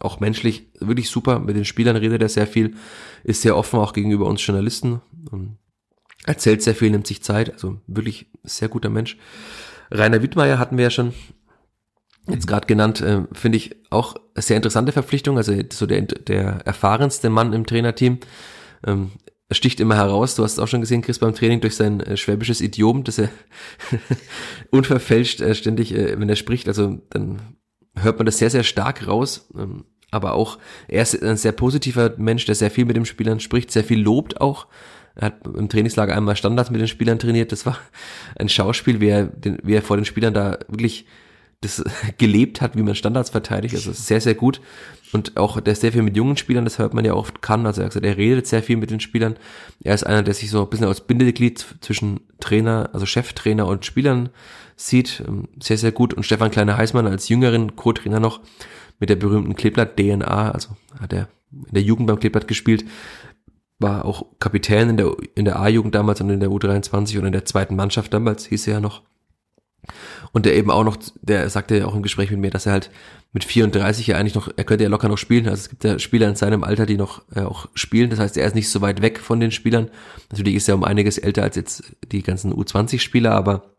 [0.00, 1.38] Auch menschlich wirklich super.
[1.38, 2.74] Mit den Spielern redet er sehr viel,
[3.24, 5.00] ist sehr offen auch gegenüber uns Journalisten.
[6.24, 7.52] Erzählt sehr viel, nimmt sich Zeit.
[7.52, 9.16] Also wirklich sehr guter Mensch.
[9.90, 11.12] Rainer Wittmeier hatten wir ja schon
[12.28, 15.36] jetzt gerade genannt, äh, finde ich auch sehr interessante Verpflichtung.
[15.36, 18.18] Also so der, der erfahrenste Mann im Trainerteam
[18.86, 19.10] ähm,
[19.50, 22.16] sticht immer heraus, du hast es auch schon gesehen, Chris, beim Training durch sein äh,
[22.16, 23.28] schwäbisches Idiom, dass er
[24.70, 27.56] unverfälscht äh, ständig, äh, wenn er spricht, also dann
[27.96, 29.48] hört man das sehr, sehr stark raus.
[29.56, 30.58] Ähm, aber auch,
[30.88, 34.00] er ist ein sehr positiver Mensch, der sehr viel mit den Spielern spricht, sehr viel
[34.00, 34.66] lobt auch.
[35.14, 37.50] Er hat im Trainingslager einmal Standards mit den Spielern trainiert.
[37.52, 37.78] Das war
[38.38, 41.06] ein Schauspiel, wie er, den, wie er vor den Spielern da wirklich
[41.62, 41.82] das
[42.18, 43.74] gelebt hat, wie man Standards verteidigt.
[43.74, 44.60] Also sehr, sehr gut.
[45.12, 47.66] Und auch der sehr viel mit jungen Spielern, das hört man ja oft kann.
[47.66, 49.36] Also er, gesagt, er redet sehr viel mit den Spielern.
[49.82, 53.84] Er ist einer, der sich so ein bisschen als Bindeglied zwischen Trainer, also Cheftrainer und
[53.84, 54.30] Spielern
[54.76, 55.22] sieht.
[55.26, 56.14] Ähm, sehr, sehr gut.
[56.14, 58.40] Und Stefan Kleiner-Heißmann als jüngeren Co-Trainer noch
[58.98, 62.84] mit der berühmten Kleeblatt-DNA, also hat er in der Jugend beim Kleeblatt gespielt,
[63.78, 67.32] war auch Kapitän in der, in der A-Jugend damals und in der U23 und in
[67.32, 69.02] der zweiten Mannschaft damals, hieß er ja noch.
[70.32, 72.72] Und der eben auch noch, der sagte ja auch im Gespräch mit mir, dass er
[72.72, 72.90] halt
[73.32, 75.46] mit 34 ja eigentlich noch, er könnte ja locker noch spielen.
[75.46, 78.10] Also es gibt ja Spieler in seinem Alter, die noch äh, auch spielen.
[78.10, 79.90] Das heißt, er ist nicht so weit weg von den Spielern.
[80.30, 83.76] Natürlich ist er um einiges älter als jetzt die ganzen U20-Spieler, aber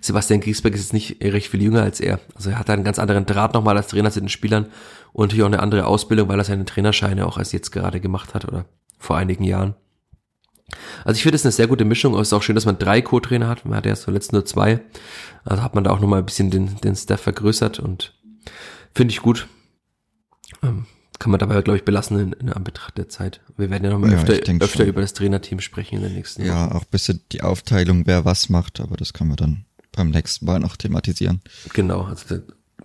[0.00, 2.20] Sebastian Griesbeck ist jetzt nicht recht viel jünger als er.
[2.34, 4.66] Also er hat einen ganz anderen Draht nochmal als Trainer zu den Spielern
[5.12, 8.34] und natürlich auch eine andere Ausbildung, weil er seine Trainerscheine auch erst jetzt gerade gemacht
[8.34, 8.66] hat oder
[8.98, 9.74] vor einigen Jahren.
[11.04, 12.14] Also ich finde es eine sehr gute Mischung.
[12.14, 13.64] Es ist auch schön, dass man drei Co-Trainer hat.
[13.64, 14.80] Man hat ja zuletzt nur zwei.
[15.44, 18.14] Also hat man da auch nochmal ein bisschen den, den Staff vergrößert und
[18.94, 19.48] finde ich gut.
[20.62, 20.86] Ähm,
[21.18, 23.40] kann man dabei, glaube ich, belassen in, in Anbetracht der Zeit.
[23.56, 26.66] Wir werden ja nochmal ja, öfter, öfter über das Trainerteam sprechen in den nächsten Ja,
[26.66, 26.76] Wochen.
[26.76, 30.60] auch bisschen die Aufteilung, wer was macht, aber das können wir dann beim nächsten Mal
[30.60, 31.40] noch thematisieren.
[31.72, 32.38] Genau, also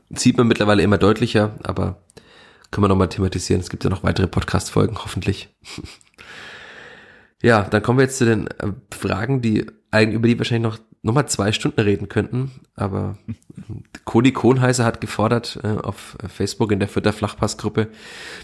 [0.10, 2.02] sieht man mittlerweile immer deutlicher, aber
[2.72, 3.62] können wir nochmal thematisieren.
[3.62, 5.50] Es gibt ja noch weitere Podcast-Folgen, hoffentlich.
[7.44, 11.28] Ja, dann kommen wir jetzt zu den äh, Fragen, die über die wahrscheinlich noch nochmal
[11.28, 12.50] zwei Stunden reden könnten.
[12.76, 13.18] Aber
[14.06, 17.90] Cody Kohnheiser hat gefordert äh, auf Facebook in der Fürther Flachpassgruppe,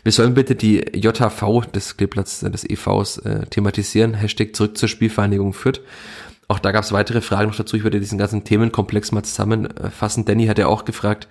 [0.03, 4.13] wir sollen bitte die JHV des Kleeplatz des EVs äh, thematisieren.
[4.13, 5.81] Hashtag zurück zur Spielvereinigung Fürth.
[6.49, 7.77] Auch da gab es weitere Fragen noch dazu.
[7.77, 10.25] Ich würde diesen ganzen Themenkomplex mal zusammenfassen.
[10.25, 11.27] Danny hat ja auch gefragt,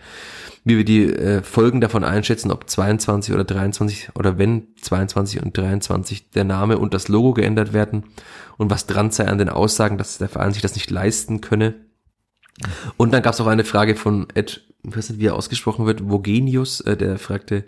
[0.65, 5.57] wie wir die äh, Folgen davon einschätzen, ob 22 oder 23 oder wenn 22 und
[5.57, 8.05] 23 der Name und das Logo geändert werden
[8.57, 11.75] und was dran sei an den Aussagen, dass der Verein sich das nicht leisten könne.
[12.97, 15.87] Und dann gab es auch eine Frage von Ed, ich weiß nicht, wie er ausgesprochen
[15.87, 17.65] wird, Vogenius, äh, der fragte,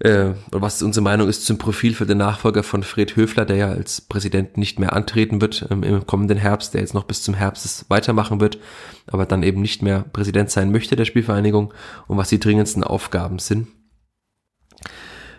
[0.00, 3.68] äh, was unsere Meinung ist zum Profil für den Nachfolger von Fred Höfler, der ja
[3.68, 7.34] als Präsident nicht mehr antreten wird ähm, im kommenden Herbst, der jetzt noch bis zum
[7.34, 8.58] Herbst weitermachen wird,
[9.06, 11.74] aber dann eben nicht mehr Präsident sein möchte der Spielvereinigung
[12.06, 13.68] und was die dringendsten Aufgaben sind.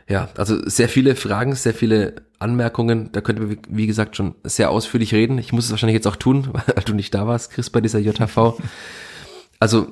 [0.08, 3.12] Ja, also sehr viele Fragen, sehr viele Anmerkungen.
[3.14, 5.38] Da könnte wir, wie gesagt, schon sehr ausführlich reden.
[5.38, 8.00] Ich muss es wahrscheinlich jetzt auch tun, weil du nicht da warst, Chris, bei dieser
[8.00, 8.60] JHV.
[9.60, 9.88] Also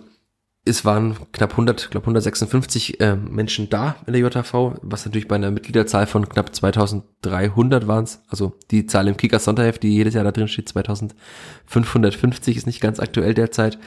[0.70, 5.36] es waren knapp 100, glaube 156 äh, Menschen da in der JHV, was natürlich bei
[5.36, 8.22] einer Mitgliederzahl von knapp 2300 waren es.
[8.30, 12.82] Also die Zahl im Kicker Sonderheft, die jedes Jahr da drin steht, 2550 ist nicht
[12.82, 13.80] ganz aktuell derzeit,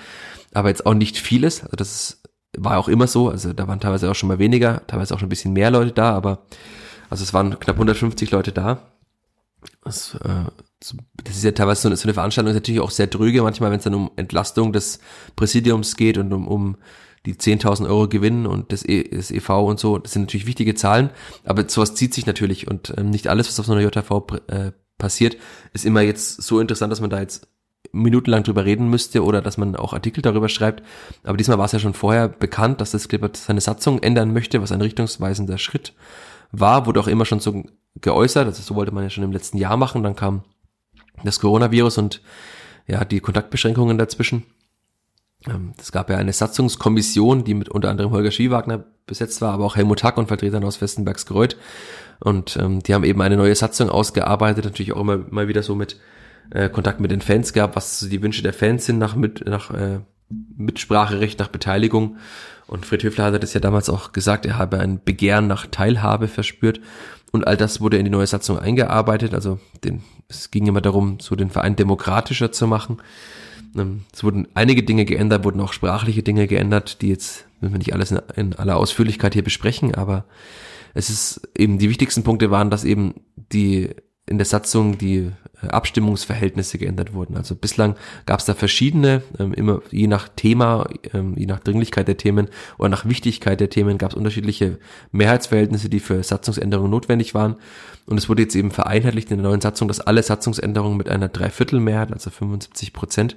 [0.53, 1.63] aber jetzt auch nicht vieles.
[1.63, 2.23] Also das ist,
[2.57, 3.29] war auch immer so.
[3.29, 5.93] Also da waren teilweise auch schon mal weniger, teilweise auch schon ein bisschen mehr Leute
[5.93, 6.47] da, aber
[7.09, 8.79] also es waren knapp 150 Leute da.
[9.85, 10.51] Das, äh,
[11.25, 13.71] das ist ja teilweise so eine, so eine Veranstaltung, ist natürlich auch sehr dröge, manchmal,
[13.71, 15.01] wenn es dann um Entlastung des
[15.37, 16.77] Präsidiums geht und um, um
[17.27, 20.75] die 10.000 Euro Gewinn und das, e, das EV und so, das sind natürlich wichtige
[20.75, 21.11] Zahlen,
[21.45, 24.73] aber sowas zieht sich natürlich und ähm, nicht alles, was auf so einer JV äh,
[24.99, 25.37] passiert,
[25.73, 27.47] ist immer jetzt so interessant, dass man da jetzt
[27.93, 30.83] minutenlang drüber reden müsste oder dass man auch Artikel darüber schreibt.
[31.25, 34.63] Aber diesmal war es ja schon vorher bekannt, dass das Clipper seine Satzung ändern möchte,
[34.63, 35.93] was ein richtungsweisender Schritt
[36.53, 37.65] war, wurde auch immer schon so
[38.01, 40.45] geäußert, also so wollte man ja schon im letzten Jahr machen, dann kam
[41.25, 42.23] das Coronavirus und
[42.87, 44.45] ja, die Kontaktbeschränkungen dazwischen.
[45.49, 49.65] Ähm, es gab ja eine Satzungskommission, die mit unter anderem Holger Schiewagner besetzt war, aber
[49.65, 51.57] auch Helmut Hack und Vertretern aus Westenbergs Greuth.
[52.21, 55.75] Und ähm, die haben eben eine neue Satzung ausgearbeitet, natürlich auch immer mal wieder so
[55.75, 55.99] mit
[56.51, 59.73] äh, Kontakt mit den Fans gehabt, was die Wünsche der Fans sind nach, mit, nach
[59.73, 60.01] äh,
[60.57, 62.19] Mitspracherecht, nach Beteiligung.
[62.67, 66.29] Und Fred Höfler hatte das ja damals auch gesagt, er habe ein Begehren nach Teilhabe
[66.29, 66.81] verspürt.
[67.33, 69.35] Und all das wurde in die neue Satzung eingearbeitet.
[69.35, 72.99] Also den, es ging immer darum, so den Verein demokratischer zu machen.
[73.77, 77.79] Ähm, es wurden einige Dinge geändert, wurden auch sprachliche Dinge geändert, die jetzt, müssen wir
[77.79, 80.25] nicht alles in, in aller Ausführlichkeit hier besprechen, aber
[80.95, 83.91] es ist eben, die wichtigsten Punkte waren, dass eben die
[84.27, 85.31] in der Satzung die
[85.63, 87.37] äh, Abstimmungsverhältnisse geändert wurden.
[87.37, 92.07] Also bislang gab es da verschiedene, ähm, immer je nach Thema, ähm, je nach Dringlichkeit
[92.07, 94.79] der Themen oder nach Wichtigkeit der Themen gab es unterschiedliche
[95.11, 97.57] Mehrheitsverhältnisse, die für Satzungsänderungen notwendig waren.
[98.07, 101.29] Und es wurde jetzt eben vereinheitlicht in der neuen Satzung, dass alle Satzungsänderungen mit einer
[101.29, 103.37] Dreiviertelmehrheit, also 75 Prozent,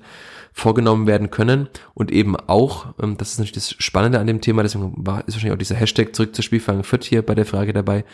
[0.57, 4.64] vorgenommen werden können und eben auch, ähm, das ist natürlich das Spannende an dem Thema,
[4.64, 7.73] deswegen war, ist wahrscheinlich auch dieser Hashtag zurück zur Spielfang Fürth hier bei der Frage
[7.73, 8.06] dabei.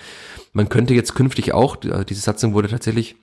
[0.51, 3.15] Man könnte jetzt künftig auch, also diese Satzung wurde tatsächlich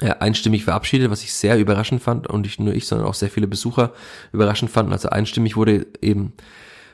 [0.00, 3.28] äh, einstimmig verabschiedet, was ich sehr überraschend fand und nicht nur ich, sondern auch sehr
[3.28, 3.92] viele Besucher
[4.32, 4.92] überraschend fanden.
[4.92, 6.32] Also einstimmig wurde eben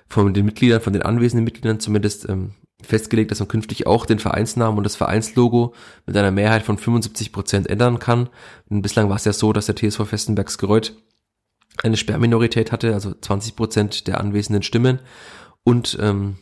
[0.08, 4.18] von den Mitgliedern, von den anwesenden Mitgliedern zumindest ähm, festgelegt, dass man künftig auch den
[4.18, 5.72] Vereinsnamen und das Vereinslogo
[6.04, 8.28] mit einer Mehrheit von 75 Prozent ändern kann.
[8.68, 10.94] Und bislang war es ja so, dass der TSV Festenbergs Gereuth
[11.82, 15.00] eine Sperrminorität hatte, also 20 Prozent der anwesenden Stimmen
[15.64, 16.36] und ähm,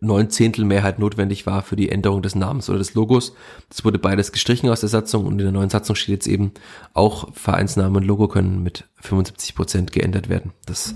[0.00, 3.34] neun Zehntel Mehrheit notwendig war für die Änderung des Namens oder des Logos.
[3.68, 6.52] Das wurde beides gestrichen aus der Satzung und in der neuen Satzung steht jetzt eben
[6.94, 10.52] auch Vereinsname und Logo können mit 75 Prozent geändert werden.
[10.66, 10.94] Das,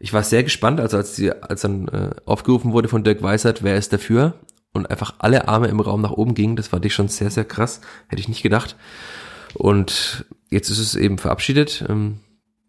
[0.00, 3.62] ich war sehr gespannt, also als die, als dann äh, aufgerufen wurde von Dirk Weisert,
[3.62, 4.34] wer ist dafür
[4.72, 7.44] und einfach alle Arme im Raum nach oben gingen, das fand ich schon sehr, sehr
[7.44, 8.76] krass, hätte ich nicht gedacht.
[9.54, 11.84] Und jetzt ist es eben verabschiedet.
[11.88, 12.20] Ähm,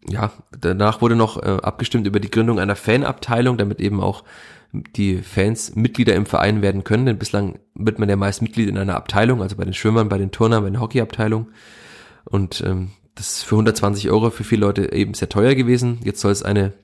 [0.08, 4.24] ja, danach wurde noch äh, abgestimmt über die Gründung einer Fanabteilung, damit eben auch
[4.72, 8.78] die Fans Mitglieder im Verein werden können, denn bislang wird man ja meist Mitglied in
[8.78, 11.48] einer Abteilung, also bei den Schwimmern, bei den Turnern, bei der Hockeyabteilung.
[12.24, 16.00] Und ähm, das ist für 120 Euro für viele Leute eben sehr teuer gewesen.
[16.04, 16.74] Jetzt soll es eine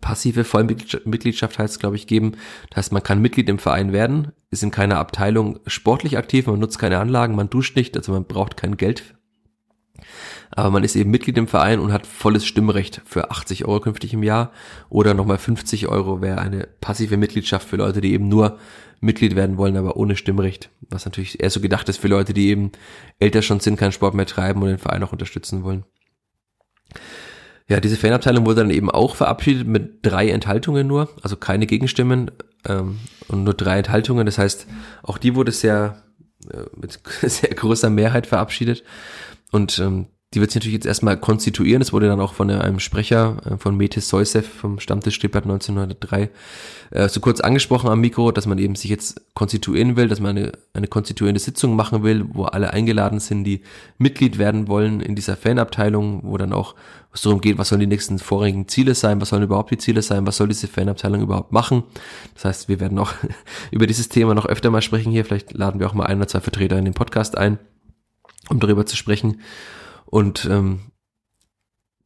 [0.00, 2.32] passive Vollmitgliedschaft heißt, glaube ich, geben.
[2.70, 6.58] Das heißt, man kann Mitglied im Verein werden, ist in keiner Abteilung sportlich aktiv, man
[6.58, 9.14] nutzt keine Anlagen, man duscht nicht, also man braucht kein Geld.
[10.50, 14.14] Aber man ist eben Mitglied im Verein und hat volles Stimmrecht für 80 Euro künftig
[14.14, 14.52] im Jahr
[14.88, 18.58] oder nochmal 50 Euro wäre eine passive Mitgliedschaft für Leute, die eben nur
[19.00, 20.70] Mitglied werden wollen, aber ohne Stimmrecht.
[20.88, 22.72] Was natürlich eher so gedacht ist für Leute, die eben
[23.18, 25.84] älter schon sind, keinen Sport mehr treiben und den Verein auch unterstützen wollen.
[27.68, 32.30] Ja, diese Fanabteilung wurde dann eben auch verabschiedet mit drei Enthaltungen nur, also keine Gegenstimmen
[32.66, 32.98] ähm,
[33.28, 34.24] und nur drei Enthaltungen.
[34.24, 34.66] Das heißt,
[35.02, 36.02] auch die wurde sehr
[36.50, 38.84] äh, mit sehr großer Mehrheit verabschiedet.
[39.52, 41.80] Und ähm, die wird sich natürlich jetzt erstmal konstituieren.
[41.80, 46.30] Es wurde dann auch von einem Sprecher äh, von Metis Soisev vom Stammtisch Stippert 1903
[46.90, 50.36] äh, so kurz angesprochen am Mikro, dass man eben sich jetzt konstituieren will, dass man
[50.36, 53.62] eine, eine konstituierende Sitzung machen will, wo alle eingeladen sind, die
[53.96, 56.74] Mitglied werden wollen in dieser Fanabteilung, wo dann auch
[57.14, 60.02] es darum geht, was sollen die nächsten vorigen Ziele sein, was sollen überhaupt die Ziele
[60.02, 61.84] sein, was soll diese Fanabteilung überhaupt machen.
[62.34, 63.14] Das heißt, wir werden auch
[63.70, 65.24] über dieses Thema noch öfter mal sprechen hier.
[65.24, 67.58] Vielleicht laden wir auch mal ein oder zwei Vertreter in den Podcast ein,
[68.48, 69.40] um darüber zu sprechen.
[70.06, 70.80] Und ähm,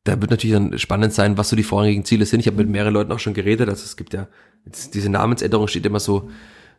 [0.04, 2.40] da wird natürlich dann spannend sein, was so die vorrangigen Ziele sind.
[2.40, 3.68] Ich habe mit mehreren Leuten auch schon geredet.
[3.68, 4.26] Also es gibt ja,
[4.64, 6.28] diese Namensänderung steht immer so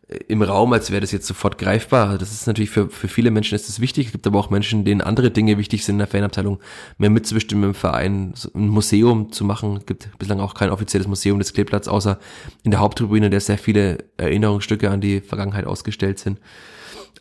[0.10, 2.08] äh, im Raum, als wäre das jetzt sofort greifbar.
[2.08, 4.08] Also das ist natürlich für, für viele Menschen ist das wichtig.
[4.08, 6.60] Es gibt aber auch Menschen, denen andere Dinge wichtig sind in der Fanabteilung,
[6.98, 9.78] mehr mitzubestimmen im Verein, ein Museum zu machen.
[9.78, 12.20] Es gibt bislang auch kein offizielles Museum des Kleeplatz, außer
[12.64, 16.42] in der Haupttribüne, der sehr viele Erinnerungsstücke an die Vergangenheit ausgestellt sind.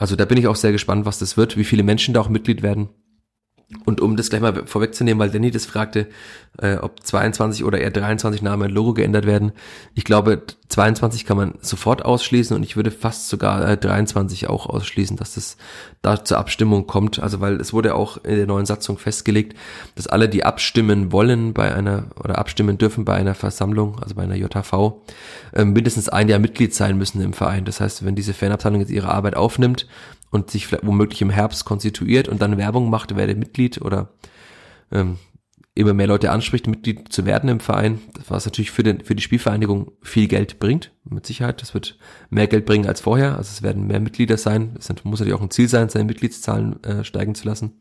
[0.02, 2.28] Also da bin ich auch sehr gespannt, was das wird, wie viele Menschen da auch
[2.28, 2.88] Mitglied werden.
[3.84, 6.08] Und um das gleich mal vorwegzunehmen, weil Danny das fragte,
[6.58, 9.52] äh, ob 22 oder eher 23 Namen ein Logo geändert werden.
[9.94, 14.66] Ich glaube, 22 kann man sofort ausschließen und ich würde fast sogar äh, 23 auch
[14.66, 15.56] ausschließen, dass das
[16.02, 17.18] da zur Abstimmung kommt.
[17.18, 19.56] Also weil es wurde auch in der neuen Satzung festgelegt,
[19.94, 24.22] dass alle, die abstimmen wollen bei einer oder abstimmen dürfen bei einer Versammlung, also bei
[24.22, 25.02] einer JHV,
[25.52, 27.64] äh, mindestens ein Jahr Mitglied sein müssen im Verein.
[27.64, 29.86] Das heißt, wenn diese Fanabteilung jetzt ihre Arbeit aufnimmt
[30.32, 34.14] und sich vielleicht womöglich im Herbst konstituiert und dann Werbung macht, werde Mitglied oder
[34.90, 35.18] ähm,
[35.74, 39.22] immer mehr Leute anspricht, Mitglied zu werden im Verein, was natürlich für, den, für die
[39.22, 41.62] Spielvereinigung viel Geld bringt, mit Sicherheit.
[41.62, 41.98] Das wird
[42.30, 43.36] mehr Geld bringen als vorher.
[43.36, 44.74] Also es werden mehr Mitglieder sein.
[44.78, 47.80] Es muss natürlich auch ein Ziel sein, seine Mitgliedszahlen äh, steigen zu lassen.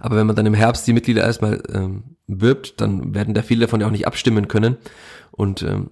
[0.00, 3.62] Aber wenn man dann im Herbst die Mitglieder erstmal ähm, wirbt, dann werden da viele
[3.62, 4.76] davon ja auch nicht abstimmen können.
[5.30, 5.90] Und ähm,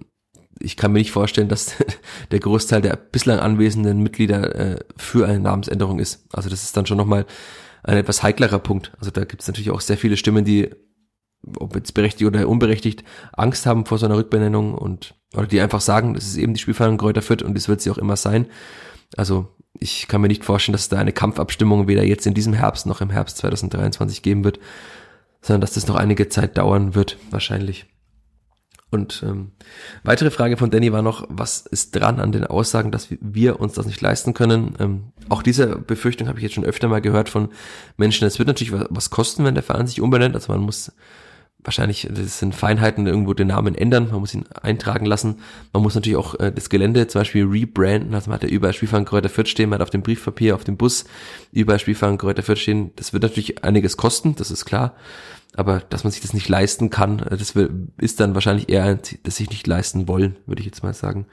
[0.59, 1.75] ich kann mir nicht vorstellen, dass
[2.31, 6.25] der Großteil der bislang anwesenden Mitglieder äh, für eine Namensänderung ist.
[6.33, 7.25] Also das ist dann schon nochmal
[7.83, 8.91] ein etwas heiklerer Punkt.
[8.99, 10.69] Also da gibt es natürlich auch sehr viele Stimmen, die,
[11.57, 13.03] ob jetzt berechtigt oder unberechtigt,
[13.33, 16.59] Angst haben vor so einer Rückbenennung und oder die einfach sagen, das ist eben die
[16.59, 18.47] Spielvereinigung Kräuter Fürth und das wird sie auch immer sein.
[19.15, 22.53] Also ich kann mir nicht vorstellen, dass es da eine Kampfabstimmung weder jetzt in diesem
[22.53, 24.59] Herbst noch im Herbst 2023 geben wird,
[25.41, 27.85] sondern dass das noch einige Zeit dauern wird, wahrscheinlich.
[28.89, 29.51] Und ähm,
[30.03, 33.73] weitere Frage von Danny war noch, was ist dran an den Aussagen, dass wir uns
[33.73, 34.75] das nicht leisten können?
[34.79, 37.49] Ähm, auch diese Befürchtung habe ich jetzt schon öfter mal gehört von
[37.97, 38.25] Menschen.
[38.25, 40.35] Es wird natürlich was kosten, wenn der Verein sich umbenennt.
[40.35, 40.93] Also man muss
[41.67, 45.39] wahrscheinlich, das sind Feinheiten, irgendwo den Namen ändern, man muss ihn eintragen lassen.
[45.73, 48.73] Man muss natürlich auch äh, das Gelände zum Beispiel rebranden, also man hat ja überall
[48.73, 51.03] Spielverein Kräuter Fürth stehen, man hat auf dem Briefpapier, auf dem Bus
[51.51, 52.91] überall Spielverein Kräuter Fürth stehen.
[52.95, 54.95] Das wird natürlich einiges kosten, das ist klar.
[55.57, 57.53] Aber dass man sich das nicht leisten kann, äh, das
[57.97, 61.25] ist dann wahrscheinlich eher, ein, das sich nicht leisten wollen, würde ich jetzt mal sagen.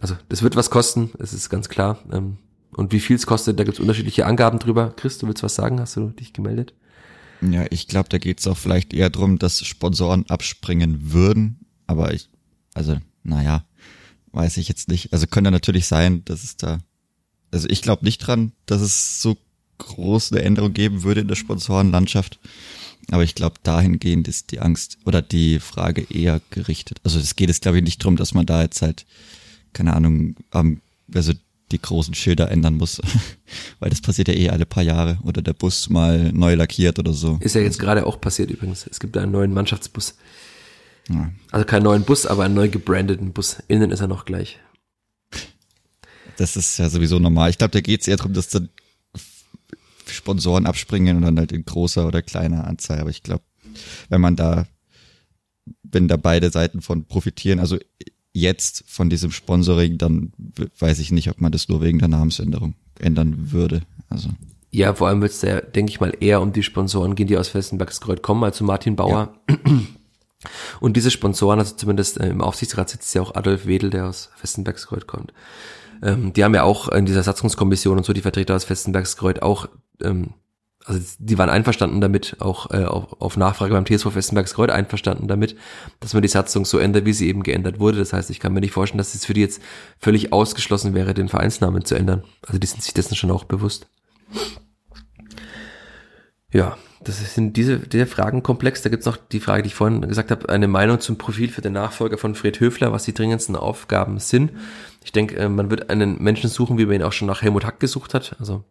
[0.00, 1.98] Also das wird was kosten, das ist ganz klar.
[2.12, 2.36] Ähm,
[2.72, 4.92] und wie viel es kostet, da gibt es unterschiedliche Angaben drüber.
[4.96, 5.80] Chris, du willst was sagen?
[5.80, 6.74] Hast du dich gemeldet?
[7.40, 11.60] Ja, ich glaube, da geht es auch vielleicht eher drum, dass Sponsoren abspringen würden.
[11.86, 12.28] Aber ich,
[12.74, 13.64] also, naja,
[14.32, 15.12] weiß ich jetzt nicht.
[15.12, 16.80] Also könnte natürlich sein, dass es da,
[17.50, 19.36] also ich glaube nicht dran, dass es so
[19.78, 22.40] groß eine Änderung geben würde in der Sponsorenlandschaft.
[23.10, 27.00] Aber ich glaube, dahingehend ist die Angst oder die Frage eher gerichtet.
[27.04, 29.04] Also es geht es, glaube ich, nicht drum, dass man da jetzt halt,
[29.72, 30.80] keine Ahnung, ähm,
[31.14, 31.32] also
[31.72, 33.00] die großen Schilder ändern muss.
[33.80, 35.18] Weil das passiert ja eh alle paar Jahre.
[35.22, 37.38] Oder der Bus mal neu lackiert oder so.
[37.40, 38.86] Ist ja jetzt gerade auch passiert übrigens.
[38.86, 40.16] Es gibt einen neuen Mannschaftsbus.
[41.08, 41.30] Ja.
[41.50, 43.58] Also keinen neuen Bus, aber einen neu gebrandeten Bus.
[43.68, 44.58] Innen ist er noch gleich.
[46.36, 47.50] Das ist ja sowieso normal.
[47.50, 48.68] Ich glaube, da geht es eher darum, dass dann
[50.06, 53.00] Sponsoren abspringen und dann halt in großer oder kleiner Anzahl.
[53.00, 53.44] Aber ich glaube,
[54.08, 54.66] wenn man da,
[55.82, 57.78] wenn da beide Seiten von profitieren, also
[58.32, 60.32] jetzt von diesem Sponsoring, dann
[60.78, 63.82] weiß ich nicht, ob man das nur wegen der Namensänderung ändern würde.
[64.08, 64.28] Also
[64.70, 67.38] Ja, vor allem wird es ja, denke ich mal, eher um die Sponsoren gehen, die
[67.38, 69.34] aus Westenbergskreuth kommen, als um Martin Bauer.
[69.48, 69.56] Ja.
[70.80, 74.30] Und diese Sponsoren, also zumindest äh, im Aufsichtsrat sitzt ja auch Adolf Wedel, der aus
[74.40, 75.32] Westenbergskreuth kommt.
[76.02, 79.68] Ähm, die haben ja auch in dieser Satzungskommission und so die Vertreter aus Westenbergskreuth auch,
[80.02, 80.34] ähm,
[80.86, 85.56] also die waren einverstanden damit, auch äh, auf, Nachfrage beim TSV Westenbergskreuth einverstanden damit,
[86.00, 87.98] dass man die Satzung so ändert, wie sie eben geändert wurde.
[87.98, 89.62] Das heißt, ich kann mir nicht vorstellen, dass es für die jetzt
[89.98, 92.22] völlig ausgeschlossen wäre, den Vereinsnamen zu ändern.
[92.46, 93.86] Also die sind sich dessen schon auch bewusst.
[96.52, 98.82] Ja, das sind diese, diese Fragenkomplex.
[98.82, 101.62] Da gibt's noch die Frage, die ich vorhin gesagt habe, eine Meinung zum Profil für
[101.62, 104.52] den Nachfolger von Fred Höfler, was die dringendsten Aufgaben sind.
[105.02, 107.64] Ich denke, äh, man wird einen Menschen suchen, wie man ihn auch schon nach Helmut
[107.64, 108.36] Hack gesucht hat.
[108.38, 108.64] Also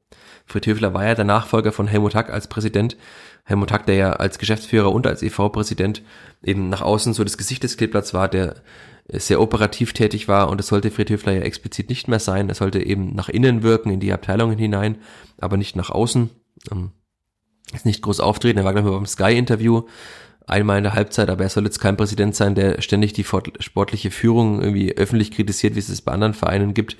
[0.45, 2.97] Fred Höfler war ja der Nachfolger von Helmut Hack als Präsident.
[3.45, 6.01] Helmut Hack, der ja als Geschäftsführer und als EV-Präsident
[6.43, 8.55] eben nach außen so das Gesicht des Kleeblatts war, der
[9.09, 12.47] sehr operativ tätig war und es sollte Fred Höfler ja explizit nicht mehr sein.
[12.47, 14.97] Er sollte eben nach innen wirken, in die Abteilungen hinein,
[15.39, 16.29] aber nicht nach außen.
[16.71, 16.91] Ähm,
[17.73, 18.59] ist nicht groß auftreten.
[18.59, 19.83] Er war, glaube ich, beim Sky-Interview
[20.47, 24.11] einmal in der Halbzeit, aber er soll jetzt kein Präsident sein, der ständig die sportliche
[24.11, 26.97] Führung irgendwie öffentlich kritisiert, wie es es bei anderen Vereinen gibt,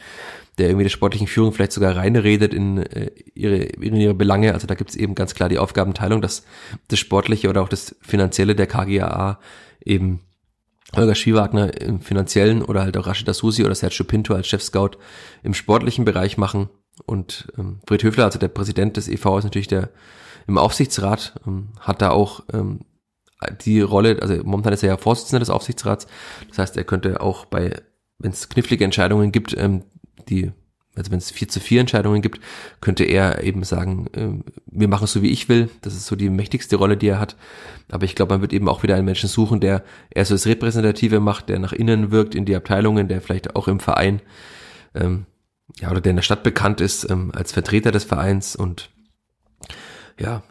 [0.58, 4.54] der irgendwie der sportlichen Führung vielleicht sogar reinredet in äh, ihre, in ihre Belange.
[4.54, 6.44] Also da gibt es eben ganz klar die Aufgabenteilung, dass
[6.90, 9.40] das Sportliche oder auch das Finanzielle der KGAA
[9.84, 10.22] eben
[10.96, 14.92] Holger Schiewagner im finanziellen oder halt auch Rashida Susi oder Sergio Pinto als Chef-Scout
[15.42, 16.70] im sportlichen Bereich machen.
[17.06, 19.90] Und ähm, Fred Höfler, also der Präsident des EV, ist natürlich der
[20.46, 22.82] im Aufsichtsrat, ähm, hat da auch ähm,
[23.62, 26.08] die Rolle, also momentan ist er ja Vorsitzender des Aufsichtsrats,
[26.50, 27.82] das heißt, er könnte auch bei,
[28.20, 29.84] wenn es knifflige Entscheidungen gibt, ähm,
[30.30, 30.52] die,
[30.96, 32.40] also wenn es vier zu vier Entscheidungen gibt,
[32.82, 35.70] könnte er eben sagen, ähm, wir machen es so, wie ich will.
[35.82, 37.36] Das ist so die mächtigste Rolle, die er hat.
[37.92, 40.46] Aber ich glaube, man wird eben auch wieder einen Menschen suchen, der eher so das
[40.46, 44.22] Repräsentative macht, der nach innen wirkt in die Abteilungen, der vielleicht auch im Verein,
[44.96, 45.26] ähm,
[45.80, 48.92] ja, oder der in der Stadt bekannt ist ähm, als Vertreter des Vereins und
[50.20, 50.44] ja,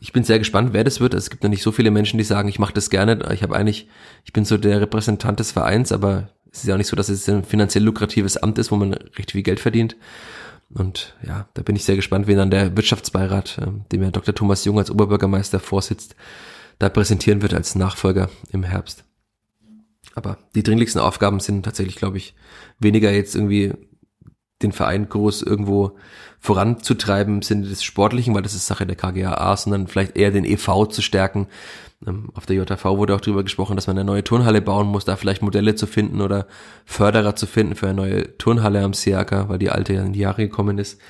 [0.00, 1.14] ich bin sehr gespannt, wer das wird.
[1.14, 3.32] Es gibt ja nicht so viele Menschen, die sagen, ich mache das gerne.
[3.32, 3.88] Ich habe eigentlich,
[4.24, 7.08] ich bin so der Repräsentant des Vereins, aber es ist ja auch nicht so, dass
[7.08, 9.96] es ein finanziell lukratives Amt ist, wo man recht viel Geld verdient.
[10.72, 14.34] Und ja, da bin ich sehr gespannt, wen dann der Wirtschaftsbeirat, ähm, dem ja Dr.
[14.34, 16.14] Thomas Jung als Oberbürgermeister vorsitzt,
[16.78, 19.04] da präsentieren wird als Nachfolger im Herbst.
[20.14, 22.36] Aber die dringlichsten Aufgaben sind tatsächlich, glaube ich,
[22.78, 23.72] weniger jetzt irgendwie
[24.62, 25.96] den Verein groß irgendwo
[26.40, 30.44] voranzutreiben im Sinne des Sportlichen, weil das ist Sache der KGAA, sondern vielleicht eher den
[30.44, 31.46] EV zu stärken.
[32.06, 35.04] Ähm, auf der JV wurde auch darüber gesprochen, dass man eine neue Turnhalle bauen muss,
[35.04, 36.46] da vielleicht Modelle zu finden oder
[36.84, 40.20] Förderer zu finden für eine neue Turnhalle am Seaker, weil die alte ja in die
[40.20, 41.00] Jahre gekommen ist.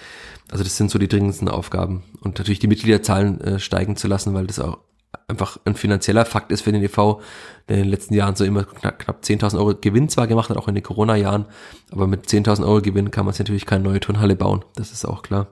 [0.50, 2.04] Also das sind so die dringendsten Aufgaben.
[2.20, 4.78] Und natürlich die Mitgliederzahlen äh, steigen zu lassen, weil das auch
[5.28, 7.20] einfach ein finanzieller Fakt ist für den EV,
[7.68, 10.56] der in den letzten Jahren so immer knapp, knapp 10.000 Euro Gewinn zwar gemacht hat,
[10.56, 11.46] auch in den Corona-Jahren,
[11.90, 15.22] aber mit 10.000 Euro Gewinn kann man natürlich keine neue Turnhalle bauen, das ist auch
[15.22, 15.48] klar.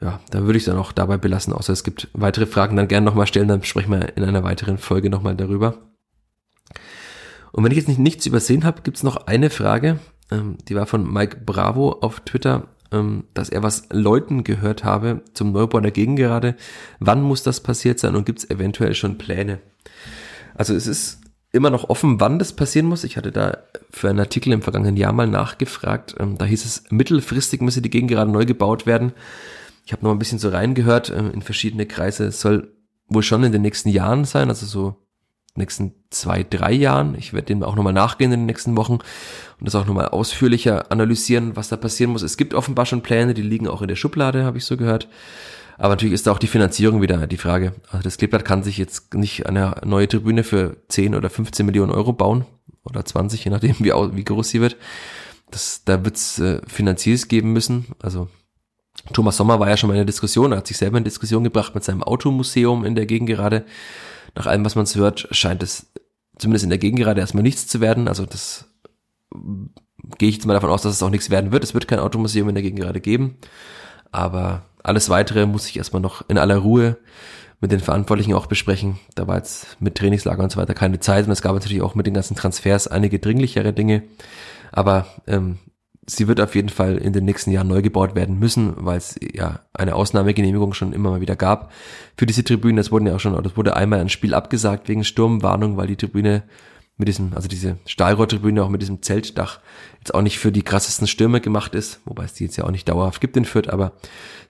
[0.00, 3.06] Ja, da würde ich dann auch dabei belassen, außer es gibt weitere Fragen, dann gerne
[3.06, 5.78] nochmal stellen, dann sprechen wir in einer weiteren Folge nochmal darüber.
[7.52, 10.00] Und wenn ich jetzt nicht nichts übersehen habe, gibt es noch eine Frage,
[10.32, 15.22] ähm, die war von Mike Bravo auf Twitter ähm, dass er was Leuten gehört habe
[15.34, 16.56] zum Neubau der Gegengerade.
[17.00, 19.60] Wann muss das passiert sein und gibt es eventuell schon Pläne?
[20.54, 21.20] Also es ist
[21.52, 23.04] immer noch offen, wann das passieren muss.
[23.04, 23.58] Ich hatte da
[23.90, 26.14] für einen Artikel im vergangenen Jahr mal nachgefragt.
[26.18, 29.12] Ähm, da hieß es, mittelfristig müsse die Gegengerade neu gebaut werden.
[29.84, 32.24] Ich habe noch ein bisschen so reingehört äh, in verschiedene Kreise.
[32.24, 32.72] Es soll
[33.08, 34.96] wohl schon in den nächsten Jahren sein, also so
[35.54, 37.14] nächsten zwei, drei Jahren.
[37.16, 39.02] Ich werde dem auch nochmal nachgehen in den nächsten Wochen und
[39.60, 42.22] das auch nochmal ausführlicher analysieren, was da passieren muss.
[42.22, 45.08] Es gibt offenbar schon Pläne, die liegen auch in der Schublade, habe ich so gehört.
[45.78, 47.74] Aber natürlich ist da auch die Finanzierung wieder die Frage.
[47.90, 51.92] Also das Kleeblatt kann sich jetzt nicht eine neue Tribüne für 10 oder 15 Millionen
[51.92, 52.44] Euro bauen
[52.84, 54.76] oder 20, je nachdem wie, wie groß sie wird.
[55.50, 57.86] Das, da wird es äh, Finanziers geben müssen.
[58.00, 58.28] Also
[59.12, 61.44] Thomas Sommer war ja schon mal in der Diskussion, er hat sich selber in Diskussion
[61.44, 63.64] gebracht mit seinem Automuseum in der Gegend gerade
[64.34, 65.86] nach allem, was man so hört, scheint es
[66.38, 68.08] zumindest in der Gegend gerade erstmal nichts zu werden.
[68.08, 68.66] Also das
[70.18, 71.64] gehe ich jetzt mal davon aus, dass es auch nichts werden wird.
[71.64, 73.36] Es wird kein Automuseum in der Gegend gerade geben.
[74.10, 76.98] Aber alles weitere muss ich erstmal noch in aller Ruhe
[77.60, 78.98] mit den Verantwortlichen auch besprechen.
[79.14, 81.94] Da war jetzt mit Trainingslager und so weiter keine Zeit und es gab natürlich auch
[81.94, 84.02] mit den ganzen Transfers einige dringlichere Dinge.
[84.72, 85.58] Aber ähm,
[86.06, 89.18] sie wird auf jeden Fall in den nächsten Jahren neu gebaut werden müssen, weil es
[89.20, 91.72] ja eine Ausnahmegenehmigung schon immer mal wieder gab
[92.16, 92.76] für diese Tribünen.
[92.76, 95.96] Das wurden ja auch schon, das wurde einmal ein Spiel abgesagt wegen Sturmwarnung, weil die
[95.96, 96.42] Tribüne
[96.98, 99.60] mit diesem, also diese Stahlrohrtribüne auch mit diesem Zeltdach
[99.98, 102.70] jetzt auch nicht für die krassesten Stürme gemacht ist, wobei es die jetzt ja auch
[102.70, 103.92] nicht dauerhaft gibt in Fürth, aber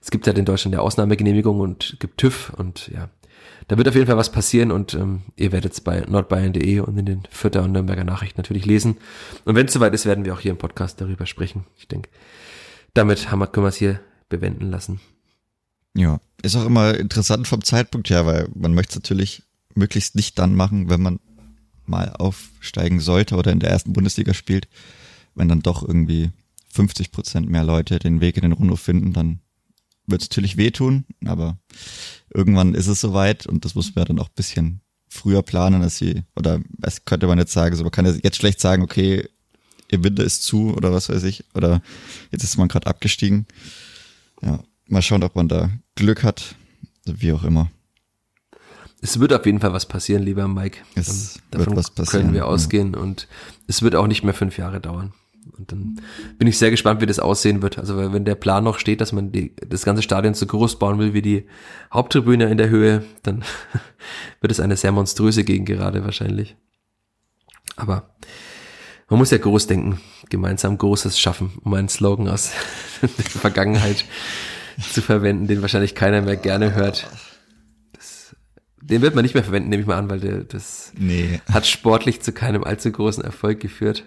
[0.01, 3.09] es gibt ja halt in Deutschland der Ausnahmegenehmigung und gibt TÜV und ja,
[3.67, 6.97] da wird auf jeden Fall was passieren und ähm, ihr werdet es bei nordbayern.de und
[6.97, 8.97] in den Fürther und Nürnberger Nachrichten natürlich lesen.
[9.45, 11.65] Und wenn es soweit ist, werden wir auch hier im Podcast darüber sprechen.
[11.77, 12.09] Ich denke,
[12.93, 13.99] damit haben wir, können wir es hier
[14.29, 14.99] bewenden lassen.
[15.95, 19.43] Ja, ist auch immer interessant vom Zeitpunkt her, weil man möchte es natürlich
[19.75, 21.19] möglichst nicht dann machen, wenn man
[21.85, 24.67] mal aufsteigen sollte oder in der ersten Bundesliga spielt.
[25.35, 26.31] Wenn dann doch irgendwie
[26.69, 29.39] 50 Prozent mehr Leute den Weg in den Rundhof finden, dann
[30.05, 31.57] wird es natürlich wehtun, aber
[32.33, 35.97] irgendwann ist es soweit und das muss man dann auch ein bisschen früher planen, als
[35.97, 39.27] sie, oder das könnte man jetzt sagen, so man kann jetzt schlecht sagen, okay,
[39.91, 41.81] ihr Winter ist zu oder was weiß ich, oder
[42.31, 43.45] jetzt ist man gerade abgestiegen.
[44.41, 46.55] Ja, mal schauen, ob man da Glück hat,
[47.05, 47.69] wie auch immer.
[49.01, 50.79] Es wird auf jeden Fall was passieren, lieber Mike.
[50.95, 52.23] Es Davon wird was passieren.
[52.23, 52.99] Können wir ausgehen ja.
[52.99, 53.27] und
[53.67, 55.13] es wird auch nicht mehr fünf Jahre dauern.
[55.57, 55.99] Und dann
[56.37, 57.77] bin ich sehr gespannt, wie das aussehen wird.
[57.77, 60.99] Also wenn der Plan noch steht, dass man die, das ganze Stadion so groß bauen
[60.99, 61.47] will wie die
[61.91, 63.43] Haupttribüne in der Höhe, dann
[64.41, 66.55] wird es eine sehr monströse Gegend gerade wahrscheinlich.
[67.75, 68.15] Aber
[69.09, 69.99] man muss ja groß denken,
[70.29, 72.51] gemeinsam Großes schaffen, um einen Slogan aus
[73.01, 74.05] der Vergangenheit
[74.91, 77.07] zu verwenden, den wahrscheinlich keiner mehr gerne hört.
[77.93, 78.35] Das,
[78.81, 81.41] den wird man nicht mehr verwenden, nehme ich mal an, weil der, das nee.
[81.51, 84.05] hat sportlich zu keinem allzu großen Erfolg geführt.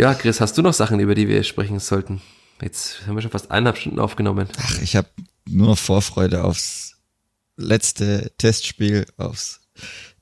[0.00, 2.22] Ja, Chris, hast du noch Sachen, über die wir sprechen sollten?
[2.62, 4.48] Jetzt haben wir schon fast eineinhalb Stunden aufgenommen.
[4.56, 5.08] Ach, ich habe
[5.46, 6.96] nur noch Vorfreude aufs
[7.58, 9.60] letzte Testspiel, aufs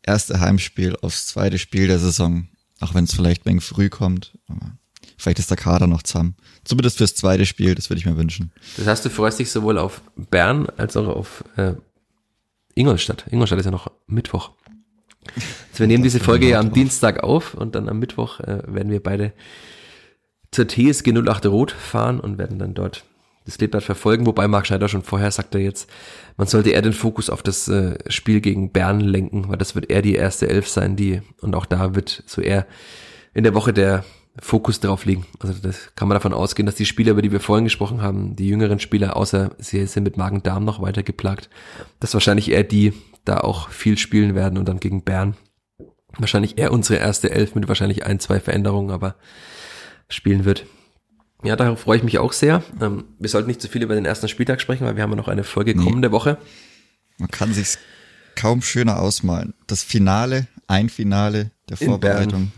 [0.02, 2.48] erste Heimspiel, aufs zweite Spiel der Saison.
[2.80, 4.36] Auch wenn es vielleicht ein früh kommt.
[5.16, 6.34] Vielleicht ist der Kader noch zusammen.
[6.64, 8.50] Zumindest fürs zweite Spiel, das würde ich mir wünschen.
[8.78, 11.74] Das heißt, du freust dich sowohl auf Bern als auch auf äh,
[12.74, 13.26] Ingolstadt.
[13.30, 14.50] Ingolstadt ist ja noch Mittwoch.
[15.70, 18.90] Also wir nehmen diese Folge ja am Dienstag auf und dann am Mittwoch äh, werden
[18.90, 19.32] wir beide
[20.50, 23.04] zur TSG 08 Rot fahren und werden dann dort
[23.44, 25.88] das Kleeblatt verfolgen, wobei Marc Schneider schon vorher sagte jetzt,
[26.36, 29.90] man sollte eher den Fokus auf das äh, Spiel gegen Bern lenken, weil das wird
[29.90, 32.66] eher die erste Elf sein, die und auch da wird so eher
[33.32, 34.04] in der Woche der
[34.40, 35.26] Fokus drauf liegen.
[35.40, 38.36] Also das kann man davon ausgehen, dass die Spieler, über die wir vorhin gesprochen haben,
[38.36, 41.48] die jüngeren Spieler, außer sie sind mit Magen-Darm noch weiter geplagt,
[42.00, 42.92] dass wahrscheinlich eher die
[43.28, 45.36] da auch viel spielen werden und dann gegen Bern
[46.16, 49.16] wahrscheinlich eher unsere erste Elf mit wahrscheinlich ein, zwei Veränderungen, aber
[50.08, 50.66] spielen wird.
[51.44, 52.62] Ja, darauf freue ich mich auch sehr.
[52.80, 55.16] Ähm, wir sollten nicht zu viel über den ersten Spieltag sprechen, weil wir haben ja
[55.16, 55.84] noch eine Folge nee.
[55.84, 56.38] kommende Woche.
[57.18, 57.78] Man kann sich's
[58.34, 59.54] kaum schöner ausmalen.
[59.66, 62.52] Das Finale, ein Finale der Vorbereitung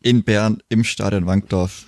[0.00, 1.86] in Bern, in Bern im Stadion Wankdorf.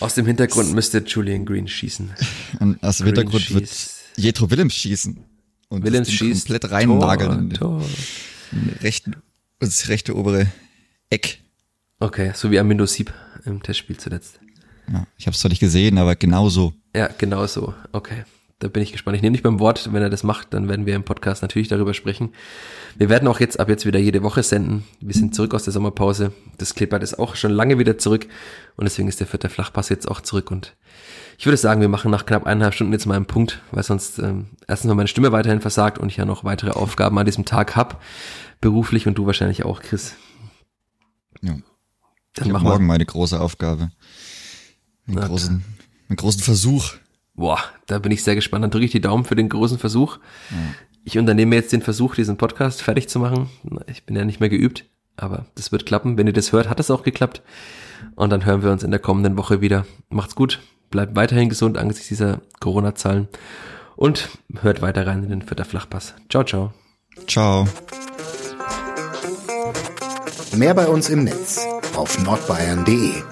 [0.00, 2.10] Aus dem Hintergrund müsste Julian Green schießen.
[2.58, 3.54] Und aus dem Green Hintergrund schießt.
[3.54, 3.70] wird
[4.16, 5.24] Jetro Willems schießen.
[5.70, 7.50] Und Willems schießt komplett reinnageln.
[7.50, 7.84] Tor, Tor.
[8.82, 9.16] Rechten,
[9.60, 10.48] das rechte obere
[11.10, 11.38] Eck.
[12.00, 13.12] Okay, so wie Amindo Sieb
[13.44, 14.40] im Testspiel zuletzt.
[14.92, 16.74] Ja, ich habe es zwar nicht gesehen, aber genau so.
[16.94, 17.72] Ja, genau so.
[17.92, 18.24] Okay.
[18.58, 19.16] Da bin ich gespannt.
[19.16, 21.68] Ich nehme dich beim Wort, wenn er das macht, dann werden wir im Podcast natürlich
[21.68, 22.34] darüber sprechen.
[22.94, 24.84] Wir werden auch jetzt ab jetzt wieder jede Woche senden.
[25.00, 26.32] Wir sind zurück aus der Sommerpause.
[26.58, 28.26] Das Clipboard ist auch schon lange wieder zurück
[28.76, 30.76] und deswegen ist der vierte Flachpass jetzt auch zurück und
[31.40, 34.18] ich würde sagen, wir machen nach knapp eineinhalb Stunden jetzt mal einen Punkt, weil sonst
[34.18, 37.46] ähm, erstens mal meine Stimme weiterhin versagt und ich ja noch weitere Aufgaben an diesem
[37.46, 38.02] Tag hab,
[38.60, 40.16] beruflich und du wahrscheinlich auch, Chris.
[41.40, 41.56] Ja.
[42.34, 42.88] Dann ich machen morgen wir.
[42.88, 43.90] meine große Aufgabe.
[45.08, 45.64] Einen großen,
[46.10, 46.92] einen großen Versuch.
[47.32, 48.62] Boah, da bin ich sehr gespannt.
[48.62, 50.18] Dann drücke ich die Daumen für den großen Versuch.
[50.50, 50.56] Ja.
[51.04, 53.48] Ich unternehme jetzt den Versuch, diesen Podcast fertig zu machen.
[53.86, 54.84] Ich bin ja nicht mehr geübt,
[55.16, 56.18] aber das wird klappen.
[56.18, 57.40] Wenn ihr das hört, hat es auch geklappt.
[58.14, 59.86] Und dann hören wir uns in der kommenden Woche wieder.
[60.10, 60.60] Macht's gut
[60.90, 63.28] bleibt weiterhin gesund angesichts dieser Corona-Zahlen
[63.96, 64.28] und
[64.60, 66.14] hört weiter rein in den Vierter Flachpass.
[66.28, 66.72] Ciao, ciao.
[67.26, 67.66] Ciao.
[70.56, 73.22] Mehr bei uns im Netz auf nordbayern.de